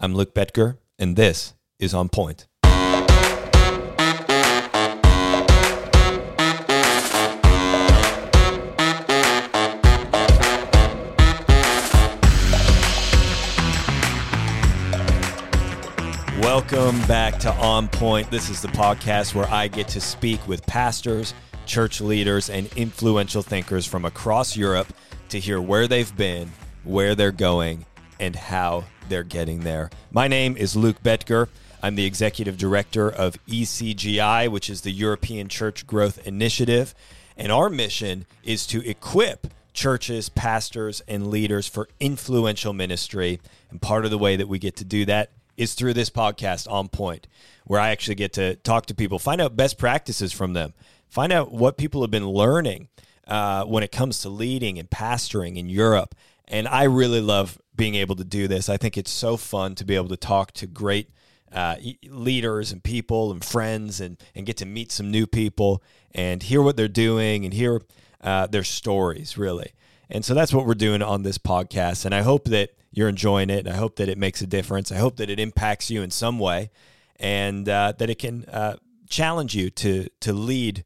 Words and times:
I'm 0.00 0.14
Luke 0.14 0.32
Betger, 0.32 0.78
and 0.96 1.16
this 1.16 1.54
is 1.80 1.92
On 1.92 2.08
Point. 2.08 2.46
Welcome 16.40 17.00
back 17.08 17.40
to 17.40 17.52
On 17.58 17.88
Point. 17.88 18.30
This 18.30 18.50
is 18.50 18.62
the 18.62 18.68
podcast 18.68 19.34
where 19.34 19.50
I 19.50 19.66
get 19.66 19.88
to 19.88 20.00
speak 20.00 20.46
with 20.46 20.64
pastors, 20.64 21.34
church 21.66 22.00
leaders, 22.00 22.50
and 22.50 22.72
influential 22.76 23.42
thinkers 23.42 23.84
from 23.84 24.04
across 24.04 24.56
Europe 24.56 24.92
to 25.30 25.40
hear 25.40 25.60
where 25.60 25.88
they've 25.88 26.16
been, 26.16 26.52
where 26.84 27.16
they're 27.16 27.32
going, 27.32 27.84
and 28.20 28.36
how 28.36 28.84
they're 29.08 29.22
getting 29.22 29.60
there. 29.60 29.90
My 30.10 30.28
name 30.28 30.56
is 30.56 30.76
Luke 30.76 31.02
Betger. 31.02 31.48
I'm 31.82 31.94
the 31.94 32.04
executive 32.04 32.58
director 32.58 33.08
of 33.08 33.36
ECGI, 33.46 34.48
which 34.50 34.68
is 34.68 34.80
the 34.80 34.90
European 34.90 35.48
Church 35.48 35.86
Growth 35.86 36.26
Initiative. 36.26 36.94
And 37.36 37.52
our 37.52 37.70
mission 37.70 38.26
is 38.42 38.66
to 38.68 38.88
equip 38.88 39.46
churches, 39.72 40.28
pastors, 40.28 41.00
and 41.06 41.28
leaders 41.28 41.68
for 41.68 41.88
influential 42.00 42.72
ministry. 42.72 43.40
And 43.70 43.80
part 43.80 44.04
of 44.04 44.10
the 44.10 44.18
way 44.18 44.34
that 44.36 44.48
we 44.48 44.58
get 44.58 44.76
to 44.76 44.84
do 44.84 45.04
that 45.04 45.30
is 45.56 45.74
through 45.74 45.94
this 45.94 46.10
podcast, 46.10 46.70
On 46.70 46.88
Point, 46.88 47.26
where 47.64 47.80
I 47.80 47.90
actually 47.90 48.16
get 48.16 48.32
to 48.34 48.56
talk 48.56 48.86
to 48.86 48.94
people, 48.94 49.18
find 49.18 49.40
out 49.40 49.56
best 49.56 49.78
practices 49.78 50.32
from 50.32 50.52
them, 50.52 50.72
find 51.08 51.32
out 51.32 51.52
what 51.52 51.76
people 51.76 52.00
have 52.02 52.10
been 52.10 52.28
learning 52.28 52.88
uh, 53.28 53.64
when 53.64 53.82
it 53.82 53.92
comes 53.92 54.20
to 54.22 54.28
leading 54.28 54.78
and 54.78 54.90
pastoring 54.90 55.56
in 55.56 55.68
Europe. 55.68 56.14
And 56.48 56.66
I 56.66 56.84
really 56.84 57.20
love 57.20 57.58
being 57.76 57.94
able 57.94 58.16
to 58.16 58.24
do 58.24 58.48
this. 58.48 58.68
I 58.68 58.76
think 58.76 58.96
it's 58.96 59.10
so 59.10 59.36
fun 59.36 59.74
to 59.76 59.84
be 59.84 59.94
able 59.94 60.08
to 60.08 60.16
talk 60.16 60.52
to 60.52 60.66
great 60.66 61.10
uh, 61.52 61.76
leaders 62.08 62.72
and 62.72 62.82
people 62.82 63.30
and 63.30 63.44
friends 63.44 64.00
and, 64.00 64.18
and 64.34 64.44
get 64.44 64.56
to 64.58 64.66
meet 64.66 64.90
some 64.90 65.10
new 65.10 65.26
people 65.26 65.82
and 66.12 66.42
hear 66.42 66.60
what 66.62 66.76
they're 66.76 66.88
doing 66.88 67.44
and 67.44 67.54
hear 67.54 67.82
uh, 68.20 68.46
their 68.46 68.64
stories, 68.64 69.38
really. 69.38 69.72
And 70.10 70.24
so 70.24 70.34
that's 70.34 70.52
what 70.52 70.66
we're 70.66 70.74
doing 70.74 71.02
on 71.02 71.22
this 71.22 71.38
podcast. 71.38 72.04
And 72.04 72.14
I 72.14 72.22
hope 72.22 72.46
that 72.46 72.70
you're 72.90 73.08
enjoying 73.08 73.50
it. 73.50 73.68
I 73.68 73.76
hope 73.76 73.96
that 73.96 74.08
it 74.08 74.18
makes 74.18 74.40
a 74.40 74.46
difference. 74.46 74.90
I 74.90 74.96
hope 74.96 75.16
that 75.16 75.30
it 75.30 75.38
impacts 75.38 75.90
you 75.90 76.02
in 76.02 76.10
some 76.10 76.38
way 76.38 76.70
and 77.16 77.68
uh, 77.68 77.92
that 77.98 78.08
it 78.08 78.18
can 78.18 78.44
uh, 78.46 78.76
challenge 79.08 79.54
you 79.54 79.70
to, 79.70 80.08
to 80.20 80.32
lead 80.32 80.84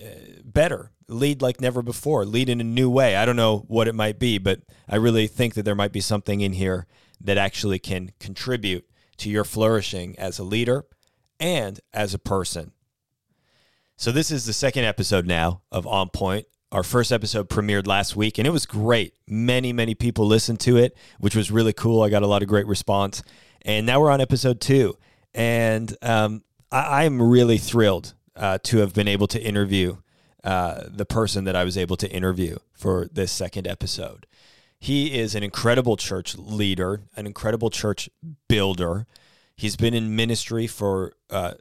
uh, 0.00 0.06
better, 0.44 0.90
lead 1.10 1.42
like 1.42 1.60
never 1.60 1.82
before, 1.82 2.24
lead 2.24 2.48
in 2.48 2.60
a 2.60 2.64
new 2.64 2.88
way. 2.88 3.16
I 3.16 3.24
don't 3.24 3.36
know 3.36 3.64
what 3.68 3.88
it 3.88 3.94
might 3.94 4.18
be, 4.18 4.38
but 4.38 4.60
I 4.88 4.96
really 4.96 5.26
think 5.26 5.54
that 5.54 5.64
there 5.64 5.74
might 5.74 5.92
be 5.92 6.00
something 6.00 6.40
in 6.40 6.54
here 6.54 6.86
that 7.20 7.38
actually 7.38 7.78
can 7.78 8.12
contribute 8.18 8.88
to 9.18 9.28
your 9.28 9.44
flourishing 9.44 10.18
as 10.18 10.38
a 10.38 10.44
leader 10.44 10.86
and 11.38 11.80
as 11.92 12.14
a 12.14 12.18
person. 12.18 12.72
So, 13.96 14.12
this 14.12 14.30
is 14.30 14.46
the 14.46 14.52
second 14.52 14.84
episode 14.84 15.26
now 15.26 15.62
of 15.70 15.86
On 15.86 16.08
Point. 16.08 16.46
Our 16.72 16.82
first 16.82 17.10
episode 17.10 17.48
premiered 17.48 17.86
last 17.86 18.14
week 18.14 18.38
and 18.38 18.46
it 18.46 18.50
was 18.50 18.64
great. 18.64 19.14
Many, 19.26 19.72
many 19.72 19.94
people 19.94 20.24
listened 20.24 20.60
to 20.60 20.76
it, 20.76 20.96
which 21.18 21.34
was 21.34 21.50
really 21.50 21.72
cool. 21.72 22.02
I 22.02 22.08
got 22.10 22.22
a 22.22 22.28
lot 22.28 22.42
of 22.42 22.48
great 22.48 22.66
response. 22.66 23.22
And 23.62 23.86
now 23.86 24.00
we're 24.00 24.10
on 24.10 24.20
episode 24.20 24.60
two. 24.60 24.96
And 25.34 25.94
um, 26.00 26.44
I, 26.70 27.04
am 27.04 27.20
really 27.20 27.58
thrilled 27.58 28.14
uh, 28.36 28.58
to 28.64 28.78
have 28.78 28.94
been 28.94 29.08
able 29.08 29.26
to 29.28 29.42
interview 29.42 29.96
uh, 30.44 30.84
the 30.86 31.04
person 31.04 31.44
that 31.44 31.56
I 31.56 31.64
was 31.64 31.76
able 31.76 31.96
to 31.96 32.10
interview 32.10 32.58
for 32.72 33.08
this 33.12 33.30
second 33.32 33.66
episode. 33.66 34.26
He 34.78 35.18
is 35.18 35.34
an 35.34 35.42
incredible 35.42 35.96
church 35.96 36.36
leader, 36.38 37.02
an 37.14 37.26
incredible 37.26 37.68
church 37.68 38.08
builder. 38.48 39.06
He's 39.54 39.76
been 39.76 39.92
in 39.92 40.16
ministry 40.16 40.66
for, 40.66 41.12
uh, 41.28 41.54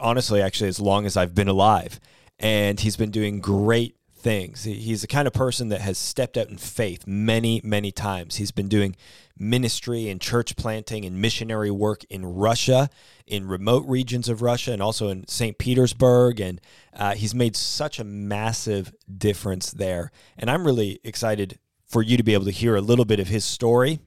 honestly, 0.00 0.40
actually, 0.40 0.68
as 0.68 0.80
long 0.80 1.04
as 1.04 1.16
I've 1.16 1.34
been 1.34 1.48
alive. 1.48 2.00
And 2.38 2.80
he's 2.80 2.96
been 2.96 3.10
doing 3.10 3.40
great 3.40 3.96
things. 4.26 4.64
He's 4.64 5.02
the 5.02 5.06
kind 5.06 5.28
of 5.28 5.32
person 5.32 5.68
that 5.68 5.82
has 5.82 5.96
stepped 5.96 6.36
out 6.36 6.48
in 6.48 6.56
faith 6.56 7.06
many, 7.06 7.60
many 7.62 7.92
times. 7.92 8.34
He's 8.34 8.50
been 8.50 8.66
doing 8.66 8.96
ministry 9.38 10.08
and 10.08 10.20
church 10.20 10.56
planting 10.56 11.04
and 11.04 11.22
missionary 11.22 11.70
work 11.70 12.02
in 12.10 12.26
Russia, 12.26 12.90
in 13.24 13.46
remote 13.46 13.86
regions 13.86 14.28
of 14.28 14.42
Russia, 14.42 14.72
and 14.72 14.82
also 14.82 15.10
in 15.10 15.28
St. 15.28 15.58
Petersburg. 15.58 16.40
And 16.40 16.60
uh, 16.92 17.14
he's 17.14 17.36
made 17.36 17.54
such 17.54 18.00
a 18.00 18.04
massive 18.04 18.92
difference 19.16 19.70
there. 19.70 20.10
And 20.36 20.50
I'm 20.50 20.66
really 20.66 20.98
excited 21.04 21.60
for 21.86 22.02
you 22.02 22.16
to 22.16 22.24
be 22.24 22.34
able 22.34 22.46
to 22.46 22.50
hear 22.50 22.74
a 22.74 22.80
little 22.80 23.04
bit 23.04 23.20
of 23.20 23.28
his 23.28 23.44
story, 23.44 24.00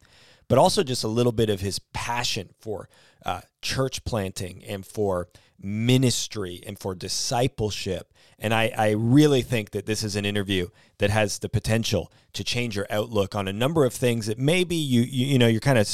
but 0.49 0.57
also 0.57 0.83
just 0.83 1.05
a 1.05 1.07
little 1.07 1.31
bit 1.31 1.49
of 1.49 1.61
his 1.61 1.79
passion 1.93 2.49
for 2.59 2.89
uh, 3.25 3.39
church 3.61 4.03
planting 4.03 4.65
and 4.67 4.85
for 4.85 5.29
ministry 5.57 6.61
and 6.67 6.77
for 6.77 6.93
discipleship. 6.93 8.11
And 8.39 8.53
I, 8.53 8.71
I 8.77 8.89
really 8.91 9.41
think 9.41 9.71
that 9.71 9.85
this 9.85 10.03
is 10.03 10.15
an 10.15 10.25
interview 10.25 10.69
that 10.99 11.09
has 11.09 11.39
the 11.39 11.49
potential 11.49 12.11
to 12.33 12.43
change 12.43 12.75
your 12.75 12.87
outlook 12.89 13.35
on 13.35 13.47
a 13.47 13.53
number 13.53 13.85
of 13.85 13.93
things 13.93 14.27
that 14.27 14.37
maybe 14.37 14.75
you, 14.75 15.01
you, 15.01 15.27
you 15.27 15.37
know, 15.37 15.47
you're 15.47 15.59
kind 15.59 15.77
of 15.77 15.87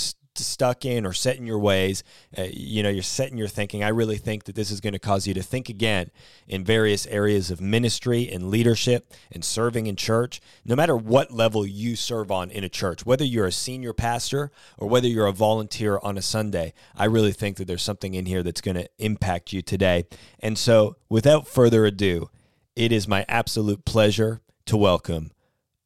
stuck 0.44 0.85
in 0.85 1.06
or 1.06 1.13
set 1.13 1.38
in 1.38 1.46
your 1.46 1.59
ways, 1.59 2.03
uh, 2.38 2.47
you 2.51 2.84
know, 2.84 2.90
you're 2.90 3.03
set 3.03 3.31
in 3.31 3.38
your 3.38 3.47
thinking. 3.47 3.84
I 3.84 3.90
really 3.90 4.18
think 4.18 4.46
that 4.46 4.56
this 4.56 4.72
is 4.72 4.81
going 4.81 4.94
to 4.94 5.00
cause 5.00 5.28
you 5.28 5.34
to 5.34 5.44
think 5.44 5.69
again 5.69 6.12
in 6.47 6.63
various 6.63 7.07
areas 7.07 7.51
of 7.51 7.62
ministry 7.62 8.29
and 8.31 8.50
leadership 8.50 9.12
and 9.31 9.44
serving 9.44 9.88
in 9.88 9.95
church, 9.95 10.41
no 10.63 10.75
matter 10.75 10.95
what 10.95 11.31
level 11.31 11.66
you 11.66 11.95
serve 11.95 12.31
on 12.31 12.51
in 12.51 12.63
a 12.63 12.69
church, 12.69 13.06
whether 13.06 13.24
you're 13.24 13.47
a 13.47 13.51
senior 13.51 13.94
pastor 13.94 14.51
or 14.78 14.88
whether 14.88 15.07
you're 15.07 15.28
a 15.28 15.31
volunteer 15.34 16.00
on 16.03 16.18
a 16.18 16.22
Sunday. 16.22 16.74
I 16.95 17.06
really 17.06 17.34
think 17.34 17.57
that 17.57 17.66
there's 17.66 17.84
something 17.84 18.13
in 18.13 18.25
here 18.25 18.44
that's 18.44 18.62
going 18.62 18.75
to 18.75 18.90
impact 18.97 19.53
you 19.53 19.62
today. 19.62 20.06
And 20.40 20.57
so, 20.57 20.97
without 21.09 21.47
further 21.47 21.85
ado, 21.85 22.29
it 22.75 22.91
is 22.91 23.07
my 23.07 23.25
absolute 23.29 23.85
pleasure 23.85 24.41
to 24.66 24.78
welcome 24.78 25.31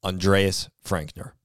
Andreas 0.04 0.70
Frankner. 0.82 1.36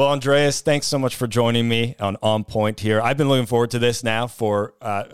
Well, 0.00 0.08
Andreas, 0.08 0.62
thanks 0.62 0.86
so 0.86 0.98
much 0.98 1.14
for 1.14 1.26
joining 1.26 1.68
me 1.68 1.94
on 2.00 2.16
On 2.22 2.42
Point 2.42 2.80
here. 2.80 3.02
I've 3.02 3.18
been 3.18 3.28
looking 3.28 3.44
forward 3.44 3.72
to 3.72 3.78
this 3.78 4.02
now 4.02 4.26
for, 4.26 4.72
uh, 4.80 5.04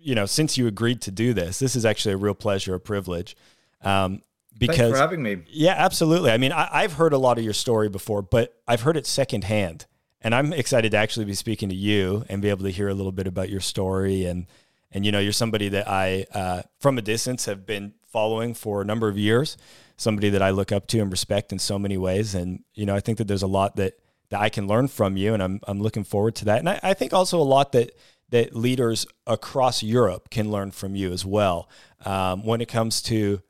you 0.00 0.16
know, 0.16 0.26
since 0.26 0.58
you 0.58 0.66
agreed 0.66 1.00
to 1.02 1.12
do 1.12 1.32
this. 1.32 1.60
This 1.60 1.76
is 1.76 1.86
actually 1.86 2.14
a 2.14 2.16
real 2.16 2.34
pleasure, 2.34 2.74
a 2.74 2.80
privilege. 2.80 3.36
Um, 3.84 4.20
because 4.58 4.78
Thanks 4.78 4.98
for 4.98 5.00
having 5.00 5.22
me. 5.22 5.44
Yeah, 5.46 5.74
absolutely. 5.78 6.32
I 6.32 6.38
mean, 6.38 6.50
I, 6.50 6.82
have 6.82 6.94
heard 6.94 7.12
a 7.12 7.18
lot 7.18 7.38
of 7.38 7.44
your 7.44 7.52
story 7.52 7.88
before, 7.88 8.20
but 8.20 8.60
I've 8.66 8.80
heard 8.80 8.96
it 8.96 9.06
secondhand, 9.06 9.86
and 10.20 10.34
I'm 10.34 10.52
excited 10.52 10.90
to 10.90 10.96
actually 10.96 11.26
be 11.26 11.34
speaking 11.34 11.68
to 11.68 11.76
you 11.76 12.24
and 12.28 12.42
be 12.42 12.48
able 12.50 12.64
to 12.64 12.72
hear 12.72 12.88
a 12.88 12.94
little 12.94 13.12
bit 13.12 13.28
about 13.28 13.48
your 13.48 13.60
story. 13.60 14.24
And 14.24 14.46
and 14.90 15.06
you 15.06 15.12
know, 15.12 15.20
you're 15.20 15.30
somebody 15.30 15.68
that 15.68 15.88
I, 15.88 16.26
uh, 16.34 16.62
from 16.80 16.98
a 16.98 17.02
distance, 17.02 17.44
have 17.44 17.64
been 17.64 17.94
following 18.10 18.54
for 18.54 18.82
a 18.82 18.84
number 18.84 19.06
of 19.06 19.16
years. 19.16 19.56
Somebody 19.96 20.30
that 20.30 20.42
I 20.42 20.50
look 20.50 20.72
up 20.72 20.88
to 20.88 20.98
and 20.98 21.12
respect 21.12 21.52
in 21.52 21.60
so 21.60 21.78
many 21.78 21.96
ways. 21.96 22.34
And 22.34 22.64
you 22.74 22.86
know, 22.86 22.96
I 22.96 22.98
think 22.98 23.18
that 23.18 23.28
there's 23.28 23.44
a 23.44 23.46
lot 23.46 23.76
that 23.76 24.00
that 24.32 24.40
I 24.40 24.48
can 24.48 24.66
learn 24.66 24.88
from 24.88 25.18
you, 25.18 25.34
and 25.34 25.42
I'm 25.42 25.60
I'm 25.68 25.80
looking 25.80 26.04
forward 26.04 26.34
to 26.36 26.46
that. 26.46 26.58
And 26.58 26.68
I, 26.68 26.80
I 26.82 26.94
think 26.94 27.12
also 27.12 27.38
a 27.38 27.44
lot 27.44 27.72
that 27.72 27.92
that 28.30 28.56
leaders 28.56 29.06
across 29.26 29.82
Europe 29.82 30.30
can 30.30 30.50
learn 30.50 30.70
from 30.70 30.96
you 30.96 31.12
as 31.12 31.24
well 31.26 31.68
um, 32.06 32.42
when 32.42 32.62
it 32.62 32.68
comes 32.68 33.02
to 33.02 33.42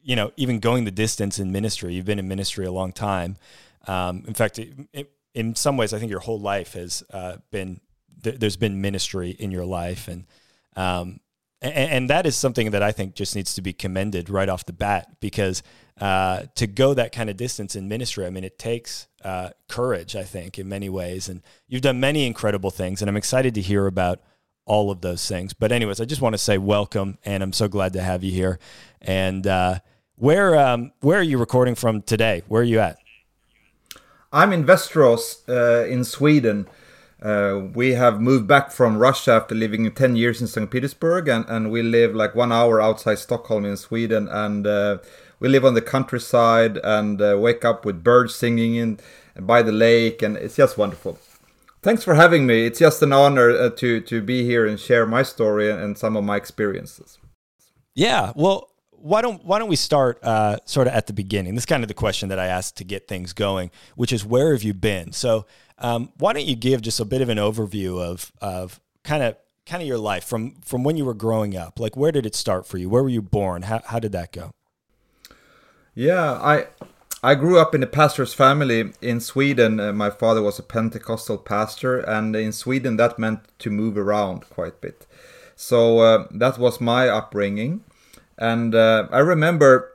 you 0.00 0.14
know 0.14 0.30
even 0.36 0.60
going 0.60 0.84
the 0.84 0.92
distance 0.92 1.40
in 1.40 1.50
ministry. 1.50 1.94
You've 1.94 2.06
been 2.06 2.20
in 2.20 2.28
ministry 2.28 2.64
a 2.64 2.70
long 2.70 2.92
time. 2.92 3.36
Um, 3.88 4.22
in 4.28 4.34
fact, 4.34 4.60
it, 4.60 4.72
it, 4.92 5.10
in 5.34 5.56
some 5.56 5.76
ways, 5.76 5.92
I 5.92 5.98
think 5.98 6.10
your 6.10 6.20
whole 6.20 6.40
life 6.40 6.74
has 6.74 7.02
uh, 7.12 7.38
been 7.50 7.80
th- 8.22 8.38
there's 8.38 8.56
been 8.56 8.80
ministry 8.80 9.30
in 9.30 9.50
your 9.50 9.64
life, 9.64 10.06
and 10.06 10.24
um, 10.76 11.18
and, 11.60 11.74
and, 11.74 12.10
that 12.10 12.26
is 12.26 12.36
something 12.36 12.70
that 12.70 12.82
I 12.84 12.92
think 12.92 13.16
just 13.16 13.34
needs 13.34 13.54
to 13.54 13.62
be 13.62 13.72
commended 13.72 14.30
right 14.30 14.48
off 14.48 14.64
the 14.66 14.72
bat 14.72 15.16
because 15.18 15.64
uh, 16.00 16.42
to 16.54 16.66
go 16.66 16.94
that 16.94 17.12
kind 17.12 17.28
of 17.28 17.36
distance 17.36 17.74
in 17.74 17.88
ministry, 17.88 18.26
I 18.26 18.30
mean, 18.30 18.44
it 18.44 18.58
takes 18.58 19.08
uh, 19.24 19.50
courage, 19.68 20.14
I 20.14 20.22
think, 20.22 20.58
in 20.58 20.68
many 20.68 20.88
ways. 20.88 21.28
And 21.28 21.42
you've 21.66 21.82
done 21.82 22.00
many 22.00 22.26
incredible 22.26 22.70
things, 22.70 23.02
and 23.02 23.08
I'm 23.08 23.16
excited 23.16 23.54
to 23.54 23.60
hear 23.60 23.86
about 23.86 24.20
all 24.64 24.90
of 24.90 25.00
those 25.00 25.26
things. 25.26 25.54
But, 25.54 25.72
anyways, 25.72 26.00
I 26.00 26.04
just 26.04 26.22
want 26.22 26.34
to 26.34 26.38
say 26.38 26.58
welcome, 26.58 27.18
and 27.24 27.42
I'm 27.42 27.52
so 27.52 27.68
glad 27.68 27.92
to 27.94 28.02
have 28.02 28.22
you 28.22 28.32
here. 28.32 28.58
And 29.00 29.46
uh, 29.46 29.80
where 30.16 30.56
um, 30.56 30.92
where 31.00 31.18
are 31.18 31.22
you 31.22 31.38
recording 31.38 31.74
from 31.74 32.02
today? 32.02 32.42
Where 32.48 32.62
are 32.62 32.64
you 32.64 32.80
at? 32.80 32.98
I'm 34.32 34.52
in 34.52 34.64
Västerås 34.64 35.48
uh, 35.48 35.86
in 35.88 36.04
Sweden. 36.04 36.66
Uh, 37.20 37.62
we 37.74 37.92
have 37.92 38.20
moved 38.20 38.46
back 38.46 38.70
from 38.70 38.96
Russia 38.96 39.32
after 39.32 39.54
living 39.54 39.90
10 39.90 40.14
years 40.14 40.40
in 40.40 40.46
St. 40.46 40.70
Petersburg, 40.70 41.28
and, 41.28 41.44
and 41.48 41.70
we 41.70 41.82
live 41.82 42.14
like 42.14 42.34
one 42.34 42.52
hour 42.52 42.80
outside 42.80 43.18
Stockholm 43.18 43.64
in 43.64 43.76
Sweden. 43.76 44.28
And 44.28 44.66
uh, 44.66 44.98
we 45.40 45.48
live 45.48 45.64
on 45.64 45.74
the 45.74 45.82
countryside 45.82 46.78
and 46.84 47.20
uh, 47.20 47.36
wake 47.38 47.64
up 47.64 47.84
with 47.84 48.04
birds 48.04 48.34
singing 48.34 48.76
in 48.76 49.00
by 49.38 49.62
the 49.62 49.72
lake, 49.72 50.22
and 50.22 50.36
it's 50.36 50.56
just 50.56 50.78
wonderful. 50.78 51.18
Thanks 51.82 52.04
for 52.04 52.14
having 52.14 52.46
me. 52.46 52.66
It's 52.66 52.80
just 52.80 53.02
an 53.02 53.12
honor 53.12 53.50
uh, 53.50 53.70
to 53.70 54.00
to 54.00 54.20
be 54.20 54.44
here 54.44 54.66
and 54.66 54.78
share 54.78 55.06
my 55.06 55.22
story 55.22 55.70
and 55.70 55.96
some 55.96 56.16
of 56.16 56.24
my 56.24 56.36
experiences. 56.36 57.18
Yeah, 57.94 58.32
well, 58.34 58.70
why 58.90 59.22
don't 59.22 59.44
why 59.44 59.58
don't 59.58 59.68
we 59.68 59.76
start 59.76 60.22
uh, 60.24 60.58
sort 60.64 60.88
of 60.88 60.92
at 60.92 61.06
the 61.06 61.12
beginning? 61.12 61.54
This 61.54 61.62
is 61.62 61.66
kind 61.66 61.84
of 61.84 61.88
the 61.88 61.94
question 61.94 62.28
that 62.30 62.38
I 62.38 62.46
asked 62.46 62.76
to 62.78 62.84
get 62.84 63.06
things 63.06 63.32
going, 63.32 63.70
which 63.94 64.12
is 64.12 64.24
where 64.24 64.52
have 64.52 64.64
you 64.64 64.74
been? 64.74 65.12
So 65.12 65.46
um, 65.78 66.12
why 66.18 66.32
don't 66.32 66.46
you 66.46 66.56
give 66.56 66.82
just 66.82 67.00
a 67.00 67.04
bit 67.04 67.20
of 67.20 67.28
an 67.28 67.38
overview 67.38 68.00
of 68.00 68.32
of 68.40 68.80
kind 69.04 69.22
of 69.22 69.36
kind 69.66 69.82
of 69.82 69.88
your 69.88 69.98
life 69.98 70.24
from 70.24 70.56
from 70.62 70.84
when 70.84 70.96
you 70.96 71.04
were 71.04 71.14
growing 71.14 71.56
up? 71.56 71.78
Like 71.78 71.96
where 71.96 72.12
did 72.12 72.26
it 72.26 72.34
start 72.34 72.66
for 72.66 72.78
you? 72.78 72.88
Where 72.88 73.02
were 73.02 73.08
you 73.08 73.22
born? 73.22 73.62
How 73.62 73.80
how 73.84 73.98
did 73.98 74.12
that 74.12 74.32
go? 74.32 74.52
Yeah, 75.94 76.32
I 76.32 76.66
I 77.22 77.34
grew 77.34 77.58
up 77.58 77.74
in 77.74 77.82
a 77.82 77.86
pastor's 77.86 78.34
family 78.34 78.92
in 79.02 79.20
Sweden. 79.20 79.80
Uh, 79.80 79.92
my 79.92 80.10
father 80.10 80.42
was 80.42 80.58
a 80.58 80.62
Pentecostal 80.62 81.38
pastor, 81.38 81.98
and 81.98 82.34
in 82.36 82.52
Sweden 82.52 82.96
that 82.96 83.18
meant 83.18 83.40
to 83.58 83.70
move 83.70 83.98
around 83.98 84.48
quite 84.50 84.74
a 84.74 84.80
bit. 84.80 85.06
So 85.56 85.98
uh, 85.98 86.28
that 86.30 86.58
was 86.58 86.80
my 86.80 87.08
upbringing. 87.08 87.82
And 88.38 88.74
uh, 88.74 89.08
I 89.10 89.18
remember 89.18 89.92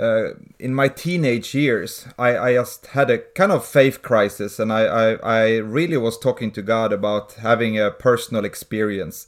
uh, 0.00 0.30
in 0.58 0.74
my 0.74 0.88
teenage 0.88 1.54
years, 1.54 2.06
I, 2.18 2.38
I, 2.38 2.54
just 2.54 2.86
had 2.88 3.10
a 3.10 3.18
kind 3.18 3.52
of 3.52 3.66
faith 3.66 4.00
crisis, 4.00 4.58
and 4.58 4.72
I, 4.72 4.84
I, 4.84 5.12
I, 5.16 5.56
really 5.58 5.98
was 5.98 6.18
talking 6.18 6.50
to 6.52 6.62
God 6.62 6.90
about 6.90 7.34
having 7.34 7.78
a 7.78 7.90
personal 7.90 8.46
experience. 8.46 9.26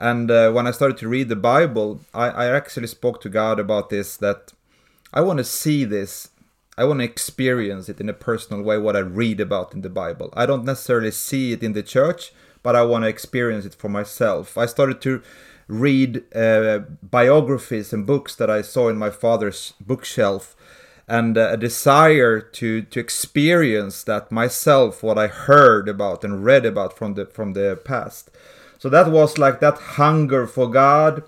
And 0.00 0.28
uh, 0.28 0.50
when 0.50 0.66
I 0.66 0.72
started 0.72 0.98
to 0.98 1.08
read 1.08 1.28
the 1.28 1.36
Bible, 1.36 2.00
I, 2.12 2.30
I 2.30 2.46
actually 2.46 2.88
spoke 2.88 3.20
to 3.20 3.28
God 3.28 3.60
about 3.60 3.90
this 3.90 4.16
that 4.16 4.52
I 5.12 5.20
want 5.20 5.38
to 5.38 5.44
see 5.44 5.84
this. 5.84 6.30
I 6.76 6.84
want 6.84 6.98
to 6.98 7.04
experience 7.04 7.88
it 7.88 8.00
in 8.00 8.08
a 8.08 8.12
personal 8.12 8.62
way, 8.62 8.76
what 8.76 8.96
I 8.96 9.00
read 9.00 9.38
about 9.38 9.72
in 9.72 9.82
the 9.82 9.90
Bible. 9.90 10.30
I 10.32 10.46
don't 10.46 10.64
necessarily 10.64 11.12
see 11.12 11.52
it 11.52 11.62
in 11.62 11.74
the 11.74 11.82
church, 11.82 12.32
but 12.64 12.74
I 12.74 12.82
want 12.82 13.04
to 13.04 13.08
experience 13.08 13.64
it 13.64 13.74
for 13.74 13.88
myself. 13.88 14.58
I 14.58 14.66
started 14.66 15.00
to 15.02 15.22
read 15.68 16.24
uh, 16.34 16.80
biographies 17.02 17.92
and 17.92 18.06
books 18.06 18.34
that 18.34 18.50
I 18.50 18.62
saw 18.62 18.88
in 18.88 18.96
my 18.96 19.10
father's 19.10 19.74
bookshelf 19.80 20.56
and 21.06 21.38
uh, 21.38 21.50
a 21.52 21.56
desire 21.56 22.40
to 22.40 22.82
to 22.82 23.00
experience 23.00 24.02
that 24.04 24.32
myself 24.32 25.02
what 25.02 25.18
I 25.18 25.26
heard 25.26 25.88
about 25.88 26.24
and 26.24 26.44
read 26.44 26.66
about 26.66 26.96
from 26.96 27.14
the 27.14 27.26
from 27.26 27.52
the 27.52 27.80
past. 27.84 28.30
So 28.78 28.88
that 28.88 29.10
was 29.10 29.38
like 29.38 29.60
that 29.60 29.78
hunger 29.78 30.46
for 30.46 30.70
God 30.70 31.22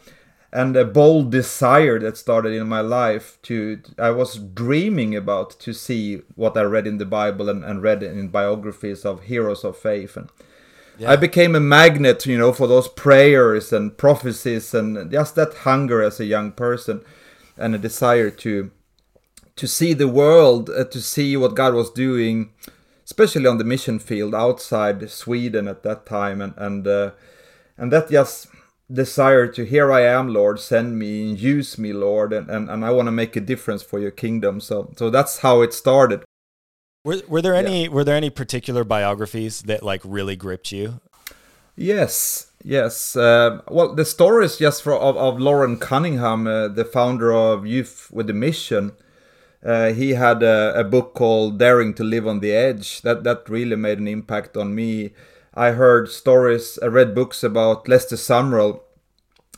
and 0.53 0.77
a 0.77 0.85
bold 0.85 1.31
desire 1.31 1.99
that 2.01 2.17
started 2.17 2.53
in 2.53 2.69
my 2.69 2.81
life 2.81 3.39
to 3.43 3.81
I 3.99 4.11
was 4.11 4.37
dreaming 4.37 5.15
about 5.15 5.59
to 5.61 5.73
see 5.73 6.23
what 6.35 6.57
I 6.57 6.63
read 6.63 6.87
in 6.87 6.99
the 6.99 7.07
Bible 7.07 7.49
and, 7.49 7.65
and 7.65 7.83
read 7.83 8.03
in 8.03 8.29
biographies 8.29 9.05
of 9.05 9.25
heroes 9.25 9.65
of 9.65 9.77
faith 9.77 10.17
and 10.17 10.29
yeah. 11.01 11.11
I 11.11 11.17
became 11.17 11.55
a 11.55 11.61
magnet, 11.61 12.27
you 12.27 12.37
know, 12.37 12.53
for 12.53 12.67
those 12.67 12.89
prayers 12.89 13.73
and 13.73 13.97
prophecies 13.97 14.75
and 14.75 15.11
just 15.11 15.35
that 15.37 15.55
hunger 15.55 16.03
as 16.03 16.21
a 16.21 16.27
young 16.27 16.53
person 16.53 17.03
and 17.57 17.75
a 17.75 17.79
desire 17.79 18.31
to 18.31 18.71
to 19.57 19.67
see 19.67 19.93
the 19.93 20.09
world, 20.09 20.71
uh, 20.71 20.85
to 20.85 21.01
see 21.01 21.37
what 21.37 21.55
God 21.55 21.75
was 21.75 21.91
doing, 21.91 22.51
especially 23.05 23.47
on 23.47 23.59
the 23.59 23.65
mission 23.65 23.99
field 23.99 24.35
outside 24.35 25.11
Sweden 25.11 25.69
at 25.69 25.83
that 25.83 26.07
time, 26.07 26.41
and 26.41 26.55
and 26.57 26.87
uh, 26.87 27.11
and 27.77 27.93
that 27.93 28.11
just 28.11 28.49
desire 28.93 29.47
to 29.47 29.65
here 29.65 29.93
I 29.93 30.03
am, 30.03 30.29
Lord, 30.29 30.61
send 30.61 30.99
me, 30.99 31.31
and 31.31 31.41
use 31.41 31.79
me, 31.79 31.93
Lord, 31.93 32.33
and, 32.33 32.51
and, 32.51 32.69
and 32.69 32.85
I 32.85 32.91
want 32.91 33.07
to 33.07 33.13
make 33.13 33.37
a 33.37 33.41
difference 33.41 33.83
for 33.83 33.99
your 33.99 34.11
kingdom. 34.11 34.61
So 34.61 34.93
so 34.97 35.11
that's 35.11 35.39
how 35.39 35.63
it 35.63 35.73
started. 35.73 36.25
Were, 37.03 37.23
were 37.29 37.41
there 37.41 37.55
any 37.55 37.85
yeah. 37.85 37.89
were 37.89 38.05
there 38.05 38.17
any 38.17 38.29
particular 38.29 38.85
biographies 38.85 39.63
that 39.63 39.83
like 39.83 40.03
really 40.05 40.37
gripped 40.37 40.71
you? 40.71 41.01
Yes, 41.75 42.51
yes. 42.63 43.17
Uh, 43.17 43.63
well, 43.69 43.95
the 43.95 44.05
story 44.05 44.45
is 44.45 44.59
just 44.59 44.83
for, 44.83 44.93
of, 44.93 45.17
of 45.17 45.41
Loren 45.41 45.79
Cunningham, 45.79 46.47
uh, 46.47 46.69
the 46.69 46.85
founder 46.85 47.33
of 47.33 47.67
Youth 47.67 48.11
with 48.13 48.29
a 48.29 48.35
Mission. 48.35 48.93
Uh, 49.65 49.93
he 49.93 50.11
had 50.11 50.43
a, 50.43 50.79
a, 50.79 50.85
book 50.85 51.15
called 51.15 51.59
Daring 51.59 51.95
to 51.95 52.05
Live 52.05 52.27
on 52.27 52.41
the 52.41 52.53
Edge. 52.53 53.01
That 53.01 53.25
that 53.25 53.49
really 53.49 53.77
made 53.77 53.99
an 53.99 54.09
impact 54.09 54.57
on 54.57 54.75
me. 54.75 55.13
I 55.55 55.71
heard 55.71 56.11
stories, 56.11 56.79
I 56.83 56.87
read 56.87 57.15
books 57.15 57.43
about 57.43 57.89
Lester 57.89 58.17
Sumrall, 58.17 58.81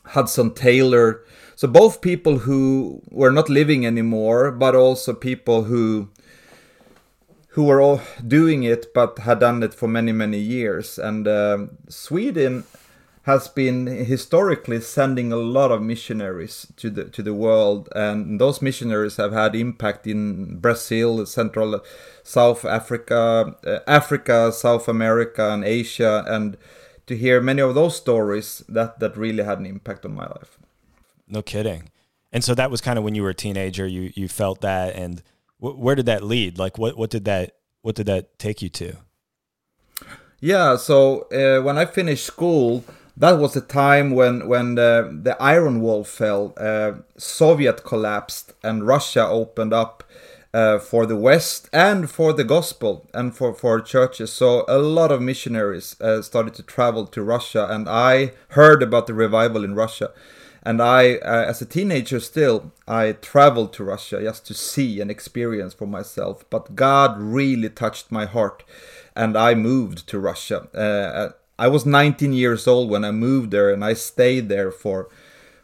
Hudson 0.06 0.54
Taylor. 0.54 1.24
So 1.56 1.66
both 1.66 2.00
people 2.00 2.38
who 2.38 3.02
were 3.10 3.30
not 3.30 3.48
living 3.48 3.84
anymore, 3.84 4.52
but 4.52 4.74
also 4.74 5.12
people 5.12 5.64
who 5.64 6.08
who 7.52 7.64
were 7.64 7.80
all 7.80 8.00
doing 8.26 8.62
it 8.62 8.94
but 8.94 9.18
had 9.20 9.40
done 9.40 9.62
it 9.62 9.74
for 9.74 9.88
many 9.88 10.12
many 10.12 10.38
years. 10.38 10.98
And 10.98 11.28
uh, 11.28 11.66
sweden 11.88 12.64
has 13.24 13.46
been 13.46 13.86
historically 13.86 14.80
sending 14.80 15.32
a 15.32 15.36
lot 15.36 15.70
of 15.70 15.80
missionaries 15.82 16.66
to 16.76 16.90
the 16.90 17.04
to 17.04 17.22
the 17.22 17.34
world. 17.34 17.88
And 17.94 18.40
those 18.40 18.62
missionaries 18.62 19.16
have 19.16 19.32
had 19.32 19.54
impact 19.54 20.06
in 20.06 20.58
brazil 20.58 21.24
central 21.26 21.80
south 22.22 22.64
africa 22.64 23.54
uh, 23.66 23.78
africa 23.86 24.50
south 24.52 24.88
america 24.88 25.50
and 25.50 25.64
asia. 25.64 26.24
And 26.26 26.56
to 27.06 27.16
hear 27.16 27.40
many 27.40 27.60
of 27.60 27.74
those 27.74 27.96
stories 27.96 28.64
that 28.68 28.98
that 29.00 29.16
really 29.16 29.44
had 29.44 29.58
an 29.58 29.66
impact 29.66 30.06
on 30.06 30.14
my 30.14 30.26
life. 30.26 30.58
No 31.28 31.42
kidding. 31.42 31.90
And 32.32 32.42
so 32.42 32.54
that 32.54 32.70
was 32.70 32.80
kind 32.80 32.98
of 32.98 33.04
when 33.04 33.14
you 33.14 33.22
were 33.22 33.30
a 33.30 33.34
teenager 33.34 33.86
you 33.86 34.10
you 34.14 34.26
felt 34.26 34.62
that 34.62 34.96
and 34.96 35.22
where 35.62 35.94
did 35.94 36.06
that 36.06 36.24
lead? 36.24 36.58
Like, 36.58 36.76
what 36.76 36.96
what 36.96 37.10
did 37.10 37.24
that 37.24 37.56
what 37.82 37.94
did 37.94 38.06
that 38.06 38.38
take 38.38 38.62
you 38.62 38.68
to? 38.70 38.96
Yeah, 40.40 40.76
so 40.76 41.28
uh, 41.30 41.62
when 41.62 41.78
I 41.78 41.84
finished 41.84 42.26
school, 42.26 42.84
that 43.16 43.38
was 43.38 43.54
the 43.54 43.60
time 43.60 44.10
when 44.10 44.48
when 44.48 44.74
the, 44.74 45.20
the 45.22 45.40
Iron 45.40 45.80
Wall 45.80 46.02
fell, 46.02 46.52
uh, 46.56 46.92
Soviet 47.16 47.84
collapsed, 47.84 48.52
and 48.64 48.86
Russia 48.86 49.24
opened 49.24 49.72
up 49.72 50.02
uh, 50.52 50.78
for 50.78 51.06
the 51.06 51.16
West 51.16 51.68
and 51.72 52.10
for 52.10 52.32
the 52.32 52.44
gospel 52.44 53.08
and 53.14 53.36
for 53.36 53.54
for 53.54 53.80
churches. 53.80 54.32
So 54.32 54.64
a 54.66 54.78
lot 54.78 55.12
of 55.12 55.22
missionaries 55.22 55.94
uh, 56.00 56.22
started 56.22 56.54
to 56.54 56.64
travel 56.64 57.06
to 57.06 57.22
Russia, 57.22 57.68
and 57.70 57.88
I 57.88 58.32
heard 58.48 58.82
about 58.82 59.06
the 59.06 59.14
revival 59.14 59.62
in 59.62 59.76
Russia. 59.76 60.10
And 60.62 60.80
I, 60.80 61.16
uh, 61.16 61.44
as 61.48 61.60
a 61.60 61.66
teenager, 61.66 62.20
still 62.20 62.72
I 62.86 63.12
traveled 63.12 63.72
to 63.74 63.84
Russia 63.84 64.20
just 64.22 64.46
to 64.46 64.54
see 64.54 65.00
and 65.00 65.10
experience 65.10 65.74
for 65.74 65.86
myself. 65.86 66.44
But 66.50 66.76
God 66.76 67.20
really 67.20 67.68
touched 67.68 68.12
my 68.12 68.26
heart, 68.26 68.62
and 69.16 69.36
I 69.36 69.54
moved 69.54 70.06
to 70.08 70.20
Russia. 70.20 70.68
Uh, 70.72 71.32
I 71.58 71.68
was 71.68 71.84
19 71.84 72.32
years 72.32 72.66
old 72.66 72.90
when 72.90 73.04
I 73.04 73.10
moved 73.10 73.50
there, 73.50 73.70
and 73.70 73.84
I 73.84 73.94
stayed 73.94 74.48
there 74.48 74.70
for 74.70 75.08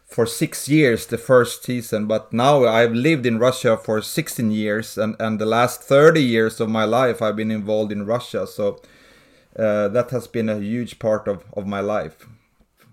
for 0.05 0.25
six 0.25 0.67
years 0.67 1.05
the 1.05 1.19
first 1.19 1.63
season. 1.63 2.07
But 2.07 2.33
now 2.33 2.65
I've 2.65 2.93
lived 2.93 3.25
in 3.27 3.37
Russia 3.37 3.77
for 3.77 4.01
16 4.01 4.51
years, 4.51 4.97
and 4.97 5.15
and 5.19 5.39
the 5.39 5.45
last 5.45 5.81
30 5.81 6.21
years 6.21 6.59
of 6.59 6.67
my 6.69 6.83
life 6.83 7.21
I've 7.21 7.37
been 7.37 7.51
involved 7.51 7.93
in 7.93 8.05
Russia. 8.05 8.45
So 8.47 8.81
uh, 9.57 9.87
that 9.89 10.11
has 10.11 10.27
been 10.27 10.49
a 10.49 10.59
huge 10.59 10.99
part 10.99 11.29
of 11.29 11.45
of 11.53 11.65
my 11.65 11.79
life. 11.79 12.27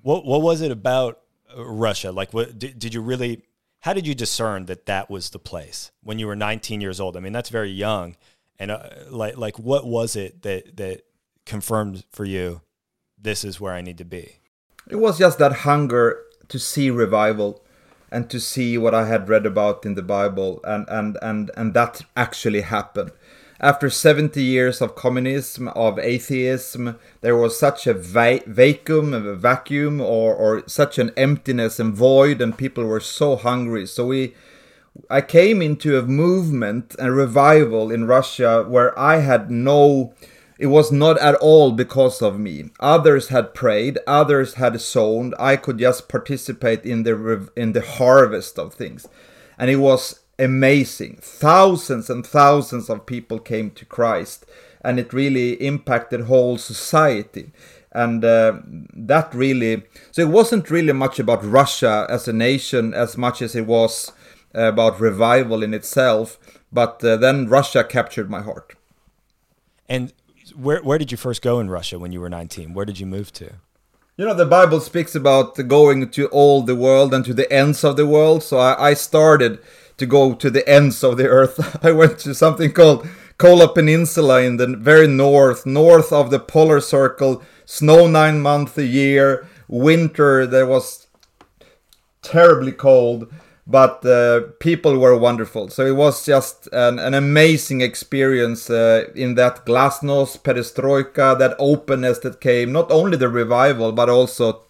What 0.02 0.24
what 0.24 0.40
was 0.40 0.60
it 0.60 0.70
about 0.70 1.18
Russia? 1.56 2.12
Like, 2.12 2.32
what 2.32 2.58
did, 2.58 2.78
did 2.78 2.94
you 2.94 3.00
really? 3.00 3.42
How 3.80 3.92
did 3.92 4.06
you 4.06 4.14
discern 4.14 4.66
that 4.66 4.86
that 4.86 5.08
was 5.10 5.30
the 5.30 5.38
place 5.38 5.92
when 6.02 6.18
you 6.18 6.26
were 6.26 6.34
19 6.34 6.80
years 6.80 6.98
old? 6.98 7.16
I 7.16 7.20
mean, 7.20 7.32
that's 7.32 7.50
very 7.50 7.70
young. 7.70 8.16
And 8.58 8.70
uh, 8.70 8.88
like, 9.10 9.36
like, 9.36 9.58
what 9.58 9.86
was 9.86 10.16
it 10.16 10.42
that 10.42 10.76
that 10.76 11.02
confirmed 11.44 12.04
for 12.10 12.24
you? 12.24 12.62
This 13.18 13.44
is 13.44 13.60
where 13.60 13.72
I 13.72 13.80
need 13.80 13.98
to 13.98 14.04
be. 14.04 14.36
It 14.88 14.96
was 14.96 15.18
just 15.18 15.38
that 15.38 15.52
hunger 15.52 16.22
to 16.48 16.58
see 16.58 16.90
revival 16.90 17.64
and 18.10 18.30
to 18.30 18.38
see 18.38 18.78
what 18.78 18.94
I 18.94 19.06
had 19.06 19.28
read 19.28 19.46
about 19.46 19.84
in 19.84 19.94
the 19.94 20.02
Bible, 20.02 20.60
and 20.64 20.86
and 20.88 21.18
and 21.22 21.50
and 21.56 21.74
that 21.74 22.02
actually 22.16 22.62
happened 22.62 23.12
after 23.60 23.88
70 23.88 24.42
years 24.42 24.82
of 24.82 24.94
communism, 24.94 25.68
of 25.68 25.98
atheism, 25.98 26.98
there 27.22 27.36
was 27.36 27.58
such 27.58 27.86
a 27.86 27.94
va- 27.94 28.42
vacuum, 28.46 29.14
a 29.14 29.34
vacuum, 29.34 30.00
or, 30.00 30.34
or 30.34 30.62
such 30.66 30.98
an 30.98 31.10
emptiness 31.16 31.80
and 31.80 31.94
void, 31.94 32.40
and 32.40 32.58
people 32.58 32.84
were 32.84 33.00
so 33.00 33.36
hungry. 33.36 33.86
So 33.86 34.06
we, 34.06 34.34
I 35.08 35.22
came 35.22 35.62
into 35.62 35.98
a 35.98 36.02
movement 36.02 36.94
and 36.98 37.16
revival 37.16 37.90
in 37.90 38.06
Russia 38.06 38.64
where 38.68 38.98
I 38.98 39.18
had 39.18 39.50
no. 39.50 40.14
It 40.58 40.66
was 40.68 40.90
not 40.90 41.18
at 41.18 41.34
all 41.34 41.72
because 41.72 42.22
of 42.22 42.38
me. 42.38 42.70
Others 42.80 43.28
had 43.28 43.52
prayed, 43.52 43.98
others 44.06 44.54
had 44.54 44.80
sown. 44.80 45.34
I 45.38 45.56
could 45.56 45.78
just 45.78 46.08
participate 46.08 46.84
in 46.84 47.02
the 47.02 47.50
in 47.56 47.72
the 47.72 47.82
harvest 47.82 48.58
of 48.58 48.72
things, 48.72 49.06
and 49.58 49.70
it 49.70 49.76
was 49.76 50.20
amazing. 50.38 51.18
Thousands 51.20 52.10
and 52.10 52.26
thousands 52.26 52.90
of 52.90 53.06
people 53.06 53.38
came 53.38 53.70
to 53.72 53.84
Christ, 53.84 54.46
and 54.82 54.98
it 54.98 55.12
really 55.12 55.52
impacted 55.54 56.22
whole 56.22 56.58
society. 56.58 57.52
And 57.92 58.24
uh, 58.24 58.60
that 58.94 59.34
really, 59.34 59.84
so 60.10 60.22
it 60.22 60.28
wasn't 60.28 60.70
really 60.70 60.92
much 60.92 61.18
about 61.18 61.44
Russia 61.44 62.06
as 62.10 62.28
a 62.28 62.32
nation 62.32 62.92
as 62.92 63.16
much 63.16 63.40
as 63.40 63.56
it 63.56 63.66
was 63.66 64.12
about 64.52 65.00
revival 65.00 65.62
in 65.62 65.72
itself. 65.72 66.38
But 66.70 67.02
uh, 67.02 67.16
then 67.16 67.48
Russia 67.48 67.84
captured 67.84 68.28
my 68.28 68.42
heart. 68.42 68.74
And 69.88 70.12
where 70.54 70.82
where 70.82 70.98
did 70.98 71.10
you 71.10 71.16
first 71.16 71.42
go 71.42 71.58
in 71.58 71.70
Russia 71.70 71.98
when 71.98 72.12
you 72.12 72.20
were 72.20 72.28
19? 72.28 72.74
Where 72.74 72.84
did 72.84 73.00
you 73.00 73.06
move 73.06 73.32
to? 73.34 73.52
You 74.16 74.24
know, 74.24 74.34
the 74.34 74.46
Bible 74.46 74.80
speaks 74.80 75.14
about 75.14 75.56
going 75.68 76.08
to 76.10 76.26
all 76.28 76.62
the 76.62 76.74
world 76.74 77.12
and 77.12 77.24
to 77.26 77.34
the 77.34 77.50
ends 77.52 77.84
of 77.84 77.96
the 77.96 78.06
world. 78.06 78.42
So 78.42 78.58
I, 78.58 78.90
I 78.90 78.94
started 78.94 79.58
to 79.98 80.06
go 80.06 80.34
to 80.34 80.50
the 80.50 80.68
ends 80.68 81.02
of 81.02 81.16
the 81.16 81.28
earth. 81.28 81.78
I 81.84 81.92
went 81.92 82.18
to 82.20 82.34
something 82.34 82.72
called 82.72 83.06
Kola 83.38 83.72
Peninsula 83.72 84.42
in 84.42 84.56
the 84.56 84.66
very 84.66 85.06
north, 85.06 85.66
north 85.66 86.12
of 86.12 86.30
the 86.30 86.38
polar 86.38 86.80
circle, 86.80 87.42
snow 87.64 88.06
nine 88.06 88.40
months 88.40 88.78
a 88.78 88.86
year, 88.86 89.46
winter 89.68 90.46
there 90.46 90.66
was 90.66 91.08
terribly 92.22 92.72
cold 92.72 93.32
but 93.66 94.06
uh, 94.06 94.42
people 94.60 94.96
were 94.96 95.16
wonderful. 95.16 95.68
So 95.68 95.84
it 95.84 95.96
was 95.96 96.24
just 96.24 96.68
an, 96.72 97.00
an 97.00 97.14
amazing 97.14 97.80
experience 97.80 98.70
uh, 98.70 99.06
in 99.14 99.34
that 99.34 99.66
glasnost, 99.66 100.42
perestroika, 100.42 101.36
that 101.38 101.56
openness 101.58 102.20
that 102.20 102.40
came, 102.40 102.70
not 102.70 102.90
only 102.92 103.16
the 103.16 103.28
revival, 103.28 103.90
but 103.90 104.08
also 104.08 104.62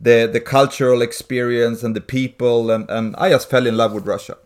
the, 0.00 0.28
the 0.32 0.40
cultural 0.40 1.02
experience 1.02 1.82
and 1.82 1.94
the 1.94 2.00
people. 2.00 2.70
And, 2.70 2.88
and 2.88 3.14
I 3.16 3.30
just 3.30 3.50
fell 3.50 3.66
in 3.66 3.76
love 3.76 3.92
with 3.92 4.06
Russia. 4.06 4.38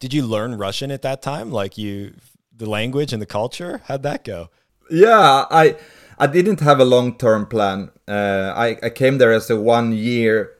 Did 0.00 0.14
you 0.14 0.24
learn 0.24 0.56
Russian 0.56 0.90
at 0.90 1.02
that 1.02 1.22
time? 1.22 1.50
Like 1.50 1.76
you, 1.76 2.14
the 2.56 2.68
language 2.68 3.12
and 3.12 3.20
the 3.20 3.26
culture? 3.26 3.82
How'd 3.86 4.04
that 4.04 4.24
go? 4.24 4.50
Yeah, 4.90 5.46
I, 5.50 5.76
I 6.18 6.26
didn't 6.26 6.60
have 6.60 6.78
a 6.78 6.84
long 6.84 7.18
term 7.18 7.46
plan. 7.46 7.90
Uh, 8.06 8.52
I, 8.56 8.78
I 8.82 8.90
came 8.90 9.18
there 9.18 9.32
as 9.32 9.50
a 9.50 9.60
one 9.60 9.92
year 9.92 10.56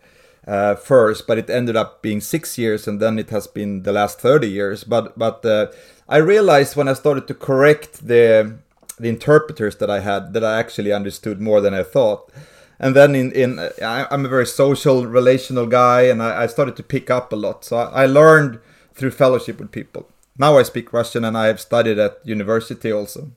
uh, 0.47 0.75
first, 0.75 1.27
but 1.27 1.39
it 1.39 1.51
ended 1.51 1.77
up 1.77 2.03
being 2.03 2.21
six 2.21 2.59
years, 2.59 2.89
and 2.89 3.01
then 3.01 3.19
it 3.19 3.31
has 3.31 3.47
been 3.47 3.83
the 3.85 3.93
last 3.93 4.21
thirty 4.21 4.49
years. 4.49 4.83
But 4.83 5.19
but 5.19 5.45
uh, 5.45 5.69
I 6.09 6.17
realized 6.17 6.75
when 6.75 6.89
I 6.89 6.95
started 6.95 7.29
to 7.29 7.35
correct 7.35 8.07
the 8.07 8.59
the 8.99 9.09
interpreters 9.09 9.77
that 9.77 9.89
I 9.91 10.01
had 10.01 10.33
that 10.33 10.43
I 10.43 10.59
actually 10.59 10.93
understood 10.93 11.41
more 11.41 11.61
than 11.61 11.75
I 11.75 11.85
thought. 11.85 12.33
And 12.81 12.97
then 12.97 13.15
in 13.15 13.33
in 13.33 13.71
I'm 13.83 14.25
a 14.25 14.29
very 14.29 14.47
social, 14.47 15.07
relational 15.07 15.67
guy, 15.67 16.03
and 16.03 16.23
I, 16.23 16.43
I 16.43 16.47
started 16.47 16.77
to 16.77 16.83
pick 16.83 17.11
up 17.11 17.33
a 17.33 17.37
lot. 17.37 17.65
So 17.65 17.77
I, 17.77 18.03
I 18.03 18.07
learned 18.07 18.61
through 18.99 19.13
fellowship 19.13 19.59
with 19.59 19.71
people. 19.71 20.09
Now 20.37 20.59
I 20.59 20.63
speak 20.63 20.93
Russian, 20.93 21.25
and 21.25 21.37
I 21.37 21.47
have 21.47 21.61
studied 21.61 21.99
at 21.99 22.21
university 22.25 22.93
also. 22.93 23.33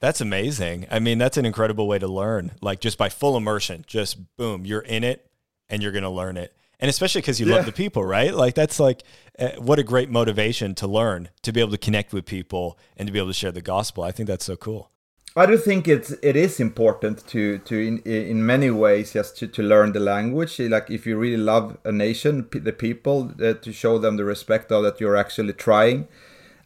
That's 0.00 0.20
amazing. 0.20 0.86
I 0.90 0.98
mean, 0.98 1.18
that's 1.18 1.36
an 1.36 1.46
incredible 1.46 1.88
way 1.88 1.98
to 1.98 2.06
learn. 2.06 2.52
Like 2.60 2.80
just 2.80 2.98
by 2.98 3.08
full 3.08 3.36
immersion, 3.36 3.84
just 3.86 4.36
boom, 4.36 4.66
you're 4.66 4.80
in 4.80 5.02
it 5.02 5.30
and 5.68 5.82
you're 5.82 5.92
going 5.92 6.04
to 6.04 6.10
learn 6.10 6.36
it. 6.36 6.54
And 6.78 6.90
especially 6.90 7.22
because 7.22 7.40
you 7.40 7.46
yeah. 7.46 7.56
love 7.56 7.66
the 7.66 7.72
people, 7.72 8.04
right? 8.04 8.34
Like 8.34 8.54
that's 8.54 8.78
like 8.78 9.02
uh, 9.38 9.52
what 9.58 9.78
a 9.78 9.82
great 9.82 10.10
motivation 10.10 10.74
to 10.76 10.86
learn, 10.86 11.30
to 11.42 11.52
be 11.52 11.60
able 11.60 11.70
to 11.70 11.78
connect 11.78 12.12
with 12.12 12.26
people 12.26 12.78
and 12.96 13.06
to 13.06 13.12
be 13.12 13.18
able 13.18 13.30
to 13.30 13.34
share 13.34 13.52
the 13.52 13.62
gospel. 13.62 14.04
I 14.04 14.10
think 14.10 14.26
that's 14.26 14.44
so 14.44 14.56
cool. 14.56 14.90
I 15.36 15.46
do 15.46 15.56
think 15.58 15.88
it's 15.88 16.12
it 16.22 16.36
is 16.36 16.60
important 16.60 17.26
to 17.28 17.58
to 17.58 17.76
in 17.76 17.98
in 18.00 18.46
many 18.46 18.70
ways 18.70 19.14
just 19.14 19.36
to, 19.38 19.48
to 19.48 19.62
learn 19.62 19.92
the 19.92 20.00
language. 20.00 20.60
Like 20.60 20.90
if 20.90 21.06
you 21.06 21.18
really 21.18 21.42
love 21.42 21.76
a 21.84 21.90
nation, 21.90 22.48
the 22.52 22.72
people, 22.72 23.32
uh, 23.42 23.54
to 23.54 23.72
show 23.72 23.98
them 23.98 24.16
the 24.16 24.24
respect 24.24 24.70
of 24.70 24.84
that 24.84 25.00
you're 25.00 25.16
actually 25.16 25.54
trying, 25.54 26.06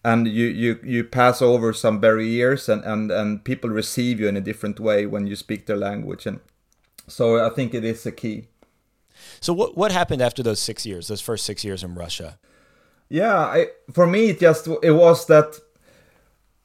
and 0.04 0.28
you 0.28 0.46
you 0.46 0.78
you 0.84 1.04
pass 1.04 1.40
over 1.40 1.72
some 1.72 1.98
barriers, 1.98 2.68
and 2.68 2.84
and 2.84 3.10
and 3.10 3.42
people 3.42 3.70
receive 3.70 4.20
you 4.20 4.28
in 4.28 4.36
a 4.36 4.42
different 4.42 4.78
way 4.78 5.06
when 5.06 5.26
you 5.26 5.34
speak 5.34 5.64
their 5.64 5.78
language, 5.78 6.26
and 6.26 6.40
so 7.06 7.42
I 7.44 7.48
think 7.48 7.72
it 7.72 7.84
is 7.84 8.04
a 8.04 8.12
key. 8.12 8.48
So 9.40 9.54
what 9.54 9.78
what 9.78 9.92
happened 9.92 10.20
after 10.20 10.42
those 10.42 10.60
six 10.60 10.84
years, 10.84 11.08
those 11.08 11.22
first 11.22 11.46
six 11.46 11.64
years 11.64 11.82
in 11.82 11.94
Russia? 11.94 12.38
Yeah, 13.08 13.38
I, 13.38 13.68
for 13.94 14.06
me 14.06 14.28
it 14.28 14.40
just 14.40 14.68
it 14.82 14.92
was 14.92 15.26
that 15.26 15.58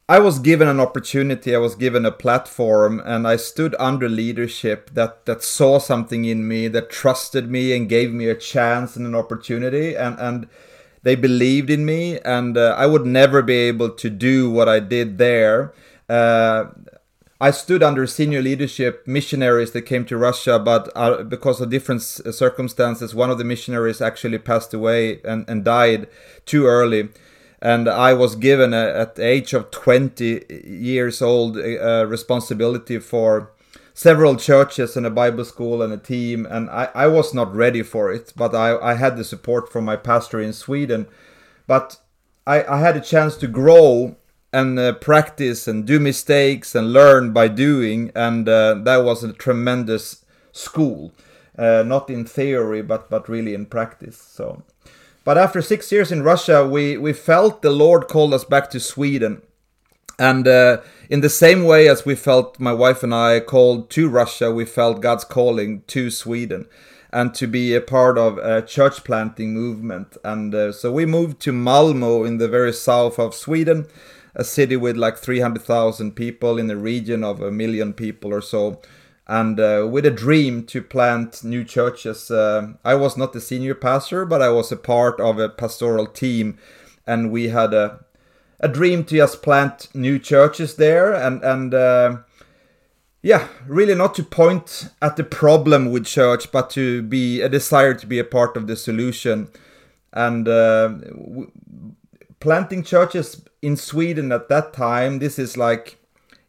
I 0.10 0.20
was 0.20 0.40
given 0.40 0.68
an 0.68 0.82
opportunity, 0.82 1.56
I 1.56 1.60
was 1.60 1.76
given 1.76 2.06
a 2.06 2.12
platform, 2.12 3.02
and 3.06 3.26
I 3.26 3.38
stood 3.38 3.74
under 3.80 4.10
leadership 4.10 4.90
that 4.94 5.26
that 5.26 5.44
saw 5.44 5.80
something 5.80 6.26
in 6.26 6.46
me, 6.46 6.68
that 6.68 6.90
trusted 6.90 7.50
me, 7.50 7.76
and 7.76 7.88
gave 7.88 8.12
me 8.12 8.28
a 8.28 8.36
chance 8.36 8.98
and 8.98 9.08
an 9.08 9.16
opportunity, 9.16 9.96
and 9.96 10.20
and 10.20 10.48
they 11.04 11.16
believed 11.16 11.70
in 11.70 11.86
me, 11.86 12.20
and 12.20 12.58
uh, 12.58 12.76
I 12.78 12.86
would 12.86 13.06
never 13.06 13.42
be 13.42 13.56
able 13.56 13.90
to 13.92 14.10
do 14.10 14.50
what 14.50 14.68
I 14.68 14.80
did 14.82 15.18
there. 15.18 15.74
Uh, 16.10 16.66
I 17.40 17.52
stood 17.52 17.84
under 17.84 18.08
senior 18.08 18.42
leadership 18.42 19.06
missionaries 19.06 19.72
that 19.72 19.82
came 19.82 20.06
to 20.06 20.18
Russia, 20.18 20.60
but 20.60 20.90
uh, 20.96 21.24
because 21.24 21.60
of 21.60 21.70
different 21.70 22.02
circumstances, 22.02 23.14
one 23.16 23.30
of 23.30 23.38
the 23.38 23.44
missionaries 23.44 24.02
actually 24.02 24.38
passed 24.38 24.74
away 24.74 25.22
and, 25.24 25.44
and 25.50 25.66
died 25.66 26.08
too 26.46 26.66
early. 26.66 27.10
And 27.64 27.88
I 27.88 28.14
was 28.14 28.36
given, 28.36 28.74
a, 28.74 28.86
at 28.94 29.16
the 29.16 29.26
age 29.26 29.54
of 29.54 29.72
20 29.72 30.44
years 30.68 31.22
old, 31.22 31.58
a, 31.58 32.02
a 32.02 32.06
responsibility 32.06 33.00
for 33.00 33.54
several 33.94 34.36
churches 34.36 34.98
and 34.98 35.06
a 35.06 35.10
Bible 35.10 35.46
school 35.46 35.82
and 35.82 35.94
a 35.94 35.98
team. 35.98 36.46
And 36.46 36.70
I, 36.70 36.90
I 36.94 37.08
was 37.08 37.34
not 37.34 37.56
ready 37.56 37.82
for 37.82 38.12
it, 38.12 38.34
but 38.36 38.54
I, 38.54 38.78
I 38.78 38.96
had 38.96 39.16
the 39.16 39.24
support 39.24 39.72
from 39.72 39.86
my 39.86 39.96
pastor 39.96 40.42
in 40.42 40.52
Sweden. 40.52 41.08
But 41.66 41.96
I, 42.46 42.66
I 42.66 42.80
had 42.80 42.98
a 42.98 43.02
chance 43.02 43.38
to 43.38 43.48
grow 43.48 44.18
and 44.52 44.78
uh, 44.78 44.94
practice 44.94 45.66
and 45.66 45.86
do 45.86 46.00
mistakes 46.00 46.76
and 46.76 46.94
learn 46.94 47.34
by 47.34 47.48
doing 47.48 48.12
and 48.14 48.48
uh, 48.48 48.76
that 48.76 48.98
was 48.98 49.24
a 49.24 49.34
tremendous 49.34 50.24
school 50.52 51.12
uh, 51.58 51.84
not 51.86 52.10
in 52.10 52.24
theory 52.24 52.84
but 52.84 53.10
but 53.10 53.28
really 53.28 53.56
in 53.56 53.66
practice 53.66 54.18
so 54.18 54.62
but 55.24 55.38
after 55.38 55.62
six 55.62 55.92
years 55.92 56.12
in 56.12 56.24
russia 56.24 56.68
we 56.68 56.98
we 56.98 57.14
felt 57.14 57.62
the 57.62 57.70
lord 57.70 58.08
called 58.08 58.34
us 58.34 58.44
back 58.44 58.70
to 58.70 58.80
sweden. 58.80 59.42
And 60.20 60.48
uh, 60.48 60.82
in 61.10 61.22
the 61.22 61.30
same 61.30 61.64
way 61.64 61.90
as 61.90 62.06
we 62.06 62.14
felt 62.14 62.60
my 62.60 62.72
wife 62.72 63.02
and 63.02 63.16
i 63.16 63.40
called 63.40 63.90
to 63.92 64.08
russia 64.08 64.52
we 64.52 64.66
felt 64.66 65.02
god's 65.02 65.24
calling 65.24 65.82
to 65.88 66.12
sweden 66.12 66.68
and 67.12 67.34
to 67.36 67.48
be 67.48 67.74
a 67.74 67.82
part 67.82 68.18
of 68.18 68.38
a 68.40 68.62
church 68.64 69.04
planting 69.04 69.54
movement. 69.54 70.18
And 70.24 70.54
uh, 70.56 70.72
so 70.72 70.92
we 70.92 71.06
moved 71.06 71.40
to 71.42 71.52
malmo 71.52 72.24
in 72.24 72.38
the 72.40 72.48
very 72.48 72.74
south 72.74 73.20
of 73.20 73.36
sweden 73.36 73.88
a 74.36 74.44
city 74.44 74.76
with 74.76 74.98
like 74.98 75.18
300,000 75.18 76.16
people 76.16 76.58
in 76.58 76.70
a 76.70 76.76
region 76.76 77.24
of 77.24 77.42
a 77.42 77.52
million 77.52 77.94
people 77.94 78.34
or 78.34 78.42
so, 78.42 78.82
and 79.28 79.60
uh, 79.60 79.88
with 79.90 80.06
a 80.06 80.12
dream 80.12 80.66
to 80.66 80.82
plant 80.82 81.44
new 81.44 81.64
churches. 81.64 82.30
Uh, 82.30 82.74
I 82.84 82.96
was 82.96 83.18
not 83.18 83.34
the 83.34 83.42
senior 83.42 83.76
pastor, 83.76 84.26
but 84.26 84.42
I 84.42 84.50
was 84.50 84.72
a 84.72 84.78
part 84.78 85.20
of 85.20 85.40
a 85.40 85.50
pastoral 85.50 86.08
team, 86.08 86.58
and 87.08 87.32
we 87.32 87.50
had 87.50 87.74
a 87.74 88.06
a 88.60 88.68
dream 88.68 89.04
to 89.06 89.16
just 89.18 89.42
plant 89.42 89.90
new 89.94 90.20
churches 90.20 90.76
there, 90.76 91.14
and 91.14 91.44
and. 91.44 91.74
Uh, 91.74 92.18
yeah, 93.26 93.48
really 93.68 93.96
not 93.96 94.16
to 94.16 94.24
point 94.24 94.90
at 95.02 95.16
the 95.16 95.24
problem 95.24 95.92
with 95.92 96.06
church, 96.06 96.52
but 96.52 96.70
to 96.72 97.02
be 97.02 97.40
a 97.40 97.48
desire 97.48 97.94
to 97.94 98.06
be 98.06 98.20
a 98.20 98.24
part 98.26 98.58
of 98.58 98.68
the 98.68 98.76
solution. 98.76 99.48
And 100.12 100.46
uh, 100.46 100.90
w- 100.90 101.52
planting 102.42 102.84
churches 102.84 103.42
in 103.62 103.78
Sweden 103.78 104.34
at 104.34 104.50
that 104.50 104.74
time, 104.74 105.20
this 105.20 105.40
is 105.40 105.56
like 105.56 105.98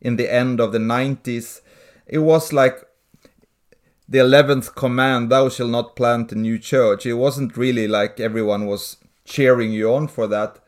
in 0.00 0.16
the 0.16 0.30
end 0.30 0.60
of 0.60 0.72
the 0.72 0.78
90s, 0.78 1.60
it 2.06 2.18
was 2.18 2.52
like 2.52 2.84
the 4.08 4.18
11th 4.18 4.74
command, 4.74 5.30
thou 5.30 5.48
shalt 5.48 5.70
not 5.70 5.96
plant 5.96 6.32
a 6.32 6.34
new 6.34 6.58
church. 6.58 7.06
It 7.06 7.14
wasn't 7.14 7.56
really 7.56 7.88
like 7.88 8.20
everyone 8.20 8.66
was 8.66 8.98
cheering 9.24 9.72
you 9.72 9.92
on 9.92 10.08
for 10.08 10.26
that. 10.26 10.58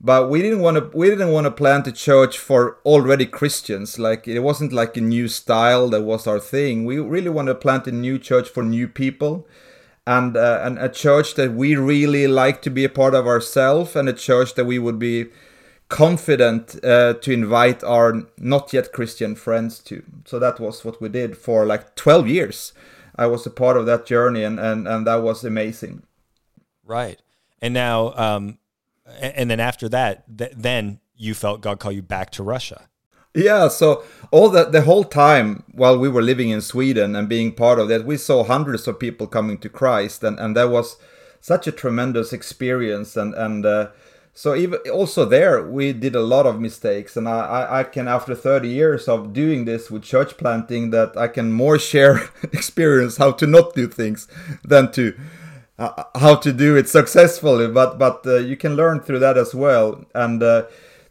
But 0.00 0.30
we 0.30 0.42
didn't 0.42 0.60
want 0.60 0.76
to 0.76 0.96
we 0.96 1.08
didn't 1.08 1.32
want 1.32 1.46
to 1.46 1.50
plant 1.50 1.86
a 1.86 1.92
church 1.92 2.38
for 2.38 2.78
already 2.84 3.26
Christians. 3.26 3.98
Like 3.98 4.28
it 4.28 4.40
wasn't 4.40 4.72
like 4.72 4.96
a 4.96 5.00
new 5.00 5.26
style 5.26 5.88
that 5.88 6.02
was 6.02 6.26
our 6.26 6.38
thing. 6.38 6.84
We 6.84 6.98
really 6.98 7.30
want 7.30 7.48
to 7.48 7.54
plant 7.54 7.86
a 7.86 7.92
new 7.92 8.18
church 8.18 8.48
for 8.48 8.62
new 8.62 8.88
people 8.88 9.46
and 10.06 10.36
uh, 10.36 10.60
and 10.62 10.78
a 10.78 10.88
church 10.90 11.34
that 11.34 11.54
we 11.54 11.76
really 11.76 12.26
like 12.26 12.62
to 12.62 12.70
be 12.70 12.84
a 12.84 12.90
part 12.90 13.14
of 13.14 13.26
ourselves 13.26 13.96
and 13.96 14.08
a 14.08 14.12
church 14.12 14.54
that 14.54 14.66
we 14.66 14.78
would 14.78 14.98
be 14.98 15.26
confident 15.88 16.82
uh, 16.84 17.14
to 17.14 17.32
invite 17.32 17.84
our 17.84 18.22
not 18.38 18.72
yet 18.72 18.92
Christian 18.92 19.34
friends 19.34 19.78
to. 19.80 20.02
So 20.24 20.38
that 20.38 20.58
was 20.58 20.84
what 20.84 21.00
we 21.00 21.08
did 21.08 21.36
for 21.36 21.64
like 21.64 21.94
12 21.94 22.28
years. 22.28 22.72
I 23.16 23.26
was 23.26 23.46
a 23.46 23.50
part 23.50 23.76
of 23.76 23.86
that 23.86 24.06
journey 24.06 24.42
and, 24.42 24.58
and, 24.58 24.86
and 24.86 25.06
that 25.06 25.22
was 25.22 25.44
amazing. 25.44 26.02
Right. 26.84 27.20
And 27.62 27.72
now, 27.72 28.12
um, 28.16 28.58
and 29.20 29.50
then 29.50 29.60
after 29.60 29.88
that, 29.88 30.24
th- 30.36 30.52
then 30.56 31.00
you 31.16 31.34
felt 31.34 31.60
God 31.60 31.78
call 31.78 31.92
you 31.92 32.02
back 32.02 32.30
to 32.32 32.42
Russia. 32.42 32.88
Yeah, 33.34 33.68
so 33.68 34.02
all 34.30 34.48
the 34.48 34.64
the 34.64 34.80
whole 34.80 35.04
time 35.04 35.62
while 35.72 35.98
we 35.98 36.08
were 36.08 36.22
living 36.22 36.48
in 36.48 36.62
Sweden 36.62 37.14
and 37.14 37.28
being 37.28 37.52
part 37.52 37.78
of 37.78 37.88
that, 37.88 38.06
we 38.06 38.16
saw 38.16 38.44
hundreds 38.44 38.88
of 38.88 38.98
people 38.98 39.26
coming 39.26 39.58
to 39.58 39.68
Christ, 39.68 40.24
and 40.24 40.38
and 40.38 40.56
that 40.56 40.70
was 40.70 40.96
such 41.40 41.66
a 41.66 41.72
tremendous 41.72 42.32
experience, 42.32 43.14
and 43.14 43.34
and 43.34 43.66
uh, 43.66 43.88
so 44.36 44.54
even 44.54 44.78
also 44.92 45.24
there 45.24 45.66
we 45.66 45.92
did 45.92 46.14
a 46.14 46.20
lot 46.20 46.46
of 46.46 46.60
mistakes, 46.60 47.16
and 47.16 47.26
I 47.28 47.80
I 47.80 47.84
can 47.84 48.06
after 48.06 48.34
thirty 48.34 48.68
years 48.68 49.08
of 49.08 49.32
doing 49.32 49.64
this 49.64 49.90
with 49.90 50.02
church 50.02 50.36
planting 50.36 50.90
that 50.90 51.16
I 51.16 51.28
can 51.28 51.52
more 51.52 51.78
share 51.78 52.30
experience 52.52 53.16
how 53.16 53.32
to 53.32 53.46
not 53.46 53.74
do 53.74 53.88
things 53.88 54.28
than 54.62 54.92
to. 54.92 55.14
Uh, 55.78 56.04
how 56.14 56.34
to 56.34 56.54
do 56.54 56.74
it 56.74 56.88
successfully, 56.88 57.68
but 57.68 57.98
but 57.98 58.26
uh, 58.26 58.36
you 58.36 58.56
can 58.56 58.76
learn 58.76 58.98
through 58.98 59.18
that 59.18 59.36
as 59.36 59.54
well, 59.54 60.06
and 60.14 60.42
uh, 60.42 60.62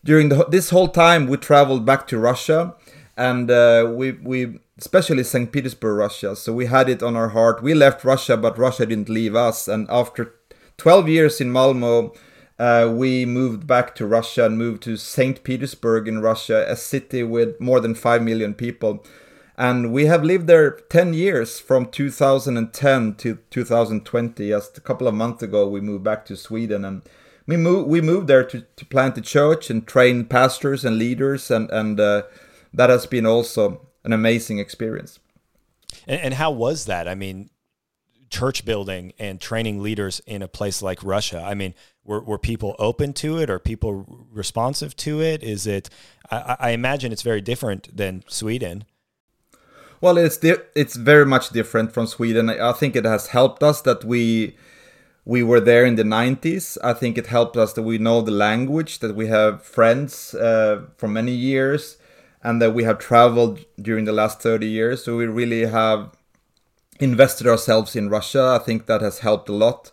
during 0.03 0.29
the, 0.29 0.43
this 0.45 0.71
whole 0.71 0.87
time 0.87 1.27
we 1.27 1.37
traveled 1.37 1.85
back 1.85 2.07
to 2.07 2.17
Russia 2.17 2.73
and 3.17 3.49
uh, 3.49 3.91
we 3.93 4.13
we 4.13 4.59
especially 4.77 5.23
St. 5.23 5.51
Petersburg, 5.51 5.97
Russia. 5.97 6.35
So 6.35 6.51
we 6.51 6.65
had 6.65 6.89
it 6.89 7.01
on 7.01 7.15
our 7.15 7.29
heart. 7.29 7.63
We 7.63 7.73
left 7.73 8.03
Russia, 8.03 8.35
but 8.35 8.57
Russia 8.57 8.85
didn't 8.85 9.09
leave 9.09 9.35
us. 9.35 9.67
And 9.67 9.87
after 9.89 10.35
12 10.77 11.07
years 11.07 11.39
in 11.39 11.51
Malmo, 11.51 12.13
uh, 12.57 12.89
we 12.93 13.25
moved 13.25 13.67
back 13.67 13.95
to 13.95 14.05
Russia 14.05 14.45
and 14.45 14.57
moved 14.57 14.83
to 14.83 14.95
St. 14.95 15.43
Petersburg 15.43 16.07
in 16.07 16.21
Russia, 16.21 16.65
a 16.67 16.75
city 16.75 17.23
with 17.23 17.59
more 17.59 17.79
than 17.81 17.95
5 17.95 18.21
million 18.21 18.53
people. 18.53 19.03
And 19.57 19.91
we 19.91 20.05
have 20.05 20.23
lived 20.23 20.47
there 20.47 20.71
10 20.71 21.13
years 21.13 21.59
from 21.59 21.87
2010 21.87 23.15
to 23.15 23.39
2020. 23.49 24.49
Just 24.49 24.77
a 24.77 24.81
couple 24.81 25.07
of 25.07 25.13
months 25.13 25.43
ago, 25.43 25.67
we 25.67 25.81
moved 25.81 26.03
back 26.03 26.25
to 26.25 26.37
Sweden 26.37 26.83
and 26.85 27.01
we 27.47 27.57
moved, 27.57 27.87
we 27.89 28.01
moved 28.01 28.27
there 28.27 28.43
to, 28.43 28.65
to 28.75 28.85
plant 28.85 29.17
a 29.17 29.21
church 29.21 29.69
and 29.69 29.85
train 29.85 30.25
pastors 30.25 30.83
and 30.83 30.97
leaders. 30.97 31.51
And, 31.51 31.69
and 31.71 31.99
uh, 31.99 32.23
that 32.73 32.89
has 32.89 33.05
been 33.05 33.25
also 33.25 33.87
an 34.03 34.13
amazing 34.13 34.59
experience. 34.59 35.19
And, 36.07 36.21
and 36.21 36.33
how 36.35 36.51
was 36.51 36.85
that? 36.85 37.07
I 37.07 37.15
mean, 37.15 37.49
church 38.29 38.65
building 38.65 39.13
and 39.19 39.39
training 39.39 39.81
leaders 39.81 40.21
in 40.25 40.41
a 40.41 40.47
place 40.47 40.81
like 40.81 41.03
Russia. 41.03 41.43
I 41.45 41.53
mean, 41.53 41.73
were, 42.03 42.21
were 42.21 42.37
people 42.37 42.75
open 42.79 43.13
to 43.13 43.37
it? 43.39 43.49
Are 43.49 43.59
people 43.59 44.27
responsive 44.31 44.95
to 44.97 45.21
it? 45.21 45.43
Is 45.43 45.67
it? 45.67 45.89
I, 46.31 46.57
I 46.59 46.69
imagine 46.71 47.11
it's 47.11 47.21
very 47.21 47.41
different 47.41 47.95
than 47.95 48.23
Sweden. 48.27 48.85
Well, 50.01 50.17
it's 50.17 50.37
di- 50.37 50.63
it's 50.75 50.95
very 50.95 51.25
much 51.25 51.49
different 51.49 51.93
from 51.93 52.05
Sweden. 52.07 52.49
I 52.49 52.73
think 52.73 52.95
it 52.95 53.05
has 53.05 53.27
helped 53.27 53.63
us 53.63 53.81
that 53.81 54.03
we 54.03 54.55
we 55.25 55.41
were 55.41 55.59
there 55.59 55.85
in 55.85 55.95
the 55.95 56.03
90s. 56.03 56.77
I 56.83 56.93
think 56.93 57.17
it 57.17 57.27
helped 57.27 57.57
us 57.57 57.73
that 57.73 57.81
we 57.81 57.97
know 57.97 58.21
the 58.21 58.31
language, 58.31 58.99
that 58.99 59.15
we 59.15 59.27
have 59.27 59.63
friends 59.63 60.35
uh, 60.35 60.83
for 60.97 61.07
many 61.07 61.31
years, 61.31 61.97
and 62.43 62.61
that 62.61 62.75
we 62.75 62.83
have 62.83 62.99
traveled 62.99 63.65
during 63.81 64.05
the 64.05 64.11
last 64.11 64.39
30 64.39 64.67
years. 64.67 65.03
So 65.03 65.17
we 65.17 65.25
really 65.25 65.65
have 65.65 66.14
invested 66.99 67.47
ourselves 67.47 67.95
in 67.95 68.09
Russia. 68.09 68.57
I 68.59 68.63
think 68.63 68.85
that 68.85 69.01
has 69.01 69.19
helped 69.19 69.49
a 69.49 69.53
lot. 69.53 69.91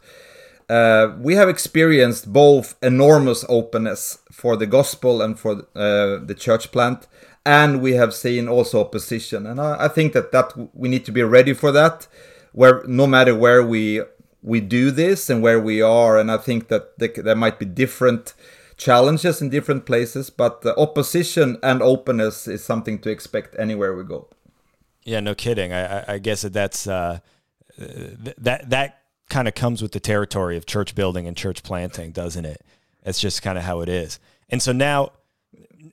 Uh, 0.68 1.14
we 1.18 1.34
have 1.34 1.48
experienced 1.48 2.32
both 2.32 2.76
enormous 2.82 3.44
openness 3.48 4.18
for 4.30 4.56
the 4.56 4.66
gospel 4.66 5.20
and 5.20 5.38
for 5.38 5.66
uh, 5.74 6.18
the 6.24 6.36
church 6.38 6.72
plant, 6.72 7.06
and 7.44 7.82
we 7.82 7.92
have 7.92 8.14
seen 8.14 8.48
also 8.48 8.80
opposition. 8.80 9.46
And 9.46 9.60
I, 9.60 9.84
I, 9.84 9.88
think 9.88 10.12
that 10.12 10.32
that 10.32 10.52
we 10.72 10.88
need 10.88 11.04
to 11.04 11.12
be 11.12 11.22
ready 11.22 11.52
for 11.52 11.72
that, 11.72 12.06
where 12.52 12.82
no 12.86 13.06
matter 13.06 13.34
where 13.34 13.62
we 13.62 14.02
we 14.42 14.60
do 14.60 14.90
this 14.90 15.28
and 15.28 15.42
where 15.42 15.60
we 15.60 15.82
are, 15.82 16.18
and 16.18 16.30
I 16.30 16.38
think 16.38 16.68
that 16.68 16.98
there 16.98 17.36
might 17.36 17.58
be 17.58 17.66
different 17.66 18.34
challenges 18.76 19.42
in 19.42 19.50
different 19.50 19.84
places, 19.84 20.30
but 20.30 20.62
the 20.62 20.76
opposition 20.76 21.58
and 21.62 21.82
openness 21.82 22.48
is 22.48 22.64
something 22.64 22.98
to 23.00 23.10
expect 23.10 23.54
anywhere 23.58 23.94
we 23.94 24.04
go. 24.04 24.28
Yeah, 25.04 25.20
no 25.20 25.34
kidding. 25.34 25.72
I, 25.72 26.14
I 26.14 26.18
guess 26.18 26.42
that 26.42 26.52
that's 26.52 26.86
uh, 26.86 27.18
that 27.78 28.70
that 28.70 29.02
kind 29.28 29.48
of 29.48 29.54
comes 29.54 29.82
with 29.82 29.92
the 29.92 30.00
territory 30.00 30.56
of 30.56 30.66
church 30.66 30.94
building 30.94 31.26
and 31.26 31.36
church 31.36 31.62
planting, 31.62 32.12
doesn't 32.12 32.44
it? 32.44 32.64
That's 33.02 33.20
just 33.20 33.42
kind 33.42 33.58
of 33.58 33.64
how 33.64 33.80
it 33.80 33.88
is. 33.88 34.20
And 34.48 34.62
so 34.62 34.72
now, 34.72 35.12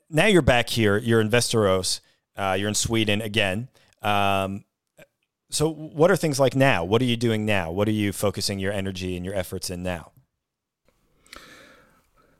now 0.08 0.26
you're 0.26 0.42
back 0.42 0.68
here. 0.68 0.98
You're 0.98 1.20
in 1.20 1.30
Västerås. 1.30 2.00
Uh, 2.36 2.56
you're 2.58 2.68
in 2.68 2.74
Sweden 2.74 3.20
again. 3.20 3.68
Um, 4.02 4.64
so 5.50 5.68
what 5.68 6.10
are 6.10 6.16
things 6.16 6.38
like 6.38 6.54
now? 6.54 6.84
What 6.84 7.02
are 7.02 7.06
you 7.06 7.16
doing 7.16 7.44
now? 7.44 7.72
What 7.72 7.88
are 7.88 7.92
you 7.92 8.12
focusing 8.12 8.58
your 8.58 8.72
energy 8.72 9.16
and 9.16 9.24
your 9.24 9.34
efforts 9.34 9.70
in 9.70 9.82
now? 9.82 10.12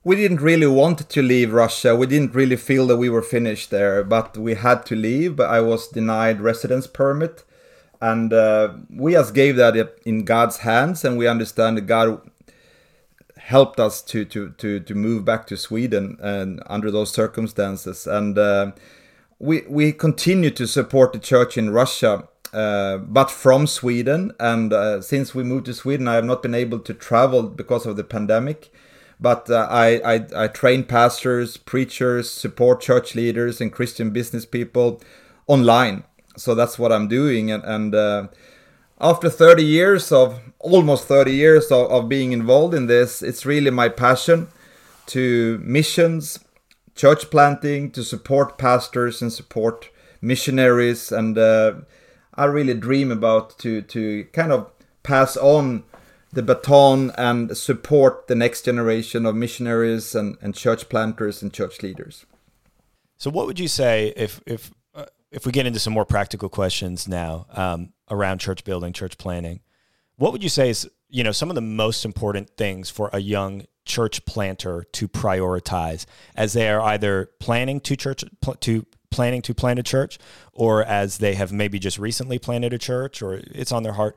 We 0.03 0.17
didn't 0.17 0.41
really 0.41 0.67
want 0.67 1.09
to 1.11 1.23
leave 1.23 1.53
Russia. 1.53 1.95
We 1.95 2.07
didn't 2.07 2.35
really 2.35 2.57
feel 2.57 2.87
that 2.87 2.97
we 2.97 3.11
were 3.11 3.23
finished 3.23 3.71
there, 3.71 4.03
but 4.03 4.37
we 4.37 4.55
had 4.55 4.87
to 4.87 4.97
leave. 4.97 5.37
But 5.37 5.51
I 5.51 5.61
was 5.61 5.89
denied 5.89 6.41
residence 6.41 6.87
permit, 6.87 7.45
and 8.01 8.33
uh, 8.33 8.75
we 8.89 9.13
just 9.13 9.35
gave 9.35 9.57
that 9.57 9.99
in 10.05 10.25
God's 10.25 10.59
hands, 10.59 11.05
and 11.05 11.19
we 11.19 11.27
understand 11.27 11.77
that 11.77 11.83
God 11.83 12.23
helped 13.37 13.79
us 13.79 14.01
to 14.03 14.25
to 14.25 14.51
to 14.59 14.81
to 14.81 14.95
move 14.95 15.25
back 15.25 15.47
to 15.49 15.57
Sweden 15.57 16.17
and 16.21 16.63
under 16.67 16.91
those 16.91 17.11
circumstances, 17.11 18.07
and 18.07 18.39
uh, 18.39 18.73
we 19.39 19.65
we 19.69 19.93
continue 19.93 20.51
to 20.51 20.67
support 20.67 21.13
the 21.13 21.19
church 21.19 21.59
in 21.59 21.71
Russia. 21.71 22.27
Uh, 22.53 22.97
but 22.99 23.31
from 23.31 23.65
Sweden, 23.65 24.33
and 24.41 24.73
uh, 24.73 25.01
since 25.01 25.37
we 25.37 25.45
moved 25.45 25.67
to 25.67 25.73
Sweden, 25.73 26.09
I 26.09 26.15
have 26.15 26.25
not 26.25 26.43
been 26.43 26.55
able 26.55 26.81
to 26.81 26.93
travel 26.93 27.45
because 27.45 27.87
of 27.87 27.97
the 27.97 28.03
pandemic 28.03 28.73
but 29.21 29.51
uh, 29.51 29.67
I, 29.71 30.01
I, 30.15 30.27
I 30.45 30.49
train 30.49 30.85
pastors, 30.85 31.57
preachers, 31.57 32.31
support 32.31 32.81
church 32.81 33.15
leaders, 33.15 33.61
and 33.61 33.73
Christian 33.73 34.11
business 34.11 34.47
people 34.47 35.01
online. 35.47 36.05
So 36.37 36.55
that's 36.55 36.79
what 36.79 36.93
I'm 36.93 37.07
doing. 37.07 37.51
And, 37.51 37.63
and 37.65 37.95
uh, 37.95 38.29
after 39.01 39.29
30 39.29 39.63
years 39.63 40.11
of 40.11 40.41
almost 40.59 41.07
30 41.07 41.33
years 41.33 41.71
of, 41.71 41.91
of 41.91 42.09
being 42.09 42.33
involved 42.33 42.75
in 42.75 42.87
this, 42.87 43.23
it's 43.23 43.45
really 43.45 43.71
my 43.71 43.89
passion 43.89 44.49
to 45.07 45.61
missions, 45.63 46.39
church 46.95 47.31
planting, 47.31 47.91
to 47.91 48.03
support 48.03 48.57
pastors 48.57 49.21
and 49.21 49.33
support 49.33 49.91
missionaries. 50.23 51.13
And 51.13 51.37
uh, 51.37 51.75
I 52.35 52.45
really 52.45 52.75
dream 52.75 53.11
about 53.11 53.59
to 53.59 53.83
to 53.83 54.25
kind 54.33 54.53
of 54.53 54.71
pass 55.03 55.37
on 55.37 55.85
the 56.33 56.43
baton 56.43 57.11
and 57.17 57.57
support 57.57 58.29
the 58.29 58.35
next 58.35 58.65
generation 58.65 59.27
of 59.27 59.35
missionaries 59.35 60.15
and, 60.15 60.37
and 60.41 60.55
church 60.55 60.89
planters 60.89 61.43
and 61.43 61.53
church 61.53 61.83
leaders. 61.83 62.25
So, 63.17 63.31
what 63.31 63.47
would 63.47 63.59
you 63.59 63.69
say 63.69 64.13
if 64.17 64.41
if 64.47 64.71
uh, 64.95 65.07
if 65.31 65.45
we 65.45 65.53
get 65.53 65.67
into 65.67 65.79
some 65.79 65.93
more 65.93 66.05
practical 66.05 66.49
questions 66.49 67.09
now 67.09 67.47
um, 67.53 67.93
around 68.11 68.39
church 68.39 68.65
building, 68.65 68.93
church 68.93 69.19
planning? 69.19 69.61
What 70.17 70.33
would 70.33 70.43
you 70.43 70.49
say 70.49 70.71
is 70.71 70.89
you 71.09 71.25
know 71.25 71.33
some 71.33 71.51
of 71.51 71.55
the 71.55 71.61
most 71.61 72.05
important 72.05 72.51
things 72.57 72.91
for 72.91 73.11
a 73.13 73.19
young 73.19 73.65
church 73.85 74.25
planter 74.25 74.85
to 74.93 75.09
prioritize 75.09 76.07
as 76.37 76.53
they 76.53 76.71
are 76.71 76.81
either 76.81 77.31
planning 77.41 77.81
to 77.81 77.97
church 77.97 78.25
to 78.61 78.87
planning 79.11 79.43
to 79.43 79.53
plant 79.53 79.79
a 79.79 79.83
church 79.83 80.19
or 80.53 80.85
as 80.85 81.19
they 81.19 81.35
have 81.35 81.53
maybe 81.53 81.79
just 81.79 81.99
recently 81.99 82.39
planted 82.39 82.73
a 82.73 82.79
church 82.79 83.21
or 83.21 83.41
it's 83.51 83.73
on 83.73 83.83
their 83.83 83.95
heart 83.95 84.17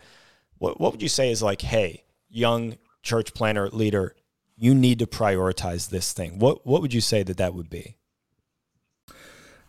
what, 0.63 0.79
what 0.79 0.93
would 0.93 1.01
you 1.01 1.09
say 1.09 1.29
is 1.29 1.43
like 1.43 1.61
hey 1.61 2.05
young 2.29 2.77
church 3.01 3.33
planner 3.33 3.67
leader, 3.69 4.15
you 4.57 4.73
need 4.73 4.97
to 4.99 5.05
prioritize 5.05 5.89
this 5.89 6.13
thing? 6.13 6.39
What 6.39 6.65
what 6.65 6.81
would 6.81 6.93
you 6.93 7.01
say 7.01 7.21
that 7.23 7.37
that 7.37 7.53
would 7.53 7.69
be? 7.69 7.97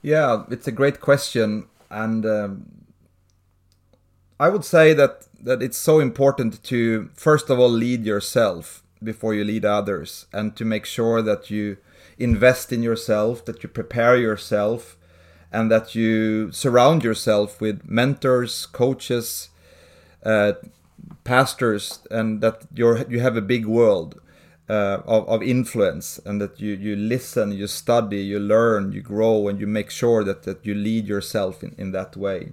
Yeah, 0.02 0.44
it's 0.50 0.68
a 0.68 0.72
great 0.80 1.00
question, 1.00 1.66
and 1.90 2.24
um, 2.24 2.50
I 4.38 4.48
would 4.48 4.64
say 4.64 4.94
that 4.94 5.26
that 5.42 5.62
it's 5.62 5.78
so 5.78 5.98
important 5.98 6.62
to 6.64 7.10
first 7.14 7.50
of 7.50 7.58
all 7.58 7.70
lead 7.70 8.06
yourself 8.06 8.84
before 9.02 9.34
you 9.34 9.42
lead 9.42 9.64
others, 9.64 10.26
and 10.32 10.54
to 10.54 10.64
make 10.64 10.86
sure 10.86 11.20
that 11.22 11.50
you 11.50 11.76
invest 12.18 12.72
in 12.72 12.84
yourself, 12.84 13.44
that 13.46 13.64
you 13.64 13.68
prepare 13.68 14.16
yourself, 14.16 14.96
and 15.50 15.72
that 15.72 15.96
you 15.96 16.52
surround 16.52 17.02
yourself 17.02 17.60
with 17.60 17.90
mentors, 17.90 18.66
coaches, 18.66 19.48
uh, 20.24 20.52
pastors 21.24 22.00
and 22.10 22.40
that 22.40 22.62
you're 22.74 23.04
you 23.10 23.20
have 23.20 23.36
a 23.36 23.42
big 23.42 23.66
world 23.66 24.20
uh, 24.68 25.00
of, 25.06 25.28
of 25.28 25.42
influence 25.42 26.18
and 26.24 26.40
that 26.40 26.60
you 26.60 26.74
you 26.74 26.96
listen 26.96 27.52
you 27.52 27.66
study 27.66 28.18
you 28.18 28.38
learn 28.38 28.92
you 28.92 29.02
grow 29.02 29.48
and 29.48 29.60
you 29.60 29.66
make 29.66 29.90
sure 29.90 30.24
that, 30.24 30.44
that 30.44 30.64
you 30.64 30.74
lead 30.74 31.06
yourself 31.06 31.62
in, 31.62 31.74
in 31.78 31.92
that 31.92 32.16
way. 32.16 32.52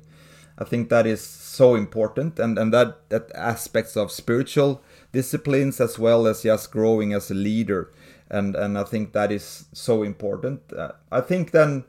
I 0.58 0.64
think 0.64 0.90
that 0.90 1.08
is 1.08 1.22
so 1.22 1.76
important 1.76 2.40
and 2.40 2.58
and 2.58 2.74
that 2.74 3.10
that 3.10 3.32
aspects 3.34 3.96
of 3.96 4.12
spiritual 4.12 4.82
disciplines 5.12 5.80
as 5.80 5.98
well 5.98 6.28
as 6.28 6.44
just 6.44 6.72
growing 6.72 7.14
as 7.14 7.32
a 7.32 7.36
leader. 7.36 7.92
And 8.30 8.56
and 8.56 8.78
i 8.78 8.84
think 8.84 9.14
that 9.14 9.32
is 9.32 9.66
so 9.74 10.04
important. 10.04 10.62
Uh, 10.74 10.92
i 11.12 11.22
think 11.22 11.52
then 11.52 11.86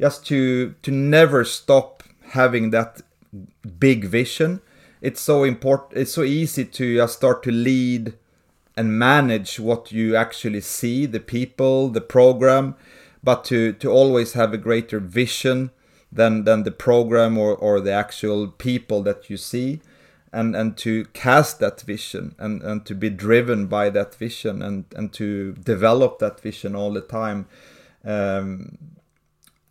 just 0.00 0.26
to 0.26 0.74
to 0.82 0.90
never 0.90 1.44
stop 1.44 2.02
having 2.30 2.70
that 2.70 3.00
big 3.78 4.04
vision 4.04 4.60
it's 5.04 5.20
so 5.20 5.44
important 5.44 5.98
it's 6.00 6.14
so 6.14 6.22
easy 6.22 6.64
to 6.64 7.06
start 7.06 7.42
to 7.42 7.52
lead 7.52 8.14
and 8.76 8.98
manage 8.98 9.60
what 9.60 9.92
you 9.92 10.16
actually 10.16 10.60
see 10.60 11.06
the 11.06 11.20
people 11.20 11.88
the 11.88 12.00
program 12.00 12.74
but 13.22 13.44
to 13.44 13.72
to 13.74 13.90
always 13.90 14.32
have 14.32 14.52
a 14.52 14.58
greater 14.58 14.98
vision 14.98 15.70
than 16.10 16.44
than 16.44 16.62
the 16.62 16.70
program 16.70 17.36
or 17.36 17.54
or 17.54 17.80
the 17.80 17.92
actual 17.92 18.48
people 18.48 19.02
that 19.02 19.28
you 19.28 19.36
see 19.36 19.80
and 20.32 20.56
and 20.56 20.76
to 20.76 21.04
cast 21.12 21.60
that 21.60 21.80
vision 21.82 22.34
and 22.38 22.62
and 22.62 22.84
to 22.84 22.94
be 22.94 23.08
driven 23.08 23.66
by 23.66 23.88
that 23.90 24.14
vision 24.14 24.62
and 24.62 24.84
and 24.96 25.12
to 25.12 25.52
develop 25.52 26.18
that 26.18 26.40
vision 26.40 26.74
all 26.74 26.92
the 26.92 27.00
time. 27.00 27.46
Um, 28.04 28.76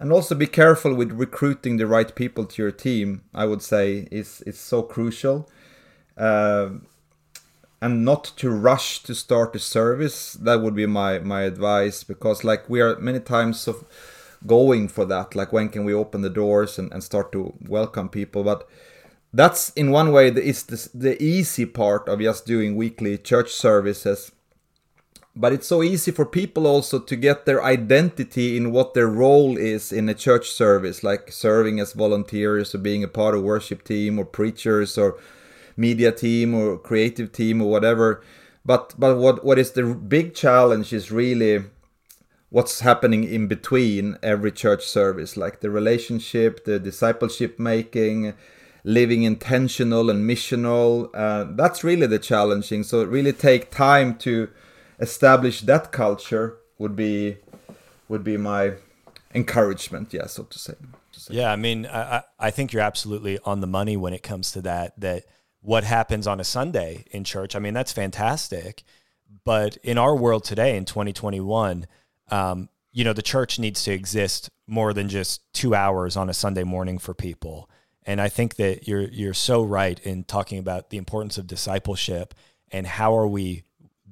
and 0.04 0.12
also 0.12 0.36
be 0.36 0.46
careful 0.46 0.94
with 0.94 1.12
recruiting 1.14 1.78
the 1.78 1.88
right 1.88 2.14
people 2.14 2.46
to 2.46 2.62
your 2.62 2.72
team 2.72 3.24
i 3.34 3.46
would 3.46 3.62
say 3.62 4.08
is 4.12 4.42
is 4.46 4.60
so 4.60 4.84
crucial 4.84 5.50
uh, 6.18 6.70
and 7.82 8.06
not 8.06 8.24
to 8.36 8.50
rush 8.50 9.02
to 9.02 9.16
start 9.16 9.56
a 9.56 9.60
service 9.60 10.34
that 10.34 10.62
would 10.62 10.76
be 10.76 10.86
my 10.86 11.20
my 11.20 11.42
advice 11.42 12.04
because 12.04 12.44
like 12.44 12.70
we 12.70 12.82
are 12.82 13.00
many 13.00 13.20
times 13.20 13.68
of 13.68 13.84
going 14.46 14.88
for 14.88 15.06
that. 15.06 15.36
Like 15.36 15.54
when 15.54 15.70
can 15.70 15.86
we 15.86 15.94
open 15.94 16.22
the 16.22 16.30
doors 16.30 16.78
and, 16.78 16.92
and 16.92 17.04
start 17.04 17.32
to 17.34 17.54
welcome 17.68 18.10
people? 18.10 18.44
But 18.44 18.68
that's 19.34 19.72
in 19.72 19.92
one 19.92 20.12
way 20.12 20.30
the, 20.30 20.48
it's 20.48 20.64
the, 20.64 20.90
the 20.94 21.22
easy 21.22 21.66
part 21.66 22.08
of 22.08 22.20
just 22.20 22.46
doing 22.46 22.76
weekly 22.76 23.18
church 23.18 23.52
services 23.52 24.32
but 25.36 25.52
it's 25.52 25.68
so 25.68 25.82
easy 25.82 26.12
for 26.12 26.26
people 26.26 26.68
also 26.68 27.00
to 27.00 27.16
get 27.16 27.46
their 27.46 27.64
identity 27.64 28.56
in 28.56 28.72
what 28.72 28.94
their 28.94 29.08
role 29.08 29.58
is 29.58 29.92
in 29.92 30.08
a 30.08 30.14
church 30.14 30.50
service 30.52 31.04
like 31.04 31.32
serving 31.32 31.80
as 31.80 31.94
volunteers 31.94 32.76
or 32.76 32.78
being 32.78 33.04
a 33.04 33.08
part 33.08 33.34
of 33.34 33.42
worship 33.42 33.84
team 33.84 34.20
or 34.20 34.26
preachers 34.26 34.98
or 34.98 35.18
media 35.76 36.12
team 36.12 36.54
or 36.54 36.78
creative 36.78 37.32
team 37.32 37.62
or 37.62 37.70
whatever. 37.70 38.22
But 38.64 38.94
but 38.98 39.18
what 39.18 39.44
what 39.44 39.58
is 39.58 39.72
the 39.72 39.96
big 39.96 40.36
challenge 40.36 40.94
is 40.94 41.12
really 41.12 41.66
what's 42.50 42.82
happening 42.82 43.24
in 43.24 43.48
between 43.48 44.18
every 44.22 44.52
church 44.52 44.86
service 44.86 45.36
like 45.36 45.62
the 45.62 45.72
relationship 45.72 46.64
the 46.66 46.80
discipleship 46.80 47.58
making 47.58 48.36
living 48.84 49.24
intentional 49.24 50.10
and 50.10 50.30
missional. 50.30 51.10
Uh, 51.14 51.46
that's 51.56 51.84
really 51.84 52.06
the 52.06 52.20
challenging. 52.20 52.84
So 52.84 53.04
really 53.04 53.34
take 53.34 53.72
time 53.72 54.16
to 54.20 54.50
establish 55.00 55.62
that 55.62 55.92
culture 55.92 56.58
would 56.78 56.96
be 56.96 57.38
would 58.10 58.24
be 58.24 58.38
my 58.38 58.74
encouragement 59.34 60.14
yeah 60.14 60.28
so 60.28 60.44
to 60.44 60.60
say, 60.60 60.74
yeah 61.30 61.52
i 61.52 61.56
mean 61.56 61.86
I, 61.88 62.24
I 62.40 62.52
think 62.52 62.74
you're 62.74 62.82
absolutely 62.82 63.40
on 63.46 63.62
the 63.62 63.68
money 63.68 63.98
when 63.98 64.14
it 64.14 64.24
comes 64.24 64.52
to 64.52 64.62
that 64.62 65.00
that 65.00 65.26
what 65.62 65.84
happens 65.84 66.28
on 66.28 66.40
a 66.40 66.44
sunday 66.44 67.06
in 67.12 67.24
church 67.24 67.56
i 67.56 67.60
mean 67.60 67.74
that's 67.74 67.92
fantastic. 67.92 68.84
But 69.46 69.78
in 69.78 69.98
our 69.98 70.16
world 70.16 70.46
today 70.46 70.78
in 70.78 70.86
2021 70.86 71.88
um, 72.30 72.70
you 72.92 73.04
know 73.04 73.14
the 73.14 73.22
church 73.22 73.60
needs 73.60 73.84
to 73.84 73.92
exist 73.92 74.50
more 74.68 74.94
than 74.94 75.10
just 75.10 75.42
two 75.54 75.76
hours 75.76 76.16
on 76.16 76.30
a 76.30 76.34
sunday 76.34 76.64
morning 76.64 76.98
for 76.98 77.14
people. 77.14 77.70
And 78.06 78.22
i 78.22 78.30
think 78.30 78.56
that 78.56 78.88
you're 78.88 79.10
you're 79.10 79.34
so 79.34 79.64
right 79.64 80.00
in 80.02 80.24
talking 80.24 80.60
about 80.60 80.92
the 80.92 80.98
importance 80.98 81.38
of 81.38 81.48
discipleship 81.48 82.34
and 82.72 82.88
how 82.88 83.16
are 83.16 83.28
we 83.28 83.64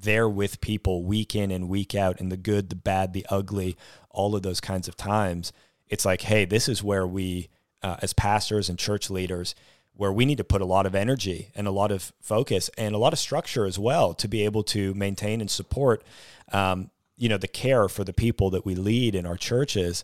there 0.01 0.29
with 0.29 0.61
people 0.61 1.03
week 1.03 1.35
in 1.35 1.51
and 1.51 1.69
week 1.69 1.95
out 1.95 2.19
in 2.19 2.29
the 2.29 2.37
good, 2.37 2.69
the 2.69 2.75
bad, 2.75 3.13
the 3.13 3.25
ugly, 3.29 3.77
all 4.09 4.35
of 4.35 4.43
those 4.43 4.61
kinds 4.61 4.87
of 4.87 4.95
times. 4.95 5.53
It's 5.87 6.05
like, 6.05 6.21
hey, 6.21 6.45
this 6.45 6.67
is 6.67 6.83
where 6.83 7.05
we, 7.05 7.49
uh, 7.83 7.97
as 8.01 8.13
pastors 8.13 8.69
and 8.69 8.79
church 8.79 9.09
leaders, 9.09 9.55
where 9.93 10.11
we 10.11 10.25
need 10.25 10.37
to 10.37 10.43
put 10.43 10.61
a 10.61 10.65
lot 10.65 10.85
of 10.85 10.95
energy 10.95 11.49
and 11.55 11.67
a 11.67 11.71
lot 11.71 11.91
of 11.91 12.13
focus 12.21 12.69
and 12.77 12.95
a 12.95 12.97
lot 12.97 13.13
of 13.13 13.19
structure 13.19 13.65
as 13.65 13.77
well 13.77 14.13
to 14.13 14.27
be 14.27 14.45
able 14.45 14.63
to 14.63 14.93
maintain 14.93 15.41
and 15.41 15.51
support, 15.51 16.03
um, 16.51 16.89
you 17.17 17.29
know, 17.29 17.37
the 17.37 17.47
care 17.47 17.87
for 17.89 18.03
the 18.03 18.13
people 18.13 18.49
that 18.49 18.65
we 18.65 18.73
lead 18.73 19.15
in 19.15 19.25
our 19.25 19.37
churches. 19.37 20.03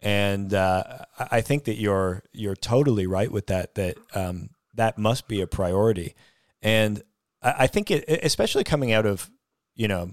And 0.00 0.52
uh, 0.52 0.84
I 1.18 1.40
think 1.40 1.64
that 1.64 1.76
you're 1.76 2.22
you're 2.32 2.54
totally 2.54 3.06
right 3.06 3.32
with 3.32 3.46
that. 3.46 3.74
That 3.74 3.96
um, 4.14 4.50
that 4.74 4.98
must 4.98 5.28
be 5.28 5.40
a 5.40 5.46
priority. 5.46 6.14
And 6.62 7.02
I 7.42 7.66
think 7.68 7.90
it, 7.90 8.04
especially 8.22 8.64
coming 8.64 8.92
out 8.92 9.06
of 9.06 9.30
you 9.78 9.88
know, 9.88 10.12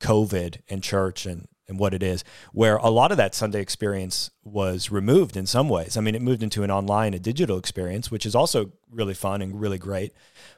COVID 0.00 0.62
and 0.68 0.82
church 0.82 1.26
and, 1.26 1.46
and 1.68 1.78
what 1.78 1.94
it 1.94 2.02
is, 2.02 2.24
where 2.52 2.76
a 2.78 2.88
lot 2.88 3.12
of 3.12 3.18
that 3.18 3.34
Sunday 3.34 3.60
experience 3.60 4.30
was 4.42 4.90
removed 4.90 5.36
in 5.36 5.46
some 5.46 5.68
ways. 5.68 5.96
I 5.96 6.00
mean, 6.00 6.14
it 6.14 6.22
moved 6.22 6.42
into 6.42 6.64
an 6.64 6.70
online, 6.70 7.14
a 7.14 7.18
digital 7.18 7.58
experience, 7.58 8.10
which 8.10 8.24
is 8.24 8.34
also 8.34 8.72
really 8.90 9.14
fun 9.14 9.42
and 9.42 9.60
really 9.60 9.78
great. 9.78 10.12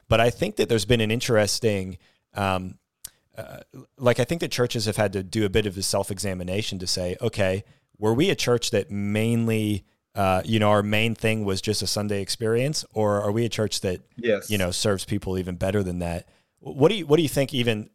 But 0.07 0.21
I 0.21 0.29
think 0.29 0.55
that 0.55 0.69
there's 0.69 0.85
been 0.85 1.01
an 1.01 1.11
interesting, 1.11 1.97
um, 2.33 2.79
uh, 3.37 3.59
like, 3.97 4.19
I 4.19 4.23
think 4.23 4.39
that 4.41 4.51
churches 4.51 4.85
have 4.85 4.97
had 4.97 5.13
to 5.13 5.21
do 5.21 5.45
a 5.45 5.49
bit 5.49 5.65
of 5.65 5.77
a 5.77 5.83
self 5.83 6.09
examination 6.09 6.79
to 6.79 6.87
say, 6.87 7.17
okay, 7.21 7.65
were 7.97 8.13
we 8.13 8.29
a 8.29 8.35
church 8.35 8.71
that 8.71 8.89
mainly 8.89 9.85
uh, 10.13 10.41
you 10.43 10.59
know, 10.59 10.69
our 10.69 10.83
main 10.83 11.15
thing 11.15 11.45
was 11.45 11.61
just 11.61 11.81
a 11.81 11.87
Sunday 11.87 12.21
experience, 12.21 12.83
or 12.93 13.21
are 13.21 13.31
we 13.31 13.45
a 13.45 13.49
church 13.49 13.79
that, 13.79 14.01
yes. 14.17 14.49
you 14.49 14.57
know, 14.57 14.69
serves 14.69 15.05
people 15.05 15.37
even 15.37 15.55
better 15.55 15.83
than 15.83 15.99
that? 15.99 16.27
What 16.59 16.89
do 16.89 16.95
you 16.95 17.05
What 17.07 17.15
do 17.15 17.23
you 17.23 17.29
think? 17.29 17.53
Even 17.53 17.89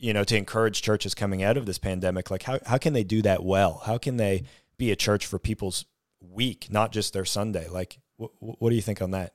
you 0.00 0.14
know, 0.14 0.24
to 0.24 0.36
encourage 0.36 0.80
churches 0.80 1.14
coming 1.14 1.42
out 1.42 1.58
of 1.58 1.66
this 1.66 1.78
pandemic, 1.78 2.30
like 2.30 2.44
how, 2.44 2.58
how 2.66 2.78
can 2.78 2.94
they 2.94 3.04
do 3.04 3.20
that 3.22 3.44
well? 3.44 3.82
How 3.84 3.98
can 3.98 4.16
they 4.16 4.44
be 4.78 4.90
a 4.90 4.96
church 4.96 5.26
for 5.26 5.38
people's 5.38 5.84
week, 6.20 6.68
not 6.70 6.90
just 6.90 7.12
their 7.12 7.26
Sunday? 7.26 7.68
Like, 7.68 7.98
wh- 8.18 8.32
what 8.40 8.70
do 8.70 8.76
you 8.76 8.82
think 8.82 9.02
on 9.02 9.10
that? 9.10 9.34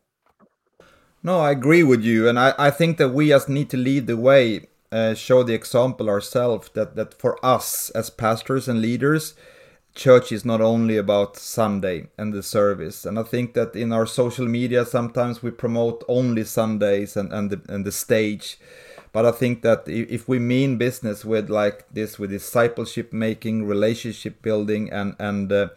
No, 1.21 1.39
I 1.39 1.51
agree 1.51 1.83
with 1.83 2.03
you. 2.03 2.27
And 2.27 2.39
I, 2.39 2.53
I 2.57 2.71
think 2.71 2.97
that 2.97 3.09
we 3.09 3.29
just 3.29 3.47
need 3.47 3.69
to 3.69 3.77
lead 3.77 4.07
the 4.07 4.17
way, 4.17 4.67
uh, 4.91 5.13
show 5.13 5.43
the 5.43 5.53
example 5.53 6.09
ourselves 6.09 6.69
that, 6.73 6.95
that 6.95 7.13
for 7.13 7.43
us 7.45 7.91
as 7.91 8.09
pastors 8.09 8.67
and 8.67 8.81
leaders, 8.81 9.35
church 9.93 10.31
is 10.31 10.43
not 10.43 10.61
only 10.61 10.97
about 10.97 11.37
Sunday 11.37 12.07
and 12.17 12.33
the 12.33 12.43
service. 12.43 13.05
And 13.05 13.19
I 13.19 13.23
think 13.23 13.53
that 13.53 13.75
in 13.75 13.93
our 13.93 14.07
social 14.07 14.47
media, 14.47 14.83
sometimes 14.83 15.43
we 15.43 15.51
promote 15.51 16.03
only 16.07 16.43
Sundays 16.43 17.15
and, 17.15 17.31
and, 17.31 17.51
the, 17.51 17.61
and 17.69 17.85
the 17.85 17.91
stage 17.91 18.57
but 19.15 19.25
I 19.25 19.31
think 19.31 19.61
that 19.61 19.85
if 19.87 20.27
we 20.27 20.39
mean 20.39 20.77
business 20.77 21.23
with 21.23 21.49
like 21.49 21.85
this, 21.89 22.19
with 22.19 22.31
discipleship 22.31 23.13
making, 23.13 23.65
relationship 23.65 24.41
building, 24.41 24.91
and 24.91 25.15
and 25.19 25.49
uh, 25.53 25.69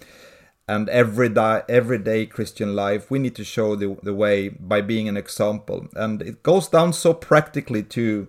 and 0.67 0.89
everyday 0.89 1.63
everyday 1.69 2.27
Christian 2.27 2.75
life, 2.75 3.13
we 3.13 3.21
need 3.21 3.37
to 3.37 3.45
show 3.45 3.77
the 3.77 3.97
the 4.03 4.13
way 4.13 4.49
by 4.49 4.81
being 4.81 5.09
an 5.09 5.17
example. 5.17 5.87
And 5.95 6.21
it 6.21 6.43
goes 6.43 6.67
down 6.67 6.93
so 6.93 7.15
practically 7.15 7.85
to 7.85 8.27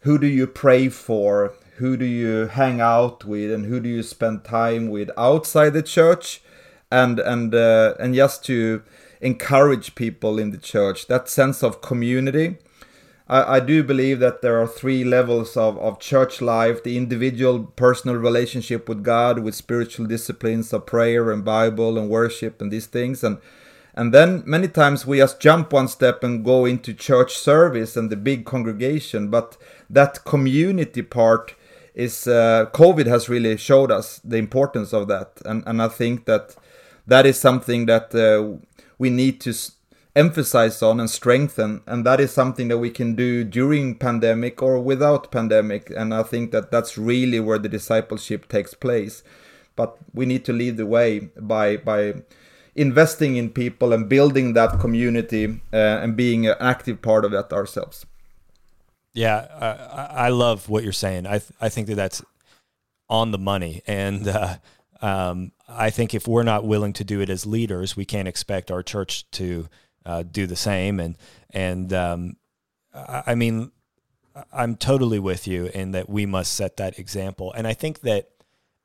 who 0.00 0.18
do 0.18 0.26
you 0.26 0.48
pray 0.48 0.88
for, 0.88 1.54
who 1.76 1.96
do 1.96 2.04
you 2.04 2.48
hang 2.48 2.80
out 2.80 3.24
with, 3.24 3.52
and 3.52 3.66
who 3.66 3.78
do 3.78 3.88
you 3.88 4.02
spend 4.02 4.42
time 4.42 4.88
with 4.88 5.12
outside 5.16 5.74
the 5.74 5.82
church, 5.96 6.42
and 6.90 7.20
and 7.20 7.54
uh, 7.54 7.94
and 8.00 8.16
just 8.16 8.44
to 8.46 8.82
encourage 9.20 9.94
people 9.94 10.40
in 10.40 10.50
the 10.50 10.58
church 10.58 11.06
that 11.06 11.28
sense 11.28 11.62
of 11.62 11.80
community 11.80 12.58
I, 13.26 13.56
I 13.56 13.60
do 13.60 13.82
believe 13.82 14.20
that 14.20 14.42
there 14.42 14.60
are 14.60 14.66
three 14.66 15.04
levels 15.04 15.56
of, 15.56 15.78
of 15.78 15.98
church 15.98 16.40
life 16.40 16.82
the 16.82 16.96
individual 16.96 17.64
personal 17.64 18.16
relationship 18.16 18.88
with 18.88 19.02
God, 19.02 19.38
with 19.38 19.54
spiritual 19.54 20.06
disciplines 20.06 20.72
of 20.72 20.86
prayer 20.86 21.30
and 21.30 21.44
Bible 21.44 21.98
and 21.98 22.08
worship 22.08 22.60
and 22.60 22.70
these 22.70 22.86
things. 22.86 23.24
And 23.24 23.38
and 23.96 24.12
then 24.12 24.42
many 24.44 24.66
times 24.66 25.06
we 25.06 25.18
just 25.18 25.40
jump 25.40 25.72
one 25.72 25.86
step 25.86 26.24
and 26.24 26.44
go 26.44 26.64
into 26.64 26.92
church 26.92 27.36
service 27.36 27.96
and 27.96 28.10
the 28.10 28.16
big 28.16 28.44
congregation. 28.44 29.28
But 29.30 29.56
that 29.88 30.24
community 30.24 31.02
part 31.02 31.54
is 31.94 32.26
uh, 32.26 32.66
COVID 32.72 33.06
has 33.06 33.28
really 33.28 33.56
showed 33.56 33.92
us 33.92 34.20
the 34.24 34.36
importance 34.36 34.92
of 34.92 35.06
that. 35.08 35.40
And, 35.44 35.62
and 35.64 35.80
I 35.80 35.86
think 35.86 36.24
that 36.24 36.56
that 37.06 37.24
is 37.24 37.38
something 37.38 37.86
that 37.86 38.12
uh, 38.12 38.58
we 38.98 39.10
need 39.10 39.40
to 39.42 39.52
emphasize 40.16 40.80
on 40.80 41.00
and 41.00 41.10
strengthen 41.10 41.82
and 41.86 42.06
that 42.06 42.20
is 42.20 42.32
something 42.32 42.68
that 42.68 42.78
we 42.78 42.90
can 42.90 43.16
do 43.16 43.42
during 43.42 43.96
pandemic 43.96 44.62
or 44.62 44.80
without 44.80 45.32
pandemic 45.32 45.90
and 45.90 46.14
i 46.14 46.22
think 46.22 46.52
that 46.52 46.70
that's 46.70 46.96
really 46.96 47.40
where 47.40 47.58
the 47.58 47.68
discipleship 47.68 48.48
takes 48.48 48.74
place. 48.74 49.22
But 49.76 49.96
we 50.12 50.24
need 50.24 50.44
to 50.44 50.52
lead 50.52 50.76
the 50.76 50.86
way 50.86 51.30
by 51.36 51.78
by 51.78 52.22
investing 52.76 53.34
in 53.34 53.50
people 53.50 53.92
and 53.92 54.08
building 54.08 54.52
that 54.52 54.78
community 54.78 55.60
uh, 55.72 55.76
and 56.02 56.16
being 56.16 56.46
an 56.46 56.54
active 56.60 57.02
part 57.02 57.24
of 57.24 57.32
that 57.32 57.52
ourselves. 57.52 58.06
Yeah 59.14 59.48
I, 59.60 60.26
I 60.26 60.28
love 60.28 60.68
what 60.68 60.84
you're 60.84 60.92
saying. 60.92 61.26
I 61.26 61.38
th- 61.38 61.50
i 61.60 61.68
think 61.68 61.88
that 61.88 61.96
that's 61.96 62.22
on 63.08 63.32
the 63.32 63.38
money 63.38 63.82
and 63.84 64.28
uh, 64.28 64.56
um, 65.02 65.52
I 65.68 65.90
think 65.90 66.14
if 66.14 66.26
we're 66.28 66.44
not 66.44 66.64
willing 66.64 66.92
to 66.94 67.04
do 67.04 67.20
it 67.20 67.28
as 67.28 67.44
leaders, 67.44 67.94
we 67.94 68.06
can't 68.06 68.28
expect 68.28 68.70
our 68.70 68.82
church 68.82 69.30
to 69.32 69.68
uh, 70.04 70.22
do 70.22 70.46
the 70.46 70.56
same. 70.56 71.00
And 71.00 71.16
and 71.50 71.92
um, 71.92 72.36
I 72.92 73.34
mean, 73.34 73.72
I'm 74.52 74.76
totally 74.76 75.18
with 75.18 75.46
you 75.46 75.66
in 75.66 75.92
that 75.92 76.08
we 76.08 76.26
must 76.26 76.54
set 76.54 76.76
that 76.76 76.98
example. 76.98 77.52
And 77.52 77.66
I 77.66 77.74
think 77.74 78.00
that 78.00 78.30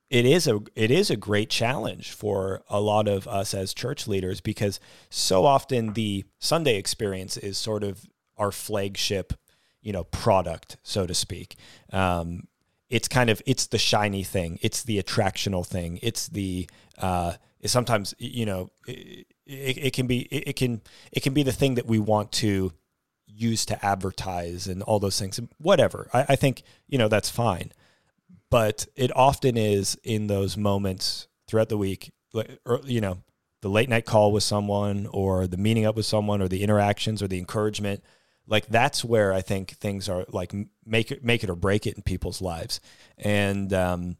it 0.10 0.25
is 0.25 0.47
a 0.47 0.60
it 0.75 0.91
is 0.91 1.10
a 1.10 1.15
great 1.15 1.49
challenge 1.49 2.12
for 2.12 2.63
a 2.69 2.82
lot 2.82 3.08
of 3.08 3.27
us 3.27 3.53
as 3.53 3.73
church 3.73 4.08
leaders 4.08 4.41
because 4.41 4.79
so 5.10 5.45
often 5.45 5.93
the 5.93 6.25
Sunday 6.39 6.77
experience 6.77 7.38
is 7.38 7.58
sort 7.58 7.84
of 7.84 8.05
our 8.38 8.51
flagship, 8.51 9.34
you 9.82 9.91
know, 9.91 10.05
product, 10.05 10.77
so 10.82 11.05
to 11.05 11.13
speak. 11.13 11.58
Um, 11.91 12.47
it's 12.89 13.08
kind 13.08 13.29
of 13.29 13.41
it's 13.45 13.67
the 13.67 13.77
shiny 13.77 14.23
thing, 14.23 14.58
it's 14.62 14.82
the 14.82 15.01
attractional 15.01 15.65
thing, 15.65 15.99
it's 16.01 16.27
the 16.27 16.67
uh, 16.97 17.34
sometimes 17.65 18.13
you 18.17 18.45
know 18.45 18.69
it, 18.88 19.26
it 19.45 19.93
can 19.93 20.08
be 20.08 20.22
it, 20.32 20.50
it 20.50 20.56
can 20.56 20.82
it 21.12 21.22
can 21.22 21.34
be 21.34 21.43
the 21.43 21.52
thing 21.52 21.76
that 21.76 21.86
we 21.86 22.00
want 22.00 22.32
to 22.32 22.72
use 23.28 23.65
to 23.65 23.86
advertise 23.86 24.67
and 24.67 24.82
all 24.84 25.00
those 25.00 25.19
things 25.19 25.39
whatever. 25.58 26.10
I, 26.13 26.26
I 26.30 26.36
think 26.36 26.63
you 26.88 26.98
know 26.98 27.08
that's 27.08 27.30
fine. 27.30 27.72
But 28.52 28.88
it 28.95 29.15
often 29.15 29.58
is 29.58 29.95
in 30.04 30.26
those 30.28 30.58
moments 30.58 31.28
throughout 31.48 31.69
the 31.69 31.78
week 31.78 32.12
or 32.65 32.82
you 32.84 33.02
know 33.02 33.19
the 33.62 33.69
late 33.69 33.89
night 33.89 34.06
call 34.06 34.32
with 34.32 34.43
someone 34.43 35.08
or 35.12 35.45
the 35.45 35.58
meeting 35.58 35.86
up 35.86 35.95
with 35.95 36.06
someone 36.06 36.41
or 36.41 36.48
the 36.48 36.63
interactions 36.63 37.22
or 37.22 37.28
the 37.28 37.39
encouragement 37.39 38.04
like 38.48 38.67
that's 38.67 39.04
where 39.04 39.34
i 39.34 39.41
think 39.41 39.72
things 39.72 40.08
are 40.08 40.26
like 40.30 40.54
make 40.86 41.12
it 41.12 41.24
make 41.24 41.43
it 41.43 41.50
or 41.50 41.56
break 41.56 41.86
it 41.86 41.95
in 41.95 42.02
people's 42.04 42.41
lives. 42.41 42.80
And 43.17 43.72
um, 43.74 44.17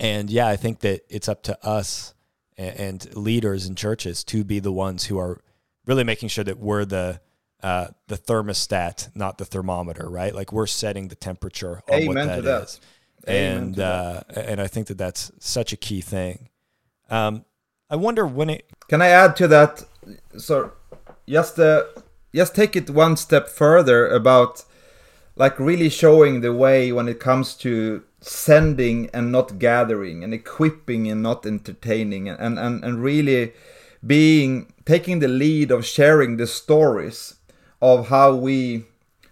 And 0.00 0.30
yeah, 0.30 0.46
I 0.46 0.56
think 0.56 0.80
that 0.80 1.02
it's 1.08 1.28
up 1.28 1.42
to 1.44 1.66
us 1.66 2.14
and, 2.58 3.14
leaders 3.16 3.66
in 3.66 3.74
churches 3.74 4.24
to 4.24 4.44
be 4.44 4.58
the 4.58 4.72
ones 4.72 5.06
who 5.06 5.18
are 5.18 5.40
really 5.86 6.04
making 6.04 6.28
sure 6.28 6.44
that 6.44 6.58
we're 6.58 6.84
the 6.84 7.20
uh, 7.62 7.88
the 8.06 8.16
thermostat, 8.16 9.08
not 9.16 9.38
the 9.38 9.44
thermometer, 9.44 10.08
right? 10.08 10.34
Like 10.34 10.52
we're 10.52 10.66
setting 10.66 11.08
the 11.08 11.16
temperature 11.16 11.82
on 11.88 11.94
Amen 11.94 12.06
what 12.06 12.26
that, 12.26 12.44
that. 12.44 12.62
is. 12.64 12.80
and 13.26 13.80
uh, 13.80 14.22
and 14.34 14.60
I 14.60 14.66
think 14.66 14.88
that 14.88 14.98
that's 14.98 15.32
such 15.38 15.72
a 15.72 15.76
key 15.76 16.00
thing. 16.00 16.50
Um, 17.10 17.44
I 17.90 17.96
wonder 17.96 18.26
when 18.26 18.50
it. 18.50 18.66
Can 18.88 19.02
I 19.02 19.08
add 19.08 19.34
to 19.36 19.48
that? 19.48 19.84
So, 20.36 20.72
just 21.28 21.58
uh, 21.58 21.84
just 22.34 22.54
take 22.54 22.76
it 22.76 22.90
one 22.90 23.16
step 23.16 23.48
further 23.48 24.06
about 24.06 24.64
like 25.38 25.58
really 25.58 25.88
showing 25.88 26.40
the 26.40 26.52
way 26.52 26.92
when 26.92 27.08
it 27.08 27.20
comes 27.20 27.54
to 27.54 28.02
sending 28.20 29.08
and 29.14 29.30
not 29.30 29.58
gathering 29.58 30.24
and 30.24 30.34
equipping 30.34 31.08
and 31.08 31.22
not 31.22 31.46
entertaining 31.46 32.28
and 32.28 32.58
and, 32.58 32.84
and 32.84 33.02
really 33.02 33.52
being 34.04 34.72
taking 34.84 35.20
the 35.20 35.28
lead 35.28 35.70
of 35.70 35.86
sharing 35.86 36.36
the 36.36 36.46
stories 36.46 37.36
of 37.80 38.08
how 38.08 38.34
we 38.34 38.84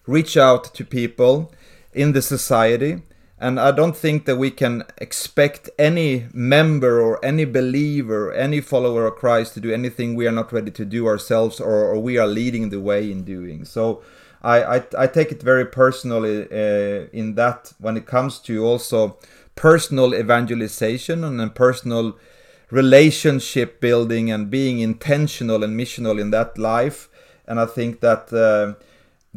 reach 0.07 0.37
out 0.37 0.73
to 0.75 0.85
people 0.85 1.53
in 1.93 2.13
the 2.13 2.23
society 2.23 3.03
and 3.39 3.61
I 3.61 3.71
don't 3.71 3.97
think 3.97 4.25
that 4.25 4.37
we 4.37 4.51
can 4.51 4.85
expect 4.97 5.69
any 5.79 6.27
member 6.33 7.03
or 7.03 7.23
any 7.23 7.45
believer, 7.45 8.33
any 8.33 8.63
follower 8.63 9.07
of 9.07 9.17
Christ 9.17 9.53
to 9.55 9.61
do 9.61 9.71
anything 9.71 10.15
we 10.15 10.27
are 10.27 10.33
not 10.33 10.53
ready 10.55 10.71
to 10.71 10.85
do 10.87 11.07
ourselves 11.07 11.61
or, 11.61 11.85
or 11.85 11.99
we 11.99 12.17
are 12.17 12.27
leading 12.27 12.71
the 12.71 12.81
way 12.81 13.11
in 13.13 13.25
doing. 13.25 13.67
So 13.67 14.03
I, 14.47 14.77
I, 14.77 14.83
I 14.97 15.07
take 15.09 15.33
it 15.33 15.43
very 15.43 15.67
personally 15.67 16.45
uh, 16.45 17.09
in 17.13 17.35
that 17.35 17.73
when 17.81 17.97
it 17.97 18.07
comes 18.07 18.39
to 18.41 18.65
also 18.65 19.19
personal 19.57 20.15
evangelization 20.15 21.25
and 21.25 21.55
personal 21.55 22.17
relationship 22.71 23.81
building 23.81 24.31
and 24.31 24.49
being 24.49 24.79
intentional 24.79 25.65
and 25.65 25.79
missional 25.79 26.21
in 26.21 26.31
that 26.31 26.59
life. 26.59 27.09
And 27.47 27.61
I 27.61 27.67
think 27.67 28.01
that. 28.01 28.33
Uh, 28.33 28.81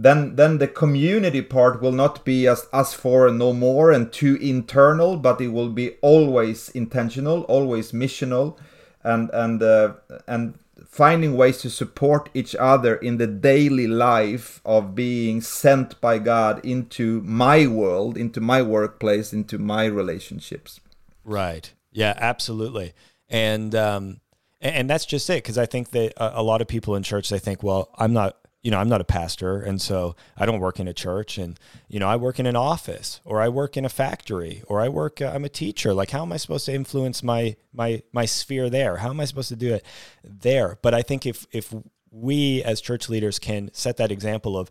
then 0.02 0.38
then 0.38 0.60
the 0.60 0.68
community 0.68 1.42
part 1.42 1.82
will 1.82 1.92
not 1.92 2.24
be 2.24 2.48
as 2.48 2.68
us 2.72 2.94
for 2.94 3.30
no 3.30 3.52
more 3.52 3.92
and 3.92 4.14
too 4.14 4.38
internal 4.40 5.18
but 5.18 5.42
it 5.42 5.50
will 5.50 5.68
be 5.68 5.98
always 6.02 6.70
intentional 6.70 7.42
always 7.50 7.92
missional 7.92 8.58
and 9.04 9.30
and 9.34 9.62
uh, 9.62 9.92
and 10.26 10.54
finding 10.90 11.38
ways 11.38 11.60
to 11.60 11.70
support 11.70 12.30
each 12.34 12.56
other 12.56 12.96
in 12.96 13.18
the 13.18 13.28
daily 13.28 13.86
life 13.86 14.60
of 14.66 14.96
being 14.96 15.40
sent 15.40 16.02
by 16.02 16.18
God 16.18 16.60
into 16.66 17.22
my 17.22 17.68
world 17.68 18.18
into 18.18 18.42
my 18.42 18.62
workplace 18.64 19.32
into 19.32 19.60
my 19.60 19.86
relationships. 19.86 20.82
Right. 21.24 21.72
Yeah 21.92 22.16
absolutely. 22.18 22.94
And 23.30 23.76
um 23.76 24.20
and 24.62 24.90
that's 24.90 25.06
just 25.06 25.30
it 25.30 25.42
because 25.44 25.58
i 25.58 25.66
think 25.66 25.92
that 25.92 26.12
a 26.18 26.44
lot 26.44 26.62
of 26.62 26.68
people 26.68 26.96
in 26.96 27.04
church 27.04 27.30
they 27.30 27.40
think 27.40 27.64
well 27.64 27.90
i'm 27.98 28.12
not 28.12 28.39
you 28.62 28.72
know, 28.72 28.78
I'm 28.78 28.90
not 28.90 29.00
a 29.00 29.06
pastor, 29.06 29.62
and 29.62 29.82
so 29.82 30.16
I 30.38 30.46
don't 30.46 30.60
work 30.60 30.80
in 30.80 30.88
a 30.88 30.94
church, 30.94 31.38
and 31.38 31.58
you 31.88 32.00
know, 32.00 32.08
I 32.08 32.18
work 32.18 32.40
in 32.40 32.46
an 32.46 32.56
office, 32.56 33.22
or 33.24 33.42
I 33.42 33.48
work 33.48 33.78
in 33.78 33.86
a 33.86 33.90
factory, 33.90 34.64
or 34.68 34.82
I 34.82 34.90
work. 34.90 35.22
Uh, 35.22 35.32
I'm 35.34 35.46
a 35.46 35.50
teacher. 35.50 35.94
Like, 35.94 36.12
how 36.12 36.24
am 36.24 36.34
I 36.34 36.38
supposed 36.38 36.66
to 36.66 36.74
influence 36.74 37.24
my 37.24 37.56
my 37.72 38.04
my 38.12 38.26
sphere 38.26 38.70
there? 38.70 38.98
How 38.98 39.10
am 39.10 39.20
I 39.20 39.26
supposed 39.26 39.50
to 39.50 39.56
do 39.56 39.74
it 39.74 39.86
there? 40.24 40.78
But 40.82 40.94
I 40.94 41.02
think 41.02 41.26
if 41.26 41.48
if 41.52 41.74
we 42.12 42.62
as 42.64 42.82
church 42.82 43.08
leaders 43.08 43.40
can 43.40 43.70
set 43.74 43.98
that 43.98 44.12
example 44.12 44.58
of, 44.58 44.70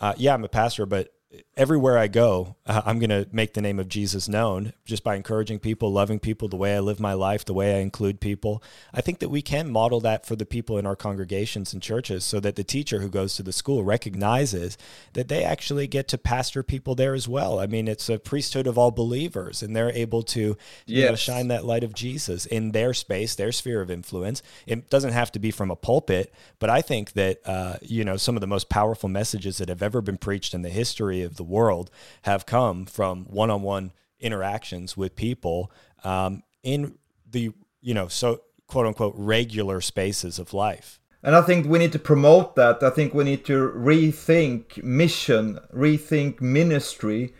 uh, 0.00 0.14
yeah, 0.16 0.34
I'm 0.34 0.44
a 0.44 0.48
pastor, 0.48 0.86
but 0.86 1.12
everywhere 1.58 1.98
I 1.98 2.06
go, 2.06 2.54
uh, 2.66 2.82
I'm 2.86 3.00
going 3.00 3.10
to 3.10 3.26
make 3.32 3.54
the 3.54 3.60
name 3.60 3.80
of 3.80 3.88
Jesus 3.88 4.28
known 4.28 4.72
just 4.84 5.02
by 5.02 5.16
encouraging 5.16 5.58
people, 5.58 5.92
loving 5.92 6.20
people, 6.20 6.46
the 6.46 6.56
way 6.56 6.76
I 6.76 6.78
live 6.78 7.00
my 7.00 7.14
life, 7.14 7.44
the 7.44 7.52
way 7.52 7.74
I 7.74 7.80
include 7.80 8.20
people. 8.20 8.62
I 8.94 9.00
think 9.00 9.18
that 9.18 9.28
we 9.28 9.42
can 9.42 9.68
model 9.70 9.98
that 10.00 10.24
for 10.24 10.36
the 10.36 10.46
people 10.46 10.78
in 10.78 10.86
our 10.86 10.94
congregations 10.94 11.72
and 11.72 11.82
churches 11.82 12.24
so 12.24 12.38
that 12.40 12.54
the 12.54 12.62
teacher 12.62 13.00
who 13.00 13.08
goes 13.08 13.34
to 13.34 13.42
the 13.42 13.52
school 13.52 13.82
recognizes 13.82 14.78
that 15.14 15.26
they 15.26 15.42
actually 15.42 15.88
get 15.88 16.06
to 16.08 16.16
pastor 16.16 16.62
people 16.62 16.94
there 16.94 17.12
as 17.12 17.26
well. 17.26 17.58
I 17.58 17.66
mean, 17.66 17.88
it's 17.88 18.08
a 18.08 18.20
priesthood 18.20 18.68
of 18.68 18.78
all 18.78 18.92
believers, 18.92 19.60
and 19.60 19.74
they're 19.74 19.90
able 19.90 20.22
to 20.22 20.56
yes. 20.86 21.02
you 21.02 21.04
know, 21.06 21.16
shine 21.16 21.48
that 21.48 21.64
light 21.64 21.82
of 21.82 21.92
Jesus 21.92 22.46
in 22.46 22.70
their 22.70 22.94
space, 22.94 23.34
their 23.34 23.50
sphere 23.50 23.80
of 23.80 23.90
influence. 23.90 24.44
It 24.64 24.88
doesn't 24.88 25.12
have 25.12 25.32
to 25.32 25.40
be 25.40 25.50
from 25.50 25.72
a 25.72 25.76
pulpit, 25.76 26.32
but 26.60 26.70
I 26.70 26.82
think 26.82 27.14
that, 27.14 27.40
uh, 27.44 27.78
you 27.82 28.04
know, 28.04 28.16
some 28.16 28.36
of 28.36 28.42
the 28.42 28.46
most 28.46 28.68
powerful 28.68 29.08
messages 29.08 29.58
that 29.58 29.68
have 29.68 29.82
ever 29.82 30.00
been 30.00 30.18
preached 30.18 30.54
in 30.54 30.62
the 30.62 30.68
history 30.68 31.22
of 31.22 31.34
the 31.34 31.47
world 31.48 31.90
have 32.22 32.46
come 32.46 32.86
from 32.86 33.24
one-on-one 33.24 33.92
interactions 34.20 34.96
with 34.96 35.16
people 35.16 35.70
um, 36.04 36.42
in 36.62 36.98
the 37.28 37.52
you 37.80 37.94
know 37.94 38.08
so 38.08 38.42
quote 38.66 38.86
unquote 38.86 39.14
regular 39.16 39.80
spaces 39.80 40.38
of 40.38 40.54
life. 40.54 41.00
And 41.22 41.34
I 41.34 41.42
think 41.42 41.66
we 41.66 41.80
need 41.80 41.92
to 41.92 41.98
promote 41.98 42.54
that. 42.54 42.82
I 42.82 42.90
think 42.90 43.12
we 43.12 43.24
need 43.24 43.44
to 43.46 43.72
rethink 43.74 44.82
mission, 44.84 45.58
rethink 45.74 46.40
ministry, 46.40 47.34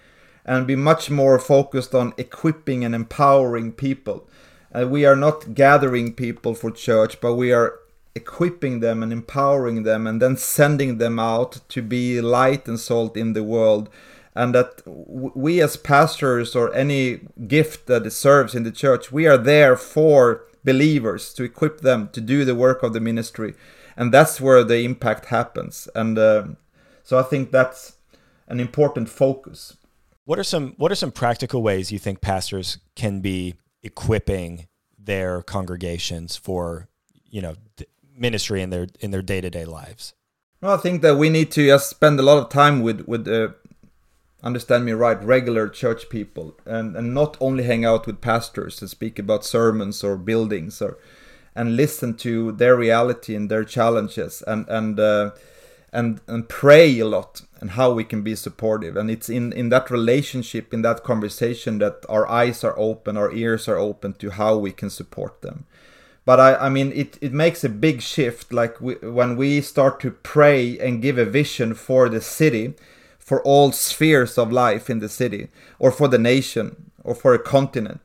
and 0.45 0.67
be 0.67 0.75
much 0.75 1.11
more 1.11 1.39
focused 1.39 1.95
on 1.95 2.13
equipping 2.17 2.85
and 2.85 2.95
empowering 2.95 3.73
people. 3.73 4.29
Uh, 4.75 4.87
we 4.89 5.07
are 5.07 5.17
not 5.17 5.55
gathering 5.55 6.13
people 6.13 6.55
for 6.55 6.71
church, 6.71 7.21
but 7.21 7.35
we 7.35 7.53
are 7.53 7.79
equipping 8.21 8.81
them 8.81 9.03
and 9.03 9.13
empowering 9.13 9.83
them 9.83 10.07
and 10.07 10.21
then 10.23 10.37
sending 10.37 10.99
them 10.99 11.19
out 11.19 11.53
to 11.69 11.81
be 11.83 12.21
light 12.21 12.69
and 12.69 12.79
salt 12.79 13.17
in 13.17 13.33
the 13.33 13.43
world. 13.43 13.89
And 14.35 14.55
that 14.55 14.83
we 14.87 15.61
as 15.61 15.77
pastors 15.77 16.55
or 16.55 16.73
any 16.75 17.21
gift 17.47 17.87
that 17.87 18.11
serves 18.13 18.55
in 18.55 18.63
the 18.63 18.71
church 18.71 19.11
we 19.11 19.27
are 19.27 19.39
there 19.53 19.77
for 19.77 20.45
believers 20.65 21.35
to 21.35 21.43
equip 21.45 21.81
them 21.81 22.09
to 22.13 22.21
do 22.21 22.45
the 22.45 22.55
work 22.55 22.83
of 22.83 22.93
the 22.93 23.01
ministry. 23.01 23.55
And 23.97 24.13
that's 24.15 24.41
where 24.41 24.63
the 24.63 24.81
impact 24.85 25.25
happens. 25.27 25.89
And 25.95 26.19
uh, 26.19 26.45
so 27.03 27.19
i 27.19 27.23
think 27.23 27.51
that's 27.51 27.99
an 28.49 28.61
important 28.61 29.09
focus. 29.09 29.77
What 30.25 30.39
are 30.39 30.45
some 30.45 30.75
what 30.77 30.93
are 30.93 31.01
some 31.05 31.13
practical 31.13 31.63
ways 31.63 31.91
you 31.91 31.99
think 31.99 32.21
pastors 32.21 32.79
can 32.97 33.21
be 33.21 33.55
equipping 33.83 34.67
their 34.99 35.43
congregations 35.43 36.37
for 36.37 36.89
you 37.31 37.41
know 37.41 37.55
ministry 38.19 38.63
in 38.63 38.71
their 38.71 38.89
in 39.01 39.11
their 39.11 39.23
day 39.23 39.41
to 39.41 39.51
day 39.51 39.65
lives? 39.65 40.15
Well, 40.61 40.75
I 40.75 40.79
think 40.79 41.03
that 41.03 41.17
we 41.17 41.29
need 41.29 41.51
to 41.53 41.67
just 41.67 41.89
spend 41.89 42.19
a 42.19 42.23
lot 42.23 42.39
of 42.39 42.49
time 42.49 42.83
with 42.83 43.03
with 43.07 43.29
uh, 43.29 43.51
understand 44.43 44.85
me 44.85 44.93
right 44.93 45.23
regular 45.23 45.69
church 45.69 46.09
people 46.09 46.57
and 46.65 46.97
and 46.97 47.15
not 47.15 47.37
only 47.41 47.65
hang 47.65 47.85
out 47.85 48.07
with 48.07 48.21
pastors 48.21 48.81
and 48.81 48.91
speak 48.91 49.19
about 49.19 49.45
sermons 49.45 50.05
or 50.05 50.17
buildings 50.17 50.81
or 50.81 50.99
and 51.55 51.77
listen 51.77 52.15
to 52.15 52.53
their 52.53 52.77
reality 52.77 53.35
and 53.35 53.51
their 53.51 53.65
challenges 53.65 54.43
and 54.47 54.69
and 54.69 55.01
uh, 55.01 55.31
and 55.93 56.21
and 56.29 56.49
pray 56.49 56.99
a 57.01 57.05
lot 57.05 57.43
and 57.61 57.71
how 57.71 57.93
we 57.93 58.05
can 58.05 58.23
be 58.23 58.37
supportive 58.37 58.97
and 58.97 59.11
it's 59.11 59.29
in 59.29 59.53
in 59.53 59.69
that 59.71 59.91
relationship 59.91 60.73
in 60.73 60.83
that 60.83 61.03
conversation 61.03 61.79
that 61.79 62.05
our 62.09 62.29
eyes 62.29 62.63
are 62.63 62.79
open 62.79 63.17
our 63.17 63.33
ears 63.33 63.67
are 63.67 63.79
open 63.79 64.13
to 64.13 64.31
how 64.31 64.57
we 64.57 64.71
can 64.71 64.91
support 64.91 65.43
them 65.43 65.67
but 66.29 66.39
I, 66.39 66.67
I 66.67 66.69
mean 66.69 66.93
it, 66.93 67.17
it 67.23 67.33
makes 67.33 67.65
a 67.65 67.71
big 67.71 68.03
shift 68.03 68.53
like 68.53 68.79
we, 68.83 68.97
when 68.97 69.35
we 69.35 69.63
start 69.63 69.99
to 70.01 70.11
pray 70.11 70.79
and 70.79 71.01
give 71.01 71.17
a 71.17 71.25
vision 71.25 71.73
for 71.73 72.11
the 72.11 72.21
city 72.21 72.75
for 73.19 73.43
all 73.45 73.73
spheres 73.73 74.37
of 74.37 74.53
life 74.53 74.91
in 74.91 74.99
the 74.99 75.09
city 75.09 75.49
or 75.79 75.91
for 75.91 76.07
the 76.07 76.19
nation 76.19 76.91
or 77.03 77.15
for 77.15 77.33
a 77.33 77.39
continent 77.39 78.03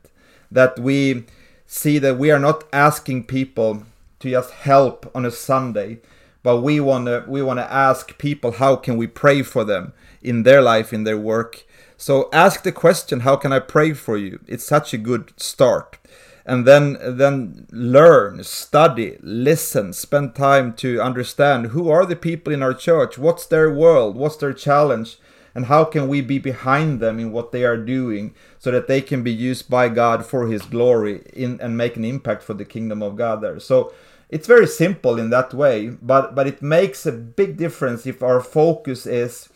that 0.50 0.78
we 0.78 1.24
see 1.66 1.98
that 1.98 2.16
we 2.16 2.30
are 2.30 2.38
not 2.38 2.64
asking 2.72 3.24
people 3.24 3.82
to 4.20 4.30
just 4.30 4.52
help 4.52 5.14
on 5.14 5.26
a 5.26 5.30
sunday 5.30 5.98
but 6.42 6.62
we 6.62 6.80
want 6.80 7.04
to 7.04 7.26
we 7.28 7.42
want 7.42 7.58
to 7.58 7.70
ask 7.70 8.16
people 8.16 8.52
how 8.52 8.74
can 8.74 8.96
we 8.96 9.06
pray 9.06 9.42
for 9.42 9.64
them 9.64 9.92
in 10.22 10.44
their 10.44 10.62
life 10.62 10.94
in 10.94 11.04
their 11.04 11.18
work? 11.18 11.64
So 11.98 12.30
ask 12.32 12.62
the 12.62 12.72
question 12.72 13.20
how 13.20 13.36
can 13.36 13.52
i 13.52 13.58
pray 13.58 13.92
for 13.92 14.16
you? 14.16 14.40
It's 14.46 14.64
such 14.64 14.94
a 14.94 15.04
good 15.10 15.34
start 15.36 15.98
and 16.46 16.66
then 16.66 16.98
then 17.00 17.66
learn 17.70 18.42
study 18.44 19.16
listen 19.22 19.92
spend 19.92 20.34
time 20.34 20.72
to 20.74 21.00
understand 21.00 21.68
who 21.68 21.88
are 21.88 22.04
the 22.04 22.16
people 22.16 22.52
in 22.52 22.62
our 22.62 22.74
church 22.74 23.16
what's 23.16 23.46
their 23.46 23.72
world 23.72 24.16
what's 24.16 24.36
their 24.36 24.52
challenge 24.52 25.18
and 25.54 25.66
how 25.66 25.84
can 25.84 26.08
we 26.08 26.20
be 26.20 26.38
behind 26.38 27.00
them 27.00 27.18
in 27.20 27.30
what 27.30 27.52
they 27.52 27.64
are 27.64 27.76
doing 27.76 28.34
so 28.58 28.70
that 28.70 28.88
they 28.88 29.00
can 29.00 29.22
be 29.22 29.32
used 29.32 29.70
by 29.70 29.88
God 29.88 30.26
for 30.26 30.48
his 30.48 30.62
glory 30.62 31.22
in 31.32 31.60
and 31.60 31.76
make 31.76 31.96
an 31.96 32.04
impact 32.04 32.42
for 32.42 32.54
the 32.54 32.64
kingdom 32.64 33.02
of 33.02 33.16
God 33.16 33.40
there. 33.40 33.60
So 33.60 33.92
it's 34.28 34.48
very 34.48 34.66
simple 34.66 35.18
in 35.18 35.30
that 35.30 35.54
way 35.54 35.90
but 35.90 36.34
but 36.34 36.46
it 36.46 36.60
makes 36.60 37.06
a 37.06 37.12
big 37.12 37.56
difference 37.56 38.06
if 38.06 38.22
our 38.22 38.40
focus 38.40 39.06
is 39.06 39.48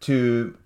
to 0.00 0.56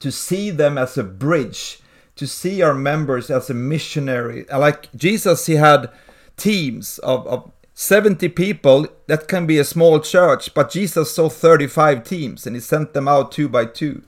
to 0.00 0.10
see 0.10 0.50
them 0.50 0.78
as 0.78 0.96
a 0.96 1.04
bridge 1.04 1.80
to 2.18 2.26
see 2.26 2.62
our 2.62 2.74
members 2.74 3.30
as 3.30 3.48
a 3.48 3.54
missionary. 3.54 4.44
Like 4.52 4.92
Jesus, 4.94 5.46
he 5.46 5.54
had 5.54 5.90
teams 6.36 6.98
of, 6.98 7.26
of 7.26 7.50
70 7.74 8.28
people. 8.30 8.88
That 9.06 9.28
can 9.28 9.46
be 9.46 9.58
a 9.58 9.64
small 9.64 10.00
church, 10.00 10.52
but 10.52 10.70
Jesus 10.70 11.14
saw 11.14 11.28
35 11.28 12.04
teams 12.04 12.46
and 12.46 12.56
he 12.56 12.60
sent 12.60 12.92
them 12.92 13.08
out 13.08 13.32
two 13.32 13.48
by 13.48 13.64
two. 13.64 14.02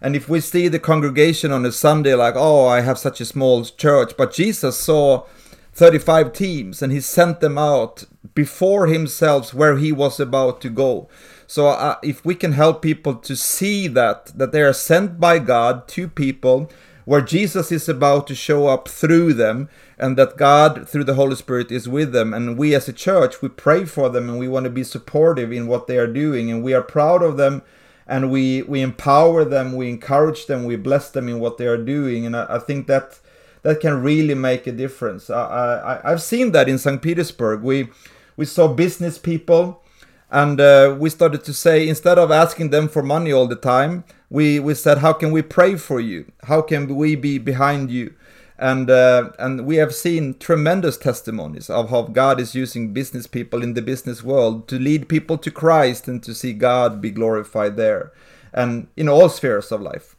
And 0.00 0.14
if 0.14 0.28
we 0.28 0.40
see 0.40 0.68
the 0.68 0.78
congregation 0.78 1.50
on 1.50 1.66
a 1.66 1.72
Sunday 1.72 2.14
like, 2.14 2.34
oh, 2.36 2.66
I 2.66 2.82
have 2.82 2.98
such 2.98 3.20
a 3.20 3.24
small 3.24 3.64
church, 3.64 4.16
but 4.16 4.32
Jesus 4.32 4.78
saw 4.78 5.24
35 5.72 6.32
teams 6.32 6.80
and 6.80 6.92
he 6.92 7.00
sent 7.00 7.40
them 7.40 7.58
out 7.58 8.04
before 8.34 8.86
himself 8.86 9.52
where 9.52 9.78
he 9.78 9.90
was 9.90 10.20
about 10.20 10.60
to 10.60 10.70
go. 10.70 11.08
So 11.48 11.68
uh, 11.68 11.96
if 12.04 12.24
we 12.24 12.36
can 12.36 12.52
help 12.52 12.82
people 12.82 13.16
to 13.16 13.34
see 13.34 13.88
that 13.88 14.26
that 14.38 14.52
they 14.52 14.62
are 14.62 14.72
sent 14.72 15.18
by 15.18 15.40
God 15.40 15.88
to 15.88 16.06
people 16.06 16.70
where 17.08 17.22
Jesus 17.22 17.72
is 17.72 17.88
about 17.88 18.26
to 18.26 18.34
show 18.34 18.66
up 18.66 18.86
through 18.86 19.32
them 19.32 19.70
and 19.98 20.18
that 20.18 20.36
God 20.36 20.86
through 20.86 21.04
the 21.04 21.14
Holy 21.14 21.36
Spirit 21.36 21.72
is 21.72 21.88
with 21.88 22.12
them. 22.12 22.34
And 22.34 22.58
we 22.58 22.74
as 22.74 22.86
a 22.86 22.92
church 22.92 23.40
we 23.40 23.48
pray 23.48 23.86
for 23.86 24.10
them 24.10 24.28
and 24.28 24.38
we 24.38 24.46
want 24.46 24.64
to 24.64 24.70
be 24.70 24.84
supportive 24.84 25.50
in 25.50 25.68
what 25.68 25.86
they 25.86 25.96
are 25.96 26.06
doing. 26.06 26.50
And 26.50 26.62
we 26.62 26.74
are 26.74 26.82
proud 26.82 27.22
of 27.22 27.38
them 27.38 27.62
and 28.06 28.30
we 28.30 28.60
we 28.64 28.82
empower 28.82 29.46
them 29.46 29.72
we 29.72 29.88
encourage 29.88 30.44
them 30.44 30.64
we 30.64 30.76
bless 30.76 31.08
them 31.10 31.30
in 31.30 31.40
what 31.40 31.56
they 31.56 31.66
are 31.66 31.82
doing. 31.82 32.26
And 32.26 32.36
I, 32.36 32.44
I 32.56 32.58
think 32.58 32.86
that 32.88 33.18
that 33.62 33.80
can 33.80 34.02
really 34.02 34.34
make 34.34 34.66
a 34.66 34.72
difference. 34.72 35.30
I, 35.30 35.40
I 35.42 36.12
I've 36.12 36.20
seen 36.20 36.52
that 36.52 36.68
in 36.68 36.76
St. 36.76 37.00
Petersburg. 37.00 37.62
We 37.62 37.88
we 38.36 38.44
saw 38.44 38.68
business 38.68 39.16
people 39.16 39.82
and 40.30 40.60
uh, 40.60 40.96
we 40.98 41.10
started 41.10 41.42
to 41.44 41.54
say 41.54 41.88
instead 41.88 42.18
of 42.18 42.30
asking 42.30 42.70
them 42.70 42.88
for 42.88 43.02
money 43.02 43.32
all 43.32 43.46
the 43.46 43.56
time 43.56 44.04
we 44.30 44.60
we 44.60 44.74
said 44.74 44.98
how 44.98 45.12
can 45.12 45.30
we 45.30 45.42
pray 45.42 45.76
for 45.76 46.00
you? 46.00 46.30
How 46.44 46.62
can 46.62 46.94
we 46.94 47.16
be 47.16 47.38
behind 47.38 47.90
you? 47.90 48.14
And 48.58 48.90
uh, 48.90 49.30
and 49.38 49.66
we 49.66 49.76
have 49.76 49.94
seen 49.94 50.34
tremendous 50.38 50.96
testimonies 50.96 51.70
of 51.70 51.90
how 51.90 52.02
God 52.02 52.40
is 52.40 52.54
using 52.54 52.92
business 52.92 53.26
people 53.26 53.62
in 53.62 53.74
the 53.74 53.82
business 53.82 54.22
world 54.22 54.68
to 54.68 54.78
lead 54.78 55.08
people 55.08 55.38
to 55.38 55.50
Christ 55.50 56.08
and 56.08 56.22
to 56.24 56.34
see 56.34 56.52
God 56.52 57.00
be 57.00 57.10
glorified 57.10 57.76
there 57.76 58.12
and 58.52 58.88
in 58.96 59.08
all 59.08 59.28
spheres 59.28 59.70
of 59.70 59.80
life. 59.80 60.16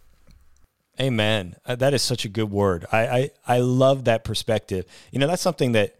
Amen. 0.99 1.55
Uh, 1.65 1.75
that 1.75 1.93
is 1.93 2.01
such 2.01 2.25
a 2.25 2.29
good 2.29 2.51
word. 2.51 2.85
I, 2.91 3.07
I 3.07 3.29
i 3.47 3.59
love 3.59 4.05
that 4.05 4.23
perspective. 4.23 4.85
You 5.11 5.19
know 5.19 5.27
that's 5.27 5.41
something 5.41 5.73
that 5.73 5.95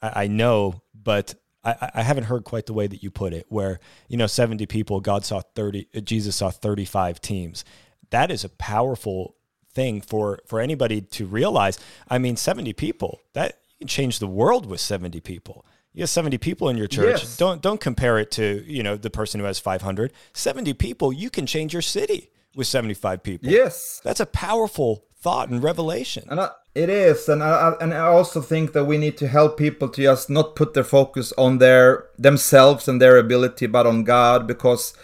i, 0.00 0.24
I 0.24 0.26
know 0.26 0.82
but 0.94 1.34
I, 1.64 1.90
I 1.94 2.02
haven't 2.02 2.24
heard 2.24 2.44
quite 2.44 2.66
the 2.66 2.72
way 2.72 2.86
that 2.86 3.02
you 3.02 3.10
put 3.10 3.32
it, 3.32 3.46
where 3.48 3.80
you 4.08 4.16
know, 4.16 4.26
seventy 4.26 4.66
people, 4.66 5.00
God 5.00 5.24
saw 5.24 5.40
thirty, 5.54 5.86
Jesus 6.02 6.36
saw 6.36 6.50
thirty-five 6.50 7.20
teams. 7.20 7.64
That 8.10 8.30
is 8.30 8.44
a 8.44 8.48
powerful 8.48 9.36
thing 9.72 10.00
for 10.00 10.40
for 10.46 10.60
anybody 10.60 11.00
to 11.00 11.26
realize. 11.26 11.78
I 12.08 12.18
mean, 12.18 12.36
seventy 12.36 12.72
people 12.72 13.20
that 13.32 13.58
you 13.70 13.78
can 13.80 13.88
change 13.88 14.18
the 14.18 14.26
world 14.26 14.66
with 14.66 14.80
seventy 14.80 15.20
people. 15.20 15.64
You 15.94 16.02
have 16.02 16.10
70 16.10 16.38
people 16.38 16.70
in 16.70 16.78
your 16.78 16.86
church. 16.86 17.20
Yes. 17.20 17.36
Don't 17.36 17.60
don't 17.60 17.80
compare 17.80 18.18
it 18.18 18.30
to, 18.32 18.64
you 18.66 18.82
know, 18.82 18.96
the 18.96 19.10
person 19.10 19.40
who 19.40 19.46
has 19.46 19.58
500. 19.58 20.12
70 20.32 20.72
people, 20.74 21.12
you 21.12 21.28
can 21.28 21.44
change 21.44 21.74
your 21.74 21.82
city 21.82 22.30
with 22.54 22.66
75 22.66 23.22
people. 23.22 23.50
Yes. 23.50 24.00
That's 24.02 24.20
a 24.20 24.26
powerful 24.26 25.04
thought 25.22 25.48
and 25.48 25.62
revelation. 25.62 26.24
And 26.28 26.40
I, 26.40 26.50
it 26.74 26.88
is, 26.88 27.28
and 27.28 27.42
I 27.42 27.74
and 27.80 27.94
I 27.94 28.08
also 28.08 28.40
think 28.40 28.72
that 28.72 28.86
we 28.86 28.98
need 28.98 29.16
to 29.18 29.28
help 29.28 29.56
people 29.56 29.88
to 29.90 30.02
just 30.02 30.28
not 30.28 30.56
put 30.56 30.74
their 30.74 30.84
focus 30.84 31.32
on 31.38 31.58
their 31.58 32.06
themselves 32.18 32.88
and 32.88 33.00
their 33.00 33.16
ability, 33.16 33.66
but 33.66 33.86
on 33.86 34.04
God, 34.04 34.46
because 34.46 34.94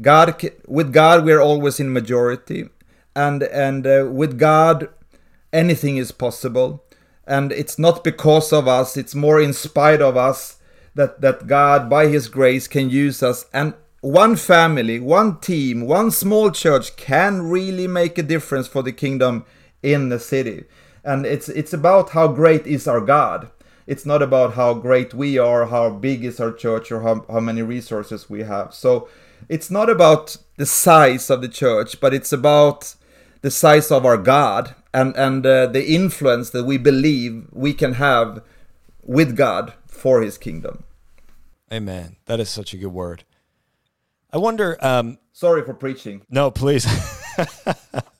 God 0.00 0.40
with 0.68 0.92
God 0.92 1.24
we're 1.24 1.40
always 1.40 1.80
in 1.80 1.92
majority, 1.92 2.68
and 3.14 3.42
and 3.42 3.86
uh, 3.86 4.08
with 4.10 4.38
God 4.38 4.88
anything 5.52 5.96
is 5.96 6.12
possible, 6.12 6.84
and 7.26 7.50
it's 7.50 7.78
not 7.78 8.04
because 8.04 8.52
of 8.52 8.68
us; 8.68 8.96
it's 8.96 9.14
more 9.14 9.40
in 9.40 9.52
spite 9.52 10.02
of 10.02 10.16
us 10.16 10.58
that 10.94 11.22
that 11.22 11.46
God 11.46 11.90
by 11.90 12.06
His 12.06 12.28
grace 12.28 12.68
can 12.68 12.88
use 12.88 13.22
us 13.22 13.46
and 13.52 13.74
one 14.02 14.36
family, 14.36 15.00
one 15.00 15.40
team, 15.40 15.80
one 15.86 16.12
small 16.12 16.52
church 16.52 16.94
can 16.96 17.42
really 17.42 17.88
make 17.88 18.18
a 18.18 18.22
difference 18.22 18.68
for 18.68 18.82
the 18.84 18.92
kingdom 18.92 19.44
in 19.82 20.08
the 20.08 20.18
city 20.18 20.64
and 21.06 21.24
it's 21.24 21.48
it's 21.48 21.72
about 21.72 22.10
how 22.10 22.28
great 22.28 22.66
is 22.66 22.86
our 22.88 23.00
God. 23.00 23.48
It's 23.86 24.04
not 24.04 24.20
about 24.20 24.54
how 24.54 24.74
great 24.74 25.14
we 25.14 25.38
are, 25.38 25.66
how 25.66 25.90
big 25.90 26.24
is 26.24 26.40
our 26.40 26.52
church, 26.52 26.90
or 26.90 27.02
how, 27.02 27.24
how 27.30 27.38
many 27.38 27.62
resources 27.62 28.28
we 28.28 28.42
have. 28.42 28.74
So 28.74 29.08
it's 29.48 29.70
not 29.70 29.88
about 29.88 30.36
the 30.56 30.66
size 30.66 31.30
of 31.30 31.40
the 31.40 31.48
church, 31.48 32.00
but 32.00 32.12
it's 32.12 32.32
about 32.32 32.96
the 33.42 33.52
size 33.52 33.92
of 33.92 34.04
our 34.04 34.18
God 34.18 34.74
and 34.92 35.16
and 35.16 35.46
uh, 35.46 35.66
the 35.68 35.86
influence 35.86 36.50
that 36.50 36.64
we 36.64 36.76
believe 36.76 37.46
we 37.52 37.72
can 37.72 37.94
have 37.94 38.42
with 39.02 39.36
God 39.36 39.74
for 39.86 40.20
His 40.22 40.36
kingdom. 40.36 40.82
Amen. 41.72 42.16
That 42.26 42.40
is 42.40 42.48
such 42.48 42.74
a 42.74 42.76
good 42.76 42.92
word. 42.92 43.22
I 44.32 44.38
wonder. 44.38 44.76
Um, 44.80 45.18
Sorry 45.32 45.64
for 45.64 45.74
preaching. 45.74 46.22
No, 46.28 46.50
please. 46.50 46.84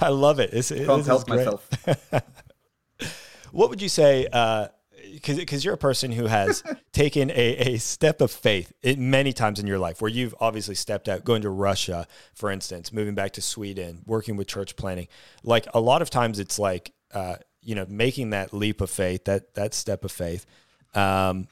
I 0.00 0.08
love 0.08 0.40
it. 0.40 0.50
It's, 0.52 0.70
it 0.70 0.86
Can't 0.86 1.06
help 1.06 1.28
myself. 1.28 1.68
what 3.52 3.70
would 3.70 3.82
you 3.82 3.88
say? 3.88 4.24
Because 4.24 5.36
uh, 5.36 5.40
because 5.40 5.64
you're 5.64 5.74
a 5.74 5.78
person 5.78 6.12
who 6.12 6.26
has 6.26 6.62
taken 6.92 7.30
a, 7.30 7.74
a 7.74 7.78
step 7.78 8.20
of 8.20 8.30
faith 8.30 8.72
many 8.82 9.32
times 9.32 9.58
in 9.58 9.66
your 9.66 9.78
life, 9.78 10.00
where 10.00 10.10
you've 10.10 10.34
obviously 10.40 10.74
stepped 10.74 11.08
out, 11.08 11.24
going 11.24 11.42
to 11.42 11.50
Russia, 11.50 12.06
for 12.34 12.50
instance, 12.50 12.92
moving 12.92 13.14
back 13.14 13.32
to 13.32 13.42
Sweden, 13.42 14.02
working 14.06 14.36
with 14.36 14.46
church 14.46 14.76
planting 14.76 15.08
Like 15.42 15.66
a 15.74 15.80
lot 15.80 16.02
of 16.02 16.10
times, 16.10 16.38
it's 16.38 16.58
like 16.58 16.92
uh, 17.12 17.36
you 17.62 17.74
know 17.74 17.86
making 17.88 18.30
that 18.30 18.52
leap 18.52 18.80
of 18.80 18.90
faith, 18.90 19.24
that 19.24 19.54
that 19.54 19.74
step 19.74 20.04
of 20.04 20.12
faith. 20.12 20.46
Um, 20.94 21.48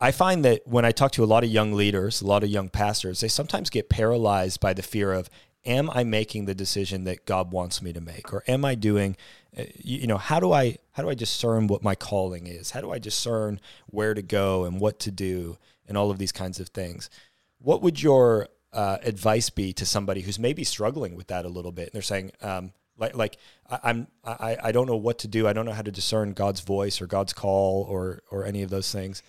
I 0.00 0.12
find 0.12 0.44
that 0.46 0.62
when 0.66 0.84
I 0.86 0.92
talk 0.92 1.12
to 1.12 1.24
a 1.24 1.26
lot 1.26 1.44
of 1.44 1.50
young 1.50 1.74
leaders, 1.74 2.22
a 2.22 2.26
lot 2.26 2.42
of 2.42 2.48
young 2.48 2.70
pastors, 2.70 3.20
they 3.20 3.28
sometimes 3.28 3.68
get 3.68 3.90
paralyzed 3.90 4.58
by 4.58 4.72
the 4.72 4.82
fear 4.82 5.12
of, 5.12 5.28
am 5.64 5.90
I 5.90 6.04
making 6.04 6.46
the 6.46 6.54
decision 6.54 7.04
that 7.04 7.26
God 7.26 7.52
wants 7.52 7.82
me 7.82 7.92
to 7.92 8.00
make, 8.00 8.32
or 8.32 8.42
am 8.48 8.64
I 8.64 8.74
doing, 8.74 9.16
uh, 9.56 9.64
you 9.76 10.06
know, 10.06 10.16
how 10.16 10.40
do 10.40 10.52
I 10.52 10.78
how 10.92 11.02
do 11.02 11.10
I 11.10 11.14
discern 11.14 11.66
what 11.66 11.82
my 11.82 11.94
calling 11.94 12.46
is? 12.46 12.70
How 12.70 12.80
do 12.80 12.90
I 12.90 12.98
discern 12.98 13.60
where 13.86 14.14
to 14.14 14.22
go 14.22 14.64
and 14.64 14.80
what 14.80 14.98
to 15.00 15.10
do, 15.10 15.58
and 15.86 15.96
all 15.98 16.10
of 16.10 16.18
these 16.18 16.32
kinds 16.32 16.60
of 16.60 16.68
things? 16.68 17.10
What 17.58 17.82
would 17.82 18.02
your 18.02 18.48
uh, 18.72 18.98
advice 19.02 19.50
be 19.50 19.72
to 19.74 19.84
somebody 19.84 20.22
who's 20.22 20.38
maybe 20.38 20.64
struggling 20.64 21.14
with 21.14 21.26
that 21.26 21.44
a 21.44 21.48
little 21.48 21.72
bit? 21.72 21.88
And 21.88 21.92
they're 21.92 22.02
saying, 22.02 22.32
um, 22.40 22.72
like, 22.96 23.14
like 23.14 23.36
I, 23.68 23.78
I'm, 23.84 24.06
I, 24.24 24.56
I 24.64 24.72
don't 24.72 24.86
know 24.86 24.96
what 24.96 25.18
to 25.20 25.28
do. 25.28 25.46
I 25.46 25.52
don't 25.52 25.66
know 25.66 25.72
how 25.72 25.82
to 25.82 25.90
discern 25.90 26.32
God's 26.32 26.60
voice 26.60 27.00
or 27.00 27.06
God's 27.06 27.32
call 27.32 27.86
or 27.88 28.22
or 28.30 28.44
any 28.44 28.62
of 28.62 28.70
those 28.70 28.90
things. 28.92 29.22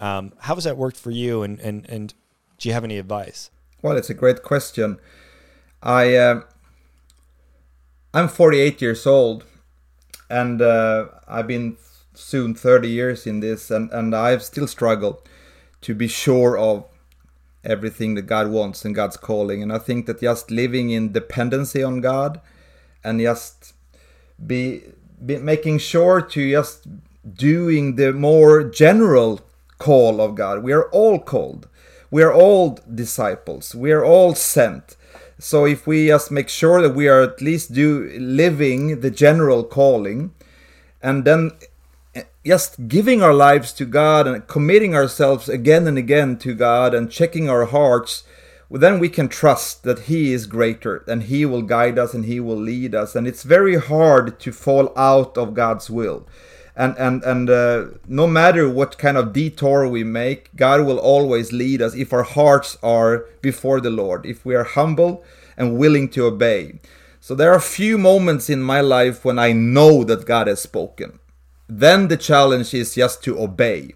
Um, 0.00 0.32
how 0.40 0.54
has 0.54 0.64
that 0.64 0.76
worked 0.76 0.96
for 0.96 1.10
you? 1.10 1.42
And 1.42 1.60
and 1.60 1.88
and 1.88 2.14
do 2.58 2.68
you 2.68 2.72
have 2.72 2.84
any 2.84 2.98
advice? 2.98 3.50
Well, 3.82 3.96
it's 3.96 4.10
a 4.10 4.14
great 4.14 4.42
question. 4.42 4.98
I 5.82 6.16
uh, 6.16 6.40
I'm 8.14 8.28
48 8.28 8.80
years 8.80 9.06
old, 9.06 9.44
and 10.30 10.62
uh, 10.62 11.06
I've 11.28 11.46
been 11.46 11.76
soon 12.14 12.54
30 12.54 12.88
years 12.88 13.26
in 13.26 13.40
this, 13.40 13.70
and 13.70 13.90
and 13.92 14.14
I've 14.14 14.42
still 14.42 14.66
struggled 14.66 15.22
to 15.82 15.94
be 15.94 16.08
sure 16.08 16.58
of 16.58 16.86
everything 17.66 18.14
that 18.14 18.22
God 18.22 18.48
wants 18.48 18.84
and 18.84 18.94
God's 18.94 19.16
calling. 19.16 19.62
And 19.62 19.72
I 19.72 19.78
think 19.78 20.06
that 20.06 20.20
just 20.20 20.50
living 20.50 20.90
in 20.90 21.12
dependency 21.12 21.82
on 21.82 22.00
God 22.00 22.40
and 23.04 23.20
just 23.20 23.74
be, 24.44 24.82
be 25.24 25.38
making 25.38 25.78
sure 25.78 26.20
to 26.20 26.50
just 26.50 26.86
doing 27.34 27.96
the 27.96 28.12
more 28.12 28.62
general 28.62 29.40
call 29.78 30.20
of 30.20 30.34
God. 30.34 30.62
We 30.62 30.72
are 30.72 30.88
all 30.90 31.18
called. 31.18 31.68
We 32.10 32.22
are 32.22 32.32
all 32.32 32.78
disciples. 32.92 33.74
We 33.74 33.92
are 33.92 34.04
all 34.04 34.34
sent. 34.34 34.96
So 35.38 35.66
if 35.66 35.86
we 35.86 36.06
just 36.06 36.30
make 36.30 36.48
sure 36.48 36.80
that 36.80 36.94
we 36.94 37.08
are 37.08 37.22
at 37.22 37.42
least 37.42 37.72
do 37.74 38.10
living 38.18 39.00
the 39.00 39.10
general 39.10 39.64
calling, 39.64 40.32
and 41.02 41.24
then 41.24 41.52
eh, 42.14 42.22
just 42.44 42.88
giving 42.88 43.22
our 43.22 43.34
lives 43.34 43.72
to 43.74 43.84
God 43.84 44.26
and 44.26 44.46
committing 44.46 44.94
ourselves 44.94 45.48
again 45.48 45.86
and 45.86 45.98
again 45.98 46.38
to 46.38 46.54
God 46.54 46.94
and 46.94 47.10
checking 47.10 47.50
our 47.50 47.66
hearts, 47.66 48.24
well, 48.68 48.80
then 48.80 48.98
we 48.98 49.10
can 49.10 49.28
trust 49.28 49.84
that 49.84 50.00
He 50.00 50.32
is 50.32 50.46
greater 50.46 51.04
and 51.06 51.24
He 51.24 51.44
will 51.44 51.62
guide 51.62 51.98
us 51.98 52.14
and 52.14 52.24
He 52.24 52.40
will 52.40 52.56
lead 52.56 52.94
us. 52.94 53.14
And 53.14 53.26
it's 53.26 53.42
very 53.42 53.76
hard 53.76 54.40
to 54.40 54.52
fall 54.52 54.92
out 54.96 55.36
of 55.36 55.54
God's 55.54 55.90
will 55.90 56.26
and 56.76 56.94
and 56.98 57.22
and 57.24 57.48
uh, 57.48 57.86
no 58.06 58.26
matter 58.26 58.68
what 58.68 58.98
kind 58.98 59.16
of 59.16 59.32
detour 59.32 59.88
we 59.88 60.04
make 60.04 60.54
god 60.56 60.84
will 60.84 60.98
always 60.98 61.52
lead 61.52 61.80
us 61.80 61.94
if 61.94 62.12
our 62.12 62.22
hearts 62.22 62.76
are 62.82 63.24
before 63.40 63.80
the 63.80 63.90
lord 63.90 64.26
if 64.26 64.44
we 64.44 64.54
are 64.54 64.64
humble 64.64 65.24
and 65.56 65.78
willing 65.78 66.08
to 66.10 66.26
obey. 66.26 66.78
So 67.20 67.34
there 67.34 67.52
are 67.52 67.60
few 67.60 67.98
moments 67.98 68.50
in 68.50 68.62
my 68.62 68.80
life 68.80 69.24
when 69.24 69.38
i 69.38 69.52
know 69.52 70.04
that 70.04 70.26
god 70.26 70.46
has 70.46 70.60
spoken. 70.60 71.18
Then 71.68 72.08
the 72.08 72.16
challenge 72.16 72.72
is 72.74 72.94
just 72.94 73.24
to 73.24 73.40
obey. 73.40 73.94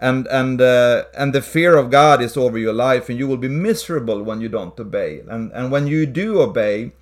And 0.00 0.26
and 0.28 0.60
uh, 0.60 1.04
and 1.16 1.32
the 1.32 1.42
fear 1.42 1.76
of 1.76 1.90
god 1.90 2.22
is 2.22 2.36
over 2.36 2.58
your 2.58 2.72
life 2.72 3.08
and 3.08 3.18
you 3.18 3.28
will 3.28 3.36
be 3.36 3.48
miserable 3.48 4.22
when 4.22 4.40
you 4.40 4.48
don't 4.48 4.78
obey. 4.80 5.22
And 5.28 5.52
and 5.52 5.70
when 5.70 5.86
you 5.86 6.06
do 6.06 6.40
obey 6.40 6.92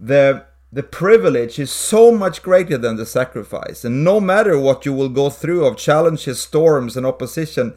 the 0.00 0.44
the 0.72 0.82
privilege 0.82 1.58
is 1.58 1.70
so 1.70 2.12
much 2.12 2.42
greater 2.42 2.76
than 2.76 2.96
the 2.96 3.06
sacrifice. 3.06 3.84
And 3.84 4.04
no 4.04 4.20
matter 4.20 4.58
what 4.58 4.84
you 4.84 4.92
will 4.92 5.08
go 5.08 5.30
through 5.30 5.64
of 5.64 5.76
challenges, 5.76 6.40
storms, 6.40 6.96
and 6.96 7.06
opposition, 7.06 7.74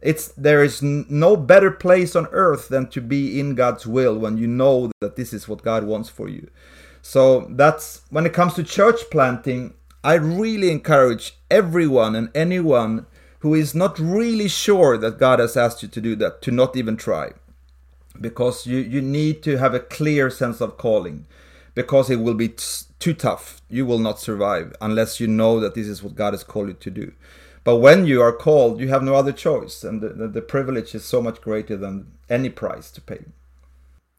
it's 0.00 0.28
there 0.28 0.62
is 0.62 0.80
no 0.80 1.36
better 1.36 1.70
place 1.70 2.14
on 2.14 2.28
earth 2.30 2.68
than 2.68 2.88
to 2.90 3.00
be 3.00 3.40
in 3.40 3.54
God's 3.54 3.86
will 3.86 4.16
when 4.16 4.38
you 4.38 4.46
know 4.46 4.92
that 5.00 5.16
this 5.16 5.32
is 5.32 5.48
what 5.48 5.62
God 5.62 5.84
wants 5.84 6.08
for 6.08 6.28
you. 6.28 6.48
So 7.02 7.46
that's 7.50 8.02
when 8.10 8.26
it 8.26 8.32
comes 8.32 8.54
to 8.54 8.62
church 8.62 9.10
planting, 9.10 9.74
I 10.04 10.14
really 10.14 10.70
encourage 10.70 11.38
everyone 11.50 12.14
and 12.14 12.30
anyone 12.34 13.06
who 13.40 13.54
is 13.54 13.74
not 13.74 13.98
really 13.98 14.48
sure 14.48 14.96
that 14.98 15.18
God 15.18 15.38
has 15.38 15.56
asked 15.56 15.82
you 15.82 15.88
to 15.88 16.00
do 16.00 16.14
that 16.16 16.42
to 16.42 16.50
not 16.50 16.76
even 16.76 16.96
try. 16.96 17.32
Because 18.20 18.66
you, 18.66 18.78
you 18.78 19.00
need 19.00 19.42
to 19.44 19.58
have 19.58 19.74
a 19.74 19.80
clear 19.80 20.30
sense 20.30 20.60
of 20.60 20.76
calling. 20.76 21.26
Because 21.78 22.10
it 22.10 22.16
will 22.16 22.34
be 22.34 22.48
t- 22.48 22.86
too 22.98 23.14
tough. 23.14 23.62
You 23.68 23.86
will 23.86 24.00
not 24.00 24.18
survive 24.18 24.74
unless 24.80 25.20
you 25.20 25.28
know 25.28 25.60
that 25.60 25.76
this 25.76 25.86
is 25.86 26.02
what 26.02 26.16
God 26.16 26.32
has 26.32 26.42
called 26.42 26.66
you 26.66 26.74
to 26.74 26.90
do. 26.90 27.12
But 27.62 27.76
when 27.76 28.04
you 28.04 28.20
are 28.20 28.32
called, 28.32 28.80
you 28.80 28.88
have 28.88 29.04
no 29.04 29.14
other 29.14 29.30
choice. 29.30 29.84
And 29.84 30.00
the, 30.00 30.08
the, 30.08 30.26
the 30.26 30.42
privilege 30.42 30.92
is 30.92 31.04
so 31.04 31.22
much 31.22 31.40
greater 31.40 31.76
than 31.76 32.10
any 32.28 32.48
price 32.50 32.90
to 32.90 33.00
pay. 33.00 33.26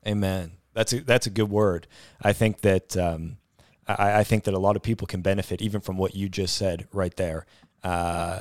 Amen. 0.08 0.54
That's 0.74 0.94
a, 0.94 1.02
that's 1.02 1.28
a 1.28 1.30
good 1.30 1.50
word. 1.50 1.86
I 2.22 2.32
think 2.32 2.62
that 2.62 2.96
um, 2.96 3.40
I, 3.86 4.20
I, 4.20 4.24
think 4.24 4.46
that 4.46 4.54
a 4.54 4.60
lot 4.60 4.78
of 4.78 4.82
people 4.82 5.06
can 5.06 5.22
benefit 5.22 5.62
even 5.62 5.82
from 5.82 5.98
what 5.98 6.16
you 6.16 6.30
just 6.30 6.56
said 6.56 6.88
right 6.94 7.14
there. 7.18 7.46
Uh, 7.84 8.40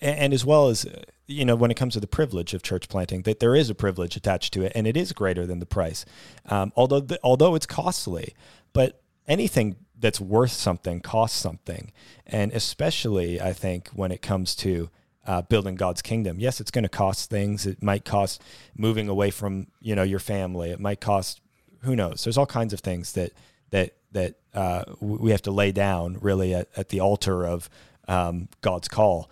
and 0.00 0.32
as 0.32 0.44
well 0.44 0.68
as 0.68 0.86
you 1.26 1.44
know 1.44 1.54
when 1.54 1.70
it 1.70 1.76
comes 1.76 1.94
to 1.94 2.00
the 2.00 2.06
privilege 2.06 2.54
of 2.54 2.62
church 2.62 2.88
planting 2.88 3.22
that 3.22 3.40
there 3.40 3.54
is 3.54 3.70
a 3.70 3.74
privilege 3.74 4.16
attached 4.16 4.52
to 4.52 4.62
it 4.62 4.72
and 4.74 4.86
it 4.86 4.96
is 4.96 5.12
greater 5.12 5.46
than 5.46 5.58
the 5.58 5.66
price. 5.66 6.04
Um, 6.46 6.72
although 6.76 7.00
the, 7.00 7.18
although 7.22 7.54
it's 7.54 7.66
costly 7.66 8.34
but 8.72 9.00
anything 9.28 9.76
that's 9.98 10.20
worth 10.20 10.50
something 10.50 11.00
costs 11.00 11.38
something. 11.38 11.92
And 12.26 12.52
especially 12.52 13.40
i 13.40 13.52
think 13.52 13.88
when 13.90 14.12
it 14.12 14.22
comes 14.22 14.54
to 14.56 14.90
uh, 15.26 15.42
building 15.42 15.76
god's 15.76 16.02
kingdom. 16.02 16.40
Yes 16.40 16.60
it's 16.60 16.70
going 16.70 16.82
to 16.82 16.88
cost 16.88 17.30
things. 17.30 17.66
It 17.66 17.82
might 17.82 18.04
cost 18.04 18.42
moving 18.76 19.08
away 19.08 19.30
from 19.30 19.68
you 19.80 19.94
know 19.94 20.02
your 20.02 20.18
family. 20.18 20.70
It 20.70 20.80
might 20.80 21.00
cost 21.00 21.40
who 21.82 21.96
knows? 21.96 22.24
There's 22.24 22.38
all 22.38 22.46
kinds 22.46 22.72
of 22.72 22.80
things 22.80 23.12
that 23.12 23.32
that 23.70 23.94
that 24.12 24.34
uh, 24.54 24.84
we 25.00 25.30
have 25.30 25.42
to 25.42 25.50
lay 25.50 25.72
down 25.72 26.18
really 26.20 26.54
at, 26.54 26.68
at 26.76 26.90
the 26.90 27.00
altar 27.00 27.46
of 27.46 27.70
um, 28.08 28.48
god's 28.60 28.88
call 28.88 29.30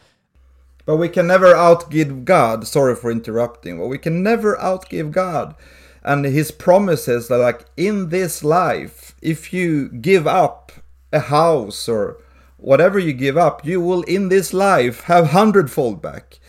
but 0.91 0.97
we 0.97 1.09
can 1.09 1.29
never 1.29 1.55
outgive 1.55 2.25
God. 2.25 2.67
Sorry 2.67 2.97
for 2.97 3.13
interrupting, 3.13 3.79
but 3.79 3.87
we 3.87 3.97
can 3.97 4.25
never 4.25 4.57
outgive 4.57 5.13
God. 5.13 5.55
And 6.03 6.25
his 6.25 6.51
promises 6.51 7.29
that, 7.29 7.39
like, 7.39 7.65
in 7.77 8.09
this 8.09 8.43
life, 8.43 9.15
if 9.23 9.53
you 9.53 9.89
give 9.89 10.27
up 10.27 10.73
a 11.13 11.21
house 11.21 11.89
or 11.89 12.17
whatever 12.57 12.99
you 12.99 13.13
give 13.13 13.37
up, 13.37 13.65
you 13.65 13.81
will 13.81 14.03
in 14.03 14.31
this 14.31 14.53
life 14.53 15.03
have 15.03 15.29
hundredfold 15.29 16.03
back. 16.03 16.41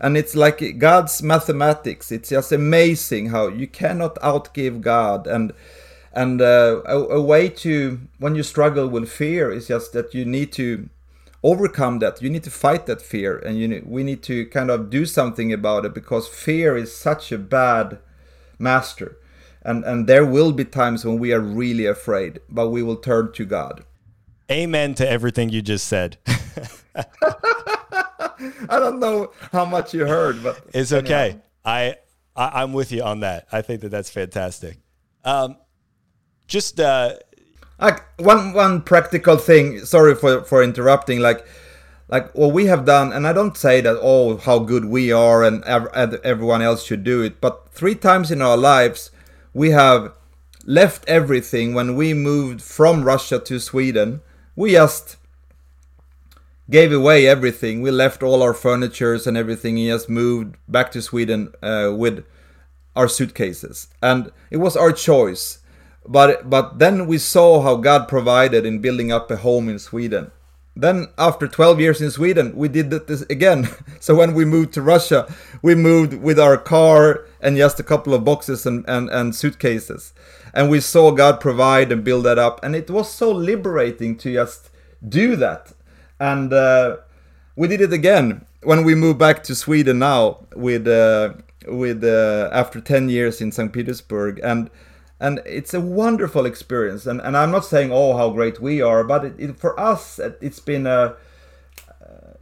And 0.00 0.16
it's 0.16 0.34
like 0.34 0.78
God's 0.78 1.22
mathematics. 1.22 2.10
It's 2.10 2.30
just 2.30 2.52
amazing 2.52 3.28
how 3.28 3.48
you 3.48 3.66
cannot 3.66 4.14
outgive 4.22 4.80
God. 4.80 5.26
And 5.26 5.52
and 6.14 6.40
uh, 6.40 6.80
a, 6.86 6.96
a 6.96 7.20
way 7.20 7.50
to 7.50 8.00
when 8.18 8.34
you 8.34 8.44
struggle 8.44 8.88
with 8.88 9.10
fear 9.10 9.52
is 9.52 9.68
just 9.68 9.92
that 9.92 10.14
you 10.14 10.24
need 10.24 10.52
to 10.52 10.88
overcome 11.42 11.98
that. 12.00 12.22
You 12.22 12.30
need 12.30 12.44
to 12.44 12.50
fight 12.50 12.86
that 12.86 13.02
fear, 13.02 13.38
and 13.38 13.58
you 13.58 13.68
need, 13.68 13.86
we 13.86 14.02
need 14.02 14.22
to 14.24 14.46
kind 14.46 14.70
of 14.70 14.90
do 14.90 15.06
something 15.06 15.52
about 15.52 15.84
it 15.84 15.94
because 15.94 16.28
fear 16.28 16.76
is 16.76 16.94
such 16.96 17.32
a 17.32 17.38
bad 17.38 17.98
master. 18.58 19.16
And 19.62 19.84
and 19.84 20.06
there 20.06 20.24
will 20.24 20.52
be 20.52 20.64
times 20.64 21.04
when 21.04 21.18
we 21.18 21.32
are 21.32 21.40
really 21.40 21.86
afraid, 21.86 22.40
but 22.48 22.70
we 22.70 22.82
will 22.82 22.96
turn 22.96 23.32
to 23.32 23.44
God. 23.44 23.84
Amen 24.50 24.94
to 24.94 25.08
everything 25.08 25.50
you 25.50 25.62
just 25.62 25.86
said. 25.86 26.18
I 28.68 28.78
don't 28.78 28.98
know 28.98 29.32
how 29.52 29.64
much 29.64 29.94
you 29.94 30.06
heard, 30.06 30.42
but 30.42 30.60
it's 30.72 30.92
okay. 30.92 31.40
I, 31.64 31.96
I 32.34 32.62
am 32.62 32.72
with 32.72 32.90
you 32.90 33.02
on 33.02 33.20
that. 33.20 33.46
I 33.52 33.62
think 33.62 33.82
that 33.82 33.90
that's 33.90 34.10
fantastic. 34.10 34.78
Um, 35.24 35.56
just 36.46 36.80
uh, 36.80 37.14
like 37.80 38.02
one 38.18 38.52
one 38.52 38.82
practical 38.82 39.36
thing 39.36 39.84
sorry 39.84 40.14
for 40.14 40.42
for 40.42 40.62
interrupting 40.62 41.20
like 41.20 41.46
like 42.08 42.30
what 42.34 42.52
we 42.52 42.66
have 42.66 42.84
done 42.84 43.12
and 43.12 43.26
i 43.26 43.32
don't 43.32 43.56
say 43.56 43.80
that 43.80 43.98
oh 44.00 44.36
how 44.38 44.58
good 44.58 44.84
we 44.84 45.12
are 45.12 45.42
and 45.44 45.64
ev- 45.64 46.20
everyone 46.24 46.60
else 46.62 46.84
should 46.84 47.04
do 47.04 47.22
it 47.22 47.40
but 47.40 47.68
three 47.72 47.94
times 47.94 48.30
in 48.30 48.42
our 48.42 48.56
lives 48.56 49.10
we 49.54 49.70
have 49.70 50.12
left 50.66 51.08
everything 51.08 51.74
when 51.74 51.96
we 51.96 52.14
moved 52.14 52.62
from 52.62 53.02
russia 53.02 53.38
to 53.38 53.58
sweden. 53.58 54.20
We 54.54 54.72
just 54.72 55.16
gave 56.68 56.92
away 56.92 57.26
everything. 57.26 57.82
We 57.82 57.90
left 57.90 58.22
all 58.22 58.42
our 58.42 58.54
furnitures 58.54 59.26
and 59.26 59.36
everything 59.36 59.78
and 59.78 59.88
just 59.88 60.08
moved 60.08 60.56
back 60.68 60.92
to 60.92 61.02
sweden 61.02 61.52
uh, 61.62 61.92
with 61.96 62.24
our 62.94 63.08
suitcases. 63.08 63.88
And 64.02 64.30
it 64.50 64.58
was 64.58 64.76
our 64.76 64.92
choice 64.92 65.59
but 66.10 66.50
but 66.50 66.80
then 66.80 67.06
we 67.06 67.18
saw 67.18 67.62
how 67.62 67.76
God 67.76 68.08
provided 68.08 68.66
in 68.66 68.80
building 68.80 69.12
up 69.12 69.30
a 69.30 69.36
home 69.36 69.68
in 69.68 69.78
Sweden. 69.78 70.32
Then 70.74 71.08
after 71.16 71.46
12 71.46 71.78
years 71.80 72.00
in 72.00 72.10
Sweden, 72.10 72.56
we 72.56 72.68
did 72.68 72.90
this 72.90 73.22
again. 73.22 73.68
so 74.00 74.14
when 74.16 74.34
we 74.34 74.44
moved 74.44 74.72
to 74.74 74.82
Russia, 74.82 75.32
we 75.62 75.74
moved 75.74 76.14
with 76.14 76.38
our 76.38 76.56
car 76.56 77.26
and 77.40 77.56
just 77.56 77.78
a 77.78 77.84
couple 77.84 78.14
of 78.14 78.24
boxes 78.24 78.66
and, 78.66 78.84
and, 78.88 79.08
and 79.10 79.34
suitcases. 79.34 80.12
And 80.52 80.70
we 80.70 80.80
saw 80.80 81.10
God 81.10 81.38
provide 81.40 81.92
and 81.92 82.04
build 82.04 82.24
that 82.24 82.38
up. 82.38 82.64
And 82.64 82.74
it 82.74 82.90
was 82.90 83.12
so 83.12 83.30
liberating 83.30 84.16
to 84.18 84.32
just 84.32 84.70
do 85.06 85.36
that. 85.36 85.72
And 86.18 86.52
uh, 86.52 86.98
we 87.56 87.68
did 87.68 87.80
it 87.80 87.92
again 87.92 88.46
when 88.62 88.84
we 88.84 88.94
moved 88.94 89.18
back 89.18 89.42
to 89.44 89.54
Sweden 89.54 90.00
now 90.00 90.46
with 90.56 90.88
uh, 90.88 91.34
with 91.68 92.02
uh, 92.02 92.48
after 92.52 92.80
10 92.80 93.08
years 93.08 93.40
in 93.40 93.52
St. 93.52 93.72
Petersburg. 93.72 94.40
And 94.42 94.70
and 95.20 95.40
it's 95.44 95.74
a 95.74 95.80
wonderful 95.80 96.46
experience. 96.46 97.06
And, 97.06 97.20
and 97.20 97.36
i'm 97.36 97.50
not 97.50 97.64
saying 97.64 97.90
oh 97.92 98.16
how 98.16 98.30
great 98.30 98.60
we 98.60 98.80
are 98.80 99.04
but 99.04 99.24
it, 99.24 99.34
it, 99.38 99.60
for 99.60 99.78
us 99.78 100.18
it's 100.18 100.60
been 100.60 100.86
a 100.86 101.16
uh, 102.00 102.34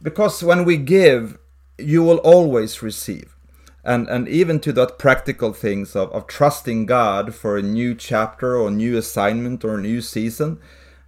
because 0.00 0.42
when 0.42 0.64
we 0.64 0.76
give 0.76 1.38
you 1.78 2.02
will 2.02 2.18
always 2.18 2.82
receive. 2.82 3.36
And 3.84 4.08
and 4.08 4.28
even 4.28 4.60
to 4.60 4.72
that 4.74 4.98
practical 4.98 5.52
things 5.52 5.96
of, 5.96 6.12
of 6.12 6.28
trusting 6.28 6.86
god 6.86 7.34
for 7.34 7.58
a 7.58 7.62
new 7.62 7.96
chapter 7.96 8.56
or 8.56 8.70
new 8.70 8.96
assignment 8.96 9.64
or 9.64 9.74
a 9.74 9.80
new 9.80 10.00
season 10.00 10.60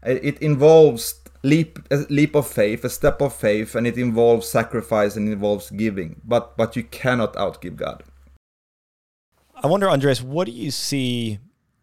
it, 0.03 0.25
it 0.25 0.39
involves 0.43 1.21
leap 1.45 1.79
a 1.93 1.99
leap 2.11 2.35
of 2.35 2.49
faith 2.49 2.85
a 2.85 2.91
step 2.91 3.21
of 3.21 3.33
faith 3.33 3.77
and 3.77 3.87
it 3.87 3.97
involves 3.97 4.49
sacrifice 4.49 5.15
and 5.15 5.29
involves 5.29 5.71
giving. 5.71 6.21
But 6.25 6.57
but 6.57 6.75
you 6.75 6.83
cannot 6.83 7.35
outgive 7.35 7.77
god 7.77 8.03
I 9.65 9.67
wonder, 9.67 9.89
Andreas, 9.89 10.21
what 10.21 10.45
do 10.45 10.53
you 10.53 10.71
see? 10.71 11.39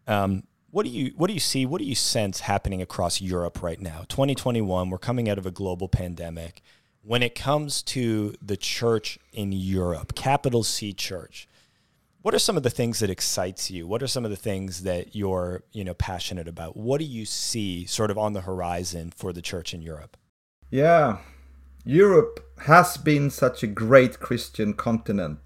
Um, 0.06 0.44
what 0.70 0.84
do 0.84 0.88
you 0.88 1.14
what 1.16 1.26
do 1.26 1.34
you 1.34 1.40
see? 1.40 1.66
What 1.66 1.80
do 1.80 1.84
you 1.84 1.96
sense 1.96 2.38
happening 2.38 2.80
across 2.80 3.20
Europe 3.20 3.60
right 3.60 3.80
now? 3.80 4.04
2021, 4.08 4.88
we're 4.88 4.98
coming 4.98 5.28
out 5.28 5.36
of 5.36 5.46
a 5.46 5.50
global 5.50 5.88
pandemic. 5.88 6.62
When 7.02 7.24
it 7.24 7.34
comes 7.34 7.82
to 7.82 8.36
the 8.40 8.56
church 8.56 9.18
in 9.32 9.50
Europe, 9.50 10.14
capital 10.14 10.62
C 10.62 10.92
church, 10.92 11.48
what 12.20 12.34
are 12.34 12.38
some 12.38 12.56
of 12.56 12.62
the 12.62 12.70
things 12.70 13.00
that 13.00 13.10
excites 13.10 13.68
you? 13.68 13.88
What 13.88 14.00
are 14.00 14.06
some 14.06 14.24
of 14.24 14.30
the 14.30 14.36
things 14.36 14.84
that 14.84 15.16
you're 15.16 15.64
you 15.72 15.82
know 15.82 15.94
passionate 15.94 16.46
about? 16.46 16.76
What 16.76 17.00
do 17.00 17.04
you 17.04 17.24
see 17.24 17.84
sort 17.86 18.12
of 18.12 18.16
on 18.16 18.32
the 18.32 18.42
horizon 18.42 19.10
for 19.10 19.32
the 19.32 19.42
church 19.42 19.74
in 19.74 19.82
Europe? 19.82 20.16
Yeah, 20.70 21.18
Europe 21.84 22.48
has 22.66 22.96
been 22.96 23.28
such 23.28 23.64
a 23.64 23.66
great 23.66 24.20
Christian 24.20 24.72
continent 24.72 25.40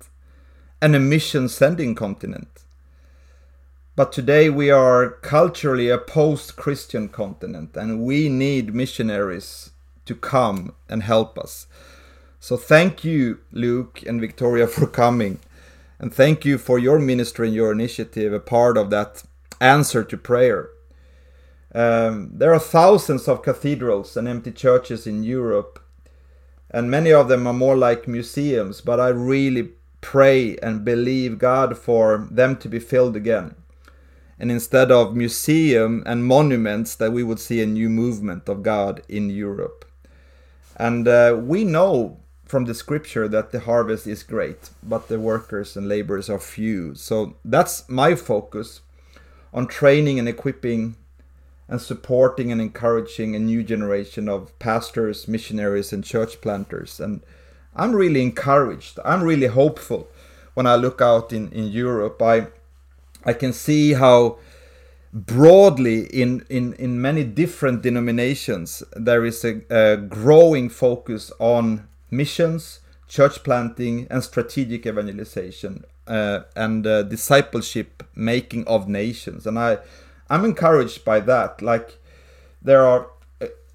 and 0.81 0.95
a 0.95 1.01
mission 1.01 1.49
sending 1.49 1.95
continent. 1.95 2.64
But 3.95 4.12
today 4.12 4.51
we 4.51 4.70
are 4.70 5.09
culturally 5.09 5.89
a 5.89 5.99
post 5.99 6.57
Christian 6.57 7.09
continent 7.09 7.77
and 7.77 8.03
we 8.03 8.29
need 8.29 8.74
missionaries 8.74 9.70
to 10.05 10.14
come 10.14 10.74
and 10.89 11.03
help 11.03 11.39
us. 11.39 11.66
So 12.39 12.57
thank 12.57 13.05
you, 13.05 13.41
Luke 13.53 14.03
and 14.07 14.20
Victoria, 14.20 14.66
for 14.66 14.87
coming. 14.87 15.39
And 15.99 16.12
thank 16.12 16.45
you 16.45 16.59
for 16.59 16.79
your 16.79 16.99
ministry 16.99 17.49
and 17.49 17.57
your 17.57 17.72
initiative, 17.72 18.33
a 18.33 18.41
part 18.41 18.77
of 18.77 18.91
that 18.91 19.22
answer 19.61 20.05
to 20.05 20.16
prayer. 20.18 20.68
Um, 21.74 22.31
there 22.33 22.53
are 22.53 22.59
thousands 22.59 23.29
of 23.29 23.43
cathedrals 23.43 24.16
and 24.16 24.29
empty 24.29 24.53
churches 24.53 25.07
in 25.07 25.24
Europe, 25.24 25.83
and 26.70 26.91
many 26.91 27.12
of 27.12 27.29
them 27.29 27.47
are 27.47 27.53
more 27.53 27.77
like 27.77 28.07
museums, 28.07 28.81
but 28.81 29.01
I 29.01 29.09
really 29.09 29.70
pray 30.07 30.57
and 30.59 30.84
believe 30.84 31.36
God 31.36 31.76
for 31.76 32.28
them 32.30 32.57
to 32.59 32.68
be 32.68 32.78
filled 32.78 33.16
again. 33.16 33.57
And 34.38 34.52
instead 34.52 34.92
of 34.92 35.16
museum 35.16 36.04
and 36.07 36.24
monuments, 36.24 36.94
that 36.94 37.12
we 37.12 37.24
would 37.24 37.40
see 37.40 37.61
a 37.61 37.66
new 37.66 37.90
movement 37.90 38.48
of 38.48 38.62
God 38.62 39.02
in 39.09 39.30
Europe. 39.30 39.84
And 40.76 41.09
uh, 41.09 41.36
we 41.42 41.64
know 41.64 42.18
from 42.44 42.66
the 42.66 42.74
scripture 42.74 43.26
that 43.26 43.50
the 43.50 43.59
harvest 43.59 44.07
is 44.07 44.22
great, 44.22 44.70
but 44.80 45.09
the 45.09 45.18
workers 45.18 45.76
and 45.76 45.88
laborers 45.88 46.30
are 46.30 46.38
few. 46.38 46.94
So 46.94 47.34
that's 47.44 47.88
my 47.88 48.14
focus 48.14 48.82
on 49.52 49.66
training 49.66 50.20
and 50.20 50.28
equipping 50.28 50.94
and 51.66 51.80
supporting 51.80 52.52
and 52.52 52.61
encouraging 52.61 53.34
a 53.34 53.40
new 53.40 53.64
generation 53.64 54.28
of 54.28 54.57
pastors, 54.61 55.26
missionaries, 55.26 55.92
and 55.92 56.04
church 56.04 56.40
planters. 56.40 57.00
And 57.00 57.22
I'm 57.77 57.95
really 57.95 58.22
encouraged. 58.22 58.99
I'm 59.05 59.22
really 59.22 59.47
hopeful 59.47 60.09
when 60.55 60.66
I 60.66 60.77
look 60.77 61.01
out 61.01 61.33
in, 61.33 61.53
in 61.53 61.68
Europe. 61.68 62.20
I 62.22 62.49
I 63.24 63.33
can 63.33 63.53
see 63.53 63.95
how 63.95 64.39
broadly 65.12 66.05
in, 66.07 66.45
in, 66.49 66.74
in 66.74 67.01
many 67.01 67.24
different 67.24 67.83
denominations 67.83 68.83
there 68.95 69.24
is 69.24 69.45
a, 69.45 69.62
a 69.70 69.97
growing 69.97 70.68
focus 70.68 71.33
on 71.39 71.89
missions, 72.11 72.81
church 73.09 73.43
planting, 73.43 74.07
and 74.11 74.22
strategic 74.22 74.87
evangelization 74.87 75.85
uh, 76.07 76.41
and 76.55 76.87
uh, 76.87 77.03
discipleship 77.03 78.05
making 78.14 78.66
of 78.68 78.89
nations. 78.89 79.47
And 79.47 79.59
I 79.59 79.79
I'm 80.31 80.45
encouraged 80.45 81.05
by 81.05 81.20
that. 81.20 81.62
Like 81.62 81.99
there 82.62 82.85
are 82.85 83.09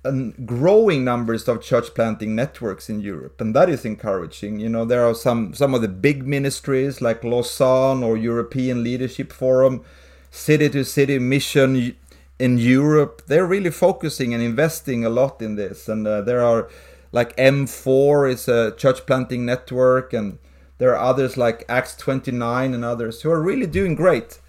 growing 0.03 1.03
numbers 1.03 1.47
of 1.47 1.61
church 1.61 1.93
planting 1.93 2.35
networks 2.35 2.89
in 2.89 2.99
Europe, 3.01 3.39
and 3.39 3.55
that 3.55 3.69
is 3.69 3.85
encouraging. 3.85 4.59
You 4.59 4.69
know, 4.69 4.83
there 4.83 5.05
are 5.05 5.13
some 5.13 5.53
some 5.53 5.75
of 5.75 5.81
the 5.81 5.87
big 5.87 6.25
ministries 6.25 7.01
like 7.01 7.23
Lausanne 7.23 8.03
or 8.03 8.17
European 8.17 8.83
Leadership 8.83 9.31
Forum, 9.31 9.83
city 10.31 10.69
to 10.69 10.83
city 10.83 11.19
mission 11.19 11.95
in 12.39 12.57
Europe. 12.57 13.21
They're 13.27 13.45
really 13.45 13.69
focusing 13.69 14.33
and 14.33 14.41
investing 14.41 15.05
a 15.05 15.09
lot 15.09 15.41
in 15.41 15.55
this, 15.55 15.87
and 15.87 16.07
uh, 16.07 16.21
there 16.21 16.41
are 16.41 16.67
like 17.11 17.35
M4 17.37 18.31
is 18.31 18.47
a 18.47 18.71
church 18.71 19.05
planting 19.05 19.45
network, 19.45 20.13
and 20.13 20.39
there 20.79 20.95
are 20.95 21.09
others 21.11 21.37
like 21.37 21.63
Acts 21.69 21.95
29 21.95 22.73
and 22.73 22.83
others 22.83 23.21
who 23.21 23.29
are 23.29 23.41
really 23.41 23.67
doing 23.67 23.93
great, 23.93 24.39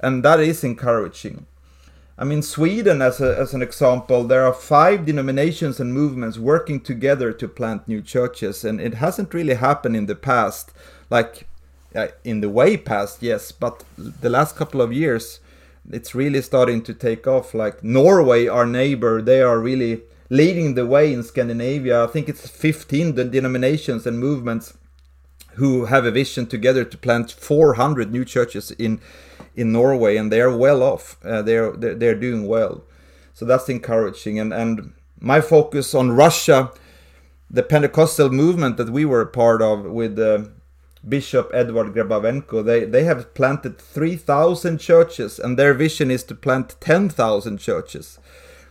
and 0.00 0.24
that 0.24 0.40
is 0.40 0.64
encouraging. 0.64 1.44
I 2.22 2.24
mean, 2.24 2.42
Sweden, 2.42 3.02
as, 3.02 3.20
a, 3.20 3.36
as 3.36 3.52
an 3.52 3.62
example, 3.62 4.22
there 4.22 4.46
are 4.46 4.54
five 4.54 5.04
denominations 5.04 5.80
and 5.80 5.92
movements 5.92 6.38
working 6.38 6.80
together 6.80 7.32
to 7.32 7.48
plant 7.48 7.88
new 7.88 8.00
churches, 8.00 8.64
and 8.64 8.80
it 8.80 8.94
hasn't 8.94 9.34
really 9.34 9.54
happened 9.54 9.96
in 9.96 10.06
the 10.06 10.14
past. 10.14 10.70
Like, 11.10 11.48
uh, 11.96 12.06
in 12.22 12.40
the 12.40 12.48
way 12.48 12.76
past, 12.76 13.24
yes, 13.24 13.50
but 13.50 13.82
the 13.98 14.30
last 14.30 14.54
couple 14.54 14.80
of 14.80 14.92
years, 14.92 15.40
it's 15.90 16.14
really 16.14 16.40
starting 16.42 16.82
to 16.82 16.94
take 16.94 17.26
off. 17.26 17.54
Like, 17.54 17.82
Norway, 17.82 18.46
our 18.46 18.66
neighbor, 18.66 19.20
they 19.20 19.42
are 19.42 19.58
really 19.58 20.02
leading 20.30 20.74
the 20.74 20.86
way 20.86 21.12
in 21.12 21.24
Scandinavia. 21.24 22.04
I 22.04 22.06
think 22.06 22.28
it's 22.28 22.48
15 22.48 23.16
denominations 23.32 24.06
and 24.06 24.20
movements 24.20 24.74
who 25.54 25.86
have 25.86 26.04
a 26.04 26.10
vision 26.10 26.46
together 26.46 26.84
to 26.84 26.98
plant 26.98 27.30
400 27.30 28.10
new 28.12 28.24
churches 28.24 28.70
in 28.72 29.00
in 29.54 29.72
Norway, 29.72 30.16
and 30.16 30.32
they 30.32 30.40
are 30.40 30.56
well 30.56 30.82
off. 30.82 31.16
Uh, 31.24 31.42
they're, 31.42 31.72
they're 31.72 32.14
doing 32.14 32.46
well, 32.46 32.84
so 33.34 33.44
that's 33.44 33.68
encouraging. 33.68 34.38
And 34.38 34.52
and 34.52 34.92
my 35.20 35.40
focus 35.40 35.94
on 35.94 36.12
Russia, 36.12 36.70
the 37.50 37.62
Pentecostal 37.62 38.30
movement 38.30 38.76
that 38.78 38.90
we 38.90 39.04
were 39.04 39.20
a 39.20 39.26
part 39.26 39.62
of 39.62 39.84
with 39.84 40.18
uh, 40.18 40.44
Bishop 41.06 41.50
Edward 41.52 41.94
Grabovenko, 41.94 42.64
they 42.64 42.84
they 42.84 43.04
have 43.04 43.34
planted 43.34 43.78
three 43.78 44.16
thousand 44.16 44.78
churches, 44.78 45.38
and 45.38 45.58
their 45.58 45.74
vision 45.74 46.10
is 46.10 46.24
to 46.24 46.34
plant 46.34 46.76
ten 46.80 47.08
thousand 47.08 47.58
churches, 47.58 48.18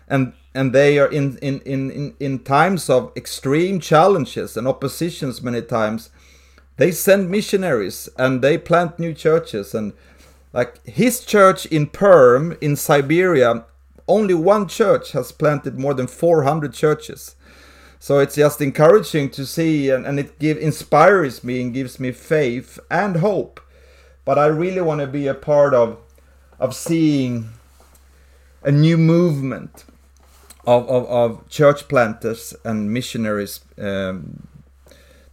and 0.08 0.34
and 0.54 0.74
they 0.74 0.98
are 1.00 1.08
in 1.08 1.38
in 1.38 1.62
in 1.62 2.16
in 2.20 2.40
times 2.40 2.90
of 2.90 3.12
extreme 3.16 3.80
challenges 3.80 4.58
and 4.58 4.68
oppositions 4.68 5.42
many 5.42 5.62
times. 5.62 6.10
They 6.78 6.92
send 6.92 7.30
missionaries 7.30 8.10
and 8.18 8.42
they 8.42 8.58
plant 8.58 9.00
new 9.00 9.14
churches 9.14 9.74
and 9.76 9.94
like 10.54 10.86
his 10.86 11.24
church 11.24 11.66
in 11.68 11.88
Perm 11.88 12.58
in 12.60 12.76
Siberia, 12.76 13.66
only 14.08 14.34
one 14.34 14.68
church 14.68 15.14
has 15.14 15.32
planted 15.32 15.80
more 15.80 15.94
than 15.94 16.08
400 16.08 16.74
churches. 16.74 17.36
So 18.00 18.20
it's 18.20 18.36
just 18.36 18.60
encouraging 18.62 19.30
to 19.32 19.46
see, 19.46 19.90
and, 19.90 20.06
and 20.06 20.20
it 20.20 20.40
give, 20.40 20.58
inspires 20.58 21.44
me 21.44 21.62
and 21.62 21.74
gives 21.74 22.00
me 22.00 22.12
faith 22.12 22.80
and 22.90 23.18
hope. 23.18 23.62
But 24.26 24.38
I 24.38 24.48
really 24.48 24.82
want 24.82 25.02
to 25.02 25.08
be 25.08 25.28
a 25.28 25.34
part 25.34 25.74
of, 25.74 26.00
of 26.60 26.76
seeing 26.76 27.50
a 28.64 28.72
new 28.72 28.98
movement 28.98 29.86
of, 30.66 30.88
of, 30.90 31.06
of 31.08 31.50
church 31.50 31.88
planters 31.88 32.54
and 32.66 32.92
missionaries 32.92 33.62
um, 33.78 34.48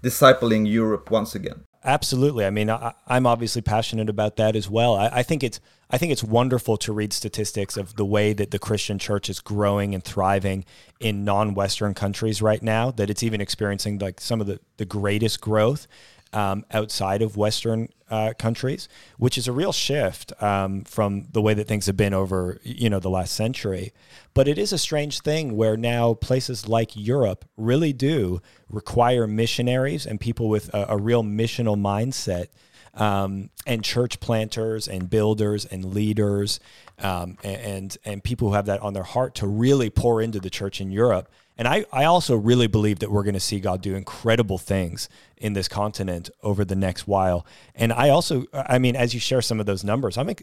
discipling 0.02 0.70
Europe 0.70 1.10
once 1.10 1.34
again. 1.34 1.64
Absolutely. 1.84 2.44
I 2.44 2.50
mean, 2.50 2.70
I, 2.70 2.92
am 3.08 3.26
obviously 3.26 3.62
passionate 3.62 4.08
about 4.08 4.36
that 4.36 4.56
as 4.56 4.68
well. 4.68 4.96
I, 4.96 5.08
I, 5.08 5.22
think 5.22 5.44
it's 5.44 5.60
I 5.90 5.96
think 5.96 6.10
it's 6.10 6.24
wonderful 6.24 6.76
to 6.78 6.92
read 6.92 7.12
statistics 7.12 7.76
of 7.76 7.94
the 7.94 8.04
way 8.04 8.32
that 8.32 8.50
the 8.50 8.58
Christian 8.58 8.98
church 8.98 9.30
is 9.30 9.40
growing 9.40 9.94
and 9.94 10.02
thriving 10.02 10.64
in 11.00 11.24
non-Western 11.24 11.94
countries 11.94 12.42
right 12.42 12.62
now. 12.62 12.90
That 12.90 13.10
it's 13.10 13.22
even 13.22 13.40
experiencing 13.40 13.98
like 13.98 14.20
some 14.20 14.40
of 14.40 14.48
the 14.48 14.58
the 14.76 14.84
greatest 14.84 15.40
growth 15.40 15.86
um, 16.32 16.64
outside 16.70 17.22
of 17.22 17.36
Western 17.36 17.88
uh, 18.10 18.32
countries, 18.38 18.88
which 19.18 19.36
is 19.36 19.48
a 19.48 19.52
real 19.52 19.72
shift 19.72 20.32
um, 20.42 20.84
from 20.84 21.26
the 21.32 21.42
way 21.42 21.54
that 21.54 21.66
things 21.66 21.86
have 21.86 21.96
been 21.96 22.14
over 22.14 22.58
you 22.62 22.88
know 22.88 23.00
the 23.00 23.10
last 23.10 23.34
century. 23.34 23.92
But 24.34 24.48
it 24.48 24.58
is 24.58 24.72
a 24.72 24.78
strange 24.78 25.20
thing 25.20 25.56
where 25.56 25.76
now 25.76 26.14
places 26.14 26.68
like 26.68 26.90
Europe 26.94 27.44
really 27.56 27.92
do 27.92 28.40
require 28.68 29.26
missionaries 29.26 30.06
and 30.06 30.20
people 30.20 30.48
with 30.48 30.72
a, 30.74 30.86
a 30.90 30.96
real 30.96 31.22
missional 31.22 31.78
mindset. 31.78 32.46
Um, 32.94 33.50
and 33.64 33.84
church 33.84 34.18
planters 34.18 34.88
and 34.88 35.08
builders 35.08 35.64
and 35.66 35.84
leaders 35.84 36.58
um, 36.98 37.36
and 37.44 37.96
and 38.04 38.24
people 38.24 38.48
who 38.48 38.54
have 38.54 38.66
that 38.66 38.80
on 38.80 38.92
their 38.92 39.04
heart 39.04 39.36
to 39.36 39.46
really 39.46 39.88
pour 39.88 40.20
into 40.20 40.40
the 40.40 40.50
church 40.50 40.80
in 40.80 40.90
Europe 40.90 41.30
and 41.58 41.66
I, 41.66 41.84
I 41.92 42.04
also 42.04 42.36
really 42.36 42.68
believe 42.68 43.00
that 43.00 43.10
we're 43.10 43.24
going 43.24 43.34
to 43.34 43.40
see 43.40 43.58
God 43.58 43.82
do 43.82 43.96
incredible 43.96 44.58
things 44.58 45.08
in 45.36 45.54
this 45.54 45.66
continent 45.66 46.30
over 46.42 46.64
the 46.64 46.76
next 46.76 47.08
while. 47.08 47.44
And 47.74 47.92
I 47.92 48.10
also, 48.10 48.44
I 48.52 48.78
mean, 48.78 48.94
as 48.94 49.12
you 49.12 49.18
share 49.18 49.42
some 49.42 49.58
of 49.58 49.66
those 49.66 49.82
numbers, 49.82 50.16
I 50.16 50.22
mean, 50.22 50.36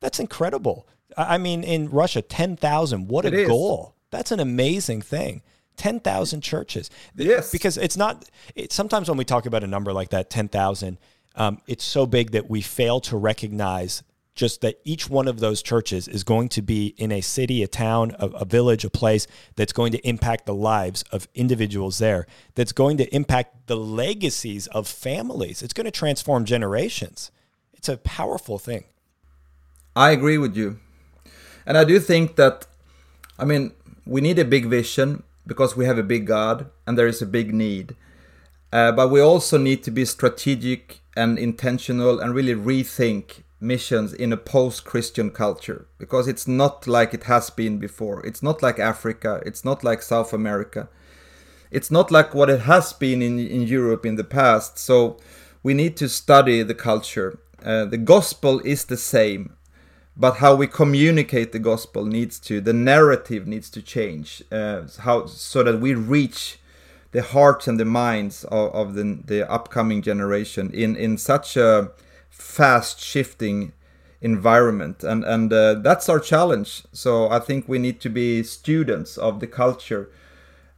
that's 0.00 0.18
incredible. 0.18 0.88
I 1.16 1.38
mean, 1.38 1.62
in 1.62 1.88
Russia, 1.88 2.20
10,000, 2.20 3.08
what 3.08 3.24
a 3.24 3.46
goal. 3.46 3.94
That's 4.10 4.32
an 4.32 4.40
amazing 4.40 5.02
thing. 5.02 5.42
10,000 5.76 6.40
churches. 6.40 6.90
Yes. 7.14 7.52
Because 7.52 7.76
it's 7.76 7.96
not, 7.96 8.28
it, 8.54 8.72
sometimes 8.72 9.08
when 9.08 9.18
we 9.18 9.24
talk 9.24 9.46
about 9.46 9.62
a 9.62 9.66
number 9.66 9.92
like 9.92 10.10
that, 10.10 10.30
10,000, 10.30 10.98
um, 11.36 11.60
it's 11.66 11.84
so 11.84 12.06
big 12.06 12.32
that 12.32 12.50
we 12.50 12.60
fail 12.60 12.98
to 13.00 13.16
recognize 13.16 14.02
just 14.36 14.60
that 14.60 14.78
each 14.84 15.08
one 15.08 15.26
of 15.26 15.40
those 15.40 15.62
churches 15.62 16.06
is 16.06 16.22
going 16.22 16.48
to 16.50 16.62
be 16.62 16.94
in 16.98 17.10
a 17.10 17.22
city, 17.22 17.62
a 17.62 17.66
town, 17.66 18.14
a, 18.18 18.26
a, 18.28 18.44
village, 18.44 18.84
a 18.84 18.90
place 18.90 19.26
that's 19.56 19.72
going 19.72 19.90
to 19.92 20.08
impact 20.08 20.46
the 20.46 20.54
lives 20.54 21.02
of 21.10 21.26
individuals 21.34 21.98
there, 21.98 22.26
that's 22.54 22.72
going 22.72 22.98
to 22.98 23.14
impact 23.14 23.66
the 23.66 23.76
legacies 23.76 24.66
of 24.68 24.86
families. 24.86 25.62
It's 25.62 25.72
going 25.72 25.86
to 25.86 25.90
transform 25.90 26.44
generations. 26.44 27.32
It's 27.74 27.88
a 27.88 27.96
powerful 27.96 28.58
thing. 28.58 28.84
I 29.96 30.10
agree 30.10 30.38
with 30.38 30.54
you. 30.54 30.78
And 31.64 31.78
I 31.78 31.84
do 31.84 31.98
think 31.98 32.36
that, 32.36 32.66
I 33.38 33.44
mean, 33.44 33.72
we 34.04 34.20
need 34.20 34.38
a 34.38 34.44
big 34.44 34.66
vision 34.66 35.22
because 35.46 35.76
we 35.76 35.86
have 35.86 35.98
a 35.98 36.02
big 36.02 36.26
God 36.26 36.70
and 36.86 36.98
there 36.98 37.06
is 37.06 37.22
a 37.22 37.26
big 37.26 37.54
need. 37.54 37.96
Uh, 38.72 38.92
but 38.92 39.08
we 39.08 39.20
also 39.20 39.56
need 39.56 39.82
to 39.84 39.90
be 39.90 40.04
strategic 40.04 41.00
and 41.16 41.38
intentional 41.38 42.20
and 42.20 42.34
really 42.34 42.54
rethink 42.54 43.42
missions 43.60 44.12
in 44.12 44.32
a 44.32 44.36
post-Christian 44.36 45.30
culture 45.30 45.86
because 45.98 46.28
it's 46.28 46.46
not 46.46 46.86
like 46.86 47.14
it 47.14 47.24
has 47.24 47.50
been 47.50 47.78
before. 47.78 48.24
It's 48.26 48.42
not 48.42 48.62
like 48.62 48.78
Africa. 48.78 49.42
It's 49.46 49.64
not 49.64 49.82
like 49.82 50.02
South 50.02 50.32
America. 50.32 50.88
It's 51.70 51.90
not 51.90 52.10
like 52.10 52.34
what 52.34 52.50
it 52.50 52.60
has 52.60 52.92
been 52.92 53.22
in, 53.22 53.38
in 53.38 53.62
Europe 53.62 54.06
in 54.06 54.16
the 54.16 54.24
past. 54.24 54.78
So 54.78 55.18
we 55.62 55.74
need 55.74 55.96
to 55.96 56.08
study 56.08 56.62
the 56.62 56.74
culture. 56.74 57.38
Uh, 57.64 57.84
the 57.86 57.98
gospel 57.98 58.60
is 58.60 58.84
the 58.84 58.96
same, 58.96 59.56
but 60.16 60.36
how 60.36 60.54
we 60.54 60.66
communicate 60.66 61.52
the 61.52 61.58
gospel 61.58 62.04
needs 62.04 62.38
to, 62.40 62.60
the 62.60 62.72
narrative 62.72 63.46
needs 63.46 63.68
to 63.70 63.82
change 63.82 64.42
uh, 64.52 64.82
how, 65.00 65.26
so 65.26 65.62
that 65.62 65.80
we 65.80 65.94
reach 65.94 66.58
the 67.12 67.22
hearts 67.22 67.66
and 67.66 67.80
the 67.80 67.84
minds 67.84 68.44
of, 68.44 68.72
of 68.74 68.94
the, 68.94 69.18
the 69.24 69.50
upcoming 69.50 70.02
generation 70.02 70.70
in, 70.72 70.94
in 70.94 71.18
such 71.18 71.56
a 71.56 71.90
fast 72.36 73.00
shifting 73.00 73.72
environment. 74.20 75.02
And 75.04 75.24
and 75.24 75.52
uh, 75.52 75.74
that's 75.74 76.08
our 76.08 76.20
challenge. 76.20 76.82
So 76.92 77.28
i 77.30 77.38
think 77.38 77.68
we 77.68 77.78
need 77.78 78.00
to 78.00 78.10
be 78.10 78.42
students 78.42 79.16
of 79.18 79.40
the 79.40 79.46
culture. 79.46 80.08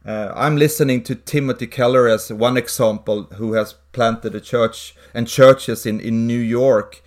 Uh, 0.05 0.31
i'm 0.33 0.55
listening 0.55 1.03
to 1.03 1.13
timothy 1.13 1.67
keller 1.67 2.07
as 2.07 2.31
one 2.31 2.55
example 2.55 3.23
who 3.33 3.51
has 3.51 3.75
planted 3.91 4.33
a 4.33 4.39
church 4.39 4.95
and 5.13 5.27
churches 5.27 5.85
in 5.85 5.99
in 5.99 6.25
new 6.25 6.39
york 6.39 7.03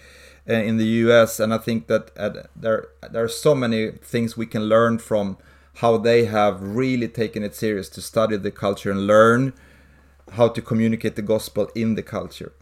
uh, 0.48 0.52
in 0.52 0.76
the 0.76 0.84
us 0.84 1.40
and 1.40 1.54
i 1.54 1.58
think 1.58 1.86
that 1.86 2.10
uh, 2.18 2.28
there 2.54 2.88
there 3.10 3.24
are 3.24 3.28
so 3.46 3.54
many 3.54 3.92
things 4.12 4.36
we 4.36 4.44
can 4.44 4.64
learn 4.64 4.98
from 4.98 5.38
how 5.76 5.96
they 5.96 6.26
have 6.26 6.60
really 6.60 7.08
taken 7.08 7.42
it 7.42 7.54
serious 7.54 7.88
to 7.88 8.02
study 8.02 8.36
the 8.36 8.50
culture 8.50 8.90
and 8.90 9.06
learn 9.06 9.54
how 10.32 10.46
to 10.46 10.60
communicate 10.60 11.16
the 11.16 11.22
gospel 11.22 11.70
in 11.74 11.94
the 11.94 12.02
culture 12.02 12.52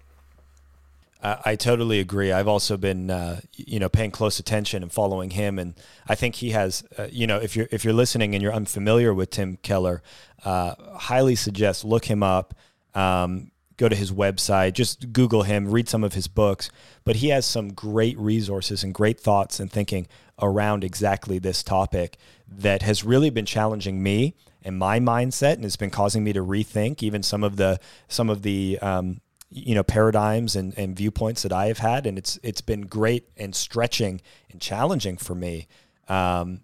I, 1.22 1.56
totally 1.56 2.00
agree. 2.00 2.32
I've 2.32 2.48
also 2.48 2.76
been, 2.76 3.10
uh, 3.10 3.40
you 3.54 3.78
know, 3.78 3.88
paying 3.88 4.10
close 4.10 4.38
attention 4.38 4.82
and 4.82 4.90
following 4.90 5.30
him, 5.30 5.58
and 5.58 5.74
I 6.08 6.14
think 6.14 6.36
he 6.36 6.50
has, 6.50 6.82
uh, 6.98 7.08
you 7.10 7.26
know, 7.26 7.36
if 7.36 7.56
you're 7.56 7.68
if 7.70 7.84
you're 7.84 7.92
listening 7.92 8.34
and 8.34 8.42
you're 8.42 8.54
unfamiliar 8.54 9.12
with 9.12 9.30
Tim 9.30 9.58
Keller, 9.58 10.02
uh, 10.44 10.74
highly 10.94 11.36
suggest 11.36 11.84
look 11.84 12.06
him 12.06 12.22
up. 12.22 12.54
Um, 12.94 13.50
go 13.76 13.88
to 13.88 13.96
his 13.96 14.12
website, 14.12 14.74
just 14.74 15.10
Google 15.10 15.42
him, 15.42 15.70
read 15.70 15.88
some 15.88 16.04
of 16.04 16.12
his 16.12 16.28
books. 16.28 16.70
But 17.04 17.16
he 17.16 17.28
has 17.28 17.46
some 17.46 17.72
great 17.72 18.18
resources 18.18 18.84
and 18.84 18.92
great 18.92 19.18
thoughts 19.18 19.58
and 19.58 19.72
thinking 19.72 20.06
around 20.40 20.84
exactly 20.84 21.38
this 21.38 21.62
topic 21.62 22.18
that 22.46 22.82
has 22.82 23.04
really 23.04 23.30
been 23.30 23.46
challenging 23.46 24.02
me 24.02 24.34
and 24.62 24.78
my 24.78 25.00
mindset, 25.00 25.54
and 25.54 25.64
has 25.64 25.76
been 25.76 25.90
causing 25.90 26.22
me 26.22 26.32
to 26.34 26.44
rethink 26.44 27.02
even 27.02 27.22
some 27.22 27.42
of 27.42 27.56
the 27.56 27.80
some 28.08 28.28
of 28.28 28.42
the 28.42 28.78
um, 28.80 29.20
you 29.50 29.74
know 29.74 29.82
paradigms 29.82 30.56
and, 30.56 30.76
and 30.78 30.96
viewpoints 30.96 31.42
that 31.42 31.52
I 31.52 31.66
have 31.66 31.78
had, 31.78 32.06
and 32.06 32.16
it's 32.16 32.38
it's 32.42 32.60
been 32.60 32.82
great 32.82 33.28
and 33.36 33.54
stretching 33.54 34.20
and 34.50 34.60
challenging 34.60 35.16
for 35.16 35.34
me 35.34 35.66
um, 36.08 36.60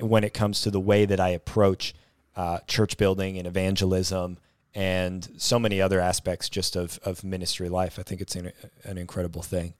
when 0.00 0.24
it 0.24 0.34
comes 0.34 0.60
to 0.62 0.70
the 0.70 0.80
way 0.80 1.04
that 1.04 1.20
I 1.20 1.30
approach 1.30 1.94
uh, 2.36 2.60
church 2.66 2.96
building 2.96 3.36
and 3.36 3.46
evangelism 3.46 4.38
and 4.74 5.28
so 5.38 5.58
many 5.58 5.80
other 5.80 5.98
aspects 5.98 6.48
just 6.48 6.76
of, 6.76 6.98
of 7.02 7.24
ministry 7.24 7.68
life. 7.68 7.98
I 7.98 8.02
think 8.02 8.20
it's 8.20 8.36
an, 8.36 8.52
an 8.84 8.96
incredible 8.96 9.42
thing. 9.42 9.74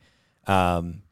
Um, 0.46 1.02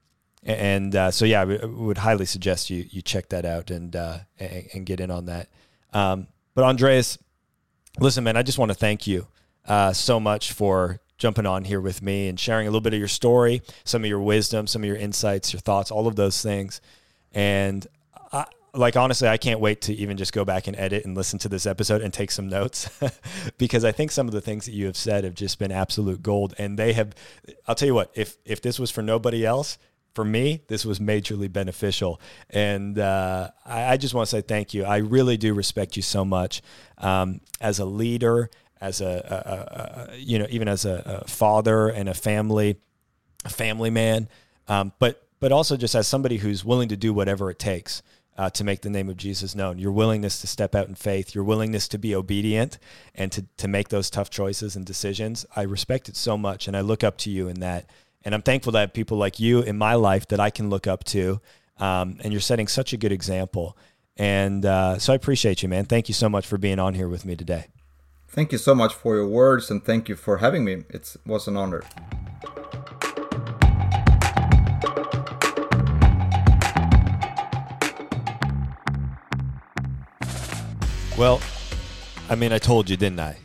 and 0.43 0.95
uh, 0.95 1.11
so, 1.11 1.25
yeah, 1.25 1.43
I, 1.43 1.45
would 1.45 1.99
highly 1.99 2.27
suggest 2.27 2.69
you, 2.71 2.87
you 2.91 3.01
check 3.03 3.29
that 3.29 3.45
out 3.45 3.71
and, 3.71 3.95
uh, 3.95 4.19
and, 4.41 4.69
and, 4.75 4.87
get 4.87 4.99
in 4.99 5.11
on 5.11 5.27
that. 5.27 5.49
Um, 5.93 6.29
but 6.55 6.65
Andreas, 6.65 7.19
listen, 8.01 8.25
man, 8.25 8.37
I 8.37 8.43
just 8.43 8.59
want 8.59 8.71
to 8.71 8.75
thank 8.75 9.07
you 9.07 9.29
uh, 9.67 9.93
so 9.93 10.19
much 10.19 10.53
for 10.53 11.01
jumping 11.19 11.47
on 11.47 11.65
here 11.65 11.81
with 11.81 12.03
me 12.03 12.29
and 12.29 12.39
sharing 12.39 12.67
a 12.67 12.71
little 12.71 12.81
bit 12.81 12.93
of 12.93 12.99
your 12.99 13.09
story, 13.09 13.63
some 13.85 14.03
of 14.03 14.09
your 14.09 14.21
wisdom, 14.21 14.67
some 14.67 14.83
of 14.83 14.87
your 14.87 14.97
insights, 14.97 15.53
your 15.53 15.61
thoughts, 15.61 15.91
all 15.91 16.07
of 16.07 16.17
those 16.17 16.43
things. 16.43 16.81
And 17.33 17.87
I, 18.33 18.47
like 18.75 18.97
honestly, 18.97 19.29
I 19.29 19.37
can't 19.37 19.61
wait 19.61 19.83
to 19.83 19.95
even 19.95 20.17
just 20.17 20.33
go 20.33 20.45
back 20.45 20.67
and 20.67 20.77
edit 20.77 21.05
and 21.05 21.17
listen 21.17 21.39
to 21.41 21.49
this 21.49 21.67
episode 21.67 22.03
and 22.03 22.13
take 22.13 22.31
some 22.31 22.49
notes 22.49 22.91
because 23.59 23.85
I 23.85 23.93
think 23.93 24.11
some 24.11 24.29
of 24.29 24.35
the 24.35 24.41
things 24.41 24.67
that 24.67 24.73
you 24.73 24.87
have 24.87 24.97
said 24.97 25.25
have 25.25 25.35
just 25.35 25.59
been 25.59 25.73
absolute 25.73 26.23
gold. 26.23 26.55
And 26.59 26.79
they 26.79 26.93
have, 26.93 27.15
I'll 27.67 27.75
tell 27.75 27.89
you 27.89 27.95
what, 27.95 28.11
if 28.15 28.37
if 28.45 28.61
this 28.61 28.79
was 28.79 28.91
for 28.91 29.03
nobody 29.03 29.45
else, 29.45 29.79
for 30.17 30.25
me, 30.25 30.63
this 30.69 30.87
was 30.87 30.99
majorly 30.99 31.53
beneficial. 31.53 32.21
And 32.49 32.99
uh, 32.99 33.51
I, 33.67 33.93
I, 33.93 33.97
just 33.99 34.15
want 34.15 34.27
to 34.27 34.31
say 34.35 34.41
thank 34.41 34.73
you. 34.73 34.85
I 34.85 34.97
really 34.97 35.37
do 35.37 35.53
respect 35.53 35.95
you 35.95 36.01
so 36.01 36.25
much 36.25 36.63
um, 36.97 37.43
as 37.61 37.81
a 37.81 37.85
leader, 37.85 38.49
as 38.81 39.01
a, 39.01 40.09
a, 40.09 40.13
a, 40.13 40.17
you 40.17 40.39
know, 40.39 40.47
even 40.51 40.69
as 40.69 40.85
a, 40.85 41.25
father 41.27 41.89
and 41.89 42.09
a 42.09 42.15
family, 42.15 42.77
a 43.45 43.49
family 43.49 43.91
man, 43.91 44.29
um, 44.69 44.93
but 44.99 45.23
but 45.39 45.53
also 45.53 45.77
just 45.77 45.95
as 45.95 46.09
somebody 46.09 46.39
who's 46.39 46.65
willing 46.65 46.89
to 46.89 46.97
do 46.97 47.13
whatever 47.13 47.51
it 47.51 47.59
takes 47.59 48.03
uh, 48.39 48.51
to 48.51 48.65
make 48.65 48.83
the 48.83 48.91
name 48.91 49.09
of 49.09 49.17
Jesus 49.17 49.55
known. 49.55 49.79
Your 49.79 49.93
willingness 49.93 50.41
to 50.41 50.47
step 50.47 50.75
out 50.75 50.89
in 50.89 50.95
faith, 50.95 51.35
your 51.35 51.45
willingness 51.45 51.89
to 51.89 51.99
be 51.99 52.15
obedient 52.15 52.79
and 53.15 53.33
to, 53.33 53.47
to 53.59 53.69
make 53.69 53.89
those 53.89 54.11
tough 54.11 54.31
choices 54.31 54.77
and 54.77 54.85
decisions. 54.85 55.47
I 55.55 55.63
respect 55.63 56.09
it 56.09 56.17
so 56.17 56.37
much 56.37 56.69
and 56.69 56.77
I 56.77 56.81
look 56.81 57.03
up 57.03 57.19
to 57.19 57.31
you 57.31 57.49
in 57.49 57.61
that. 57.61 57.89
And 58.25 58.35
I'm 58.35 58.43
thankful 58.43 58.73
to 58.73 58.79
have 58.79 58.93
people 58.93 59.17
like 59.17 59.39
you 59.39 59.61
in 59.61 59.79
my 59.79 59.95
life 59.95 60.27
that 60.29 60.41
I 60.41 60.51
can 60.51 60.69
look 60.69 60.87
up 60.87 61.05
to. 61.05 61.41
Um, 61.79 62.19
and 62.23 62.33
you're 62.33 62.41
setting 62.41 62.67
such 62.67 62.93
a 62.93 62.97
good 62.97 63.13
example. 63.13 63.77
And 64.17 64.65
uh, 64.65 64.99
so 64.99 65.13
I 65.13 65.17
appreciate 65.17 65.63
you, 65.63 65.69
man. 65.69 65.85
Thank 65.85 66.09
you 66.09 66.15
so 66.15 66.29
much 66.29 66.47
for 66.47 66.59
being 66.59 66.79
on 66.79 66.95
here 66.95 67.09
with 67.09 67.25
me 67.25 67.37
today. 67.37 67.67
Thank 68.37 68.53
you 68.53 68.59
so 68.59 68.75
much 68.75 68.93
for 68.93 69.17
your 69.17 69.27
words 69.27 69.71
and 69.71 69.83
thank 69.83 70.11
you 70.11 70.15
for 70.15 70.37
having 70.37 70.63
me. 70.63 70.85
It 70.91 71.17
was 71.25 71.49
an 71.49 71.57
honor. 71.57 71.83
Well, 81.17 81.41
I 82.29 82.35
mean, 82.35 82.53
I 82.53 82.59
told 82.59 82.91
you, 82.91 82.99
didn't 82.99 83.21
I? 83.21 83.39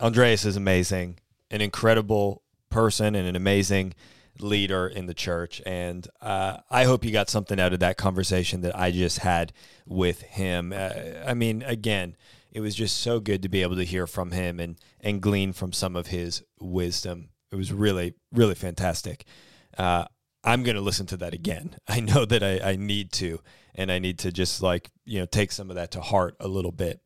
Andreas 0.00 0.44
is 0.44 0.54
amazing, 0.54 1.18
an 1.50 1.60
incredible 1.60 2.44
person, 2.70 3.16
and 3.16 3.26
an 3.26 3.34
amazing 3.34 3.94
leader 4.38 4.86
in 4.86 5.06
the 5.06 5.14
church. 5.14 5.60
And 5.66 6.06
uh, 6.20 6.58
I 6.70 6.84
hope 6.84 7.04
you 7.04 7.10
got 7.10 7.28
something 7.28 7.58
out 7.58 7.72
of 7.72 7.80
that 7.80 7.96
conversation 7.96 8.60
that 8.60 8.78
I 8.78 8.92
just 8.92 9.18
had 9.18 9.52
with 9.84 10.22
him. 10.22 10.72
Uh, 10.72 10.90
I 11.26 11.34
mean, 11.34 11.62
again, 11.62 12.14
it 12.50 12.60
was 12.60 12.74
just 12.74 12.98
so 12.98 13.20
good 13.20 13.42
to 13.42 13.48
be 13.48 13.62
able 13.62 13.76
to 13.76 13.84
hear 13.84 14.06
from 14.06 14.32
him 14.32 14.58
and 14.60 14.76
and 15.00 15.20
glean 15.20 15.52
from 15.52 15.72
some 15.72 15.96
of 15.96 16.08
his 16.08 16.42
wisdom. 16.60 17.30
It 17.50 17.56
was 17.56 17.72
really, 17.72 18.14
really 18.32 18.54
fantastic. 18.54 19.24
Uh, 19.76 20.04
I'm 20.44 20.62
going 20.62 20.76
to 20.76 20.82
listen 20.82 21.06
to 21.06 21.16
that 21.18 21.34
again. 21.34 21.76
I 21.88 22.00
know 22.00 22.24
that 22.24 22.42
I, 22.42 22.72
I 22.72 22.76
need 22.76 23.12
to, 23.12 23.40
and 23.74 23.90
I 23.90 23.98
need 23.98 24.18
to 24.20 24.32
just 24.32 24.62
like, 24.62 24.90
you 25.04 25.18
know, 25.18 25.26
take 25.26 25.52
some 25.52 25.70
of 25.70 25.76
that 25.76 25.92
to 25.92 26.00
heart 26.00 26.36
a 26.40 26.48
little 26.48 26.72
bit. 26.72 27.00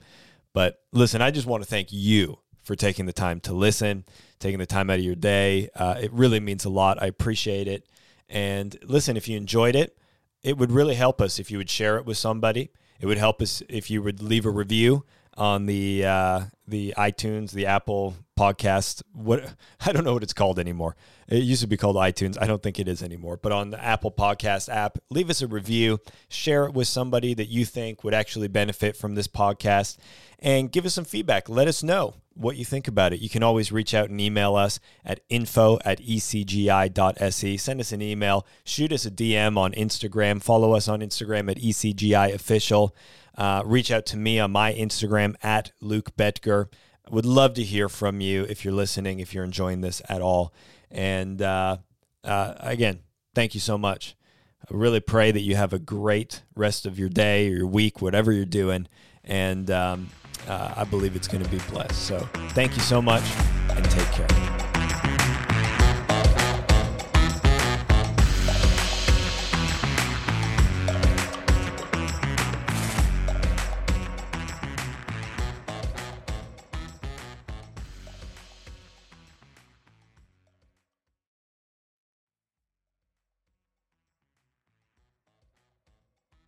But 0.53 0.81
listen, 0.93 1.23
I 1.23 1.31
just 1.31 1.47
want 1.47 1.63
to 1.63 1.69
thank 1.69 1.89
you 1.91 2.39
for 2.63 2.77
taking 2.77 3.07
the 3.07 3.13
time 3.13 3.41
to 3.41 3.53
listen, 3.53 4.05
taking 4.39 4.59
the 4.59 4.67
time 4.67 4.91
out 4.91 4.99
of 4.99 5.05
your 5.05 5.15
day. 5.15 5.69
Uh, 5.75 5.97
it 6.01 6.13
really 6.13 6.41
means 6.41 6.65
a 6.65 6.71
lot. 6.71 7.03
I 7.03 7.07
appreciate 7.07 7.67
it. 7.67 7.87
And 8.29 8.77
listen, 8.85 9.17
if 9.17 9.29
you 9.29 9.37
enjoyed 9.37 9.75
it, 9.75 9.97
it 10.43 10.59
would 10.59 10.73
really 10.73 10.95
help 10.95 11.21
us 11.21 11.39
if 11.39 11.51
you 11.51 11.59
would 11.59 11.71
share 11.71 11.97
it 11.97 12.07
with 12.07 12.19
somebody. 12.19 12.71
It 13.01 13.07
would 13.07 13.19
help 13.19 13.43
us 13.43 13.63
if 13.69 13.91
you 13.91 14.03
would 14.03 14.23
leave 14.23 14.47
a 14.47 14.51
review 14.51 15.05
on 15.37 15.67
the 15.67 16.05
uh, 16.05 16.41
the 16.67 16.95
iTunes, 16.97 17.53
the 17.53 17.67
Apple 17.67 18.17
podcast. 18.39 19.03
What 19.13 19.55
I 19.87 19.93
don't 19.93 20.05
know 20.05 20.15
what 20.15 20.23
it's 20.23 20.33
called 20.33 20.59
anymore. 20.59 20.97
It 21.29 21.45
used 21.45 21.63
to 21.63 21.67
be 21.67 21.77
called 21.77 21.97
iTunes. 21.97 22.37
I 22.41 22.47
don't 22.47 22.63
think 22.63 22.79
it 22.79 22.89
is 22.89 23.03
anymore. 23.03 23.39
But 23.39 23.53
on 23.53 23.71
the 23.71 23.83
Apple 23.83 24.11
Podcast 24.11 24.69
app, 24.69 24.99
leave 25.11 25.31
us 25.31 25.41
a 25.41 25.47
review, 25.47 25.99
share 26.29 26.67
it 26.67 26.75
with 26.75 26.89
somebody 26.89 27.33
that 27.35 27.49
you 27.49 27.65
think 27.65 28.05
would 28.05 28.15
actually 28.15 28.49
benefit 28.49 28.97
from 28.97 29.15
this 29.15 29.29
podcast, 29.29 29.97
and 30.39 30.71
give 30.71 30.85
us 30.85 30.95
some 30.95 31.05
feedback. 31.05 31.49
Let 31.49 31.69
us 31.69 31.83
know 31.83 32.15
what 32.35 32.57
you 32.57 32.65
think 32.65 32.89
about 32.89 33.13
it. 33.13 33.21
You 33.21 33.29
can 33.29 33.43
always 33.43 33.73
reach 33.73 33.95
out 33.95 34.11
and 34.11 34.21
email 34.21 34.57
us 34.57 34.81
at 35.05 35.21
info 35.29 35.79
at 35.85 36.01
ecgi.se. 36.01 37.57
Send 37.57 37.81
us 37.81 37.93
an 37.93 38.03
email, 38.03 38.47
shoot 38.65 38.93
us 38.93 39.07
a 39.07 39.11
DM 39.11 39.57
on 39.57 39.73
Instagram, 39.73 40.43
follow 40.43 40.73
us 40.73 40.89
on 40.89 41.01
Instagram 41.01 41.51
at 41.51 41.59
ecgi 41.59 42.35
official. 42.35 42.95
Uh, 43.37 43.63
reach 43.65 43.91
out 43.91 44.07
to 44.07 44.17
me 44.17 44.39
on 44.39 44.51
my 44.53 44.73
Instagram 44.73 45.35
at 45.43 45.73
Luke 45.81 46.17
Betger. 46.17 46.67
Would 47.11 47.27
love 47.27 47.55
to 47.55 47.63
hear 47.63 47.89
from 47.89 48.21
you 48.21 48.45
if 48.45 48.65
you're 48.65 48.75
listening, 48.75 49.21
if 49.21 49.35
you're 49.35 49.45
enjoying 49.45 49.81
this 49.81 50.01
at 50.09 50.21
all. 50.21 50.53
And 50.91 51.41
uh, 51.41 51.79
uh, 52.25 52.55
again, 52.59 53.01
thank 53.35 53.55
you 53.55 53.61
so 53.61 53.77
much. 53.77 54.15
I 54.63 54.67
really 54.71 55.01
pray 55.01 55.33
that 55.33 55.41
you 55.41 55.57
have 55.57 55.73
a 55.73 55.79
great 55.79 56.43
rest 56.55 56.87
of 56.87 56.99
your 56.99 57.09
day 57.09 57.49
or 57.49 57.57
your 57.57 57.67
week, 57.67 58.01
whatever 58.01 58.33
you're 58.33 58.45
doing. 58.45 58.87
And 59.25 59.71
um, 59.71 60.11
uh, 60.47 60.75
I 60.77 60.85
believe 60.85 61.17
it's 61.17 61.29
going 61.29 61.43
to 61.43 61.51
be 61.51 61.59
blessed. 61.71 62.01
So 62.07 62.19
thank 62.51 62.77
you 62.77 62.83
so 62.83 63.03
much 63.03 63.25
and 63.71 63.85
take 63.91 64.11
care. 64.13 64.72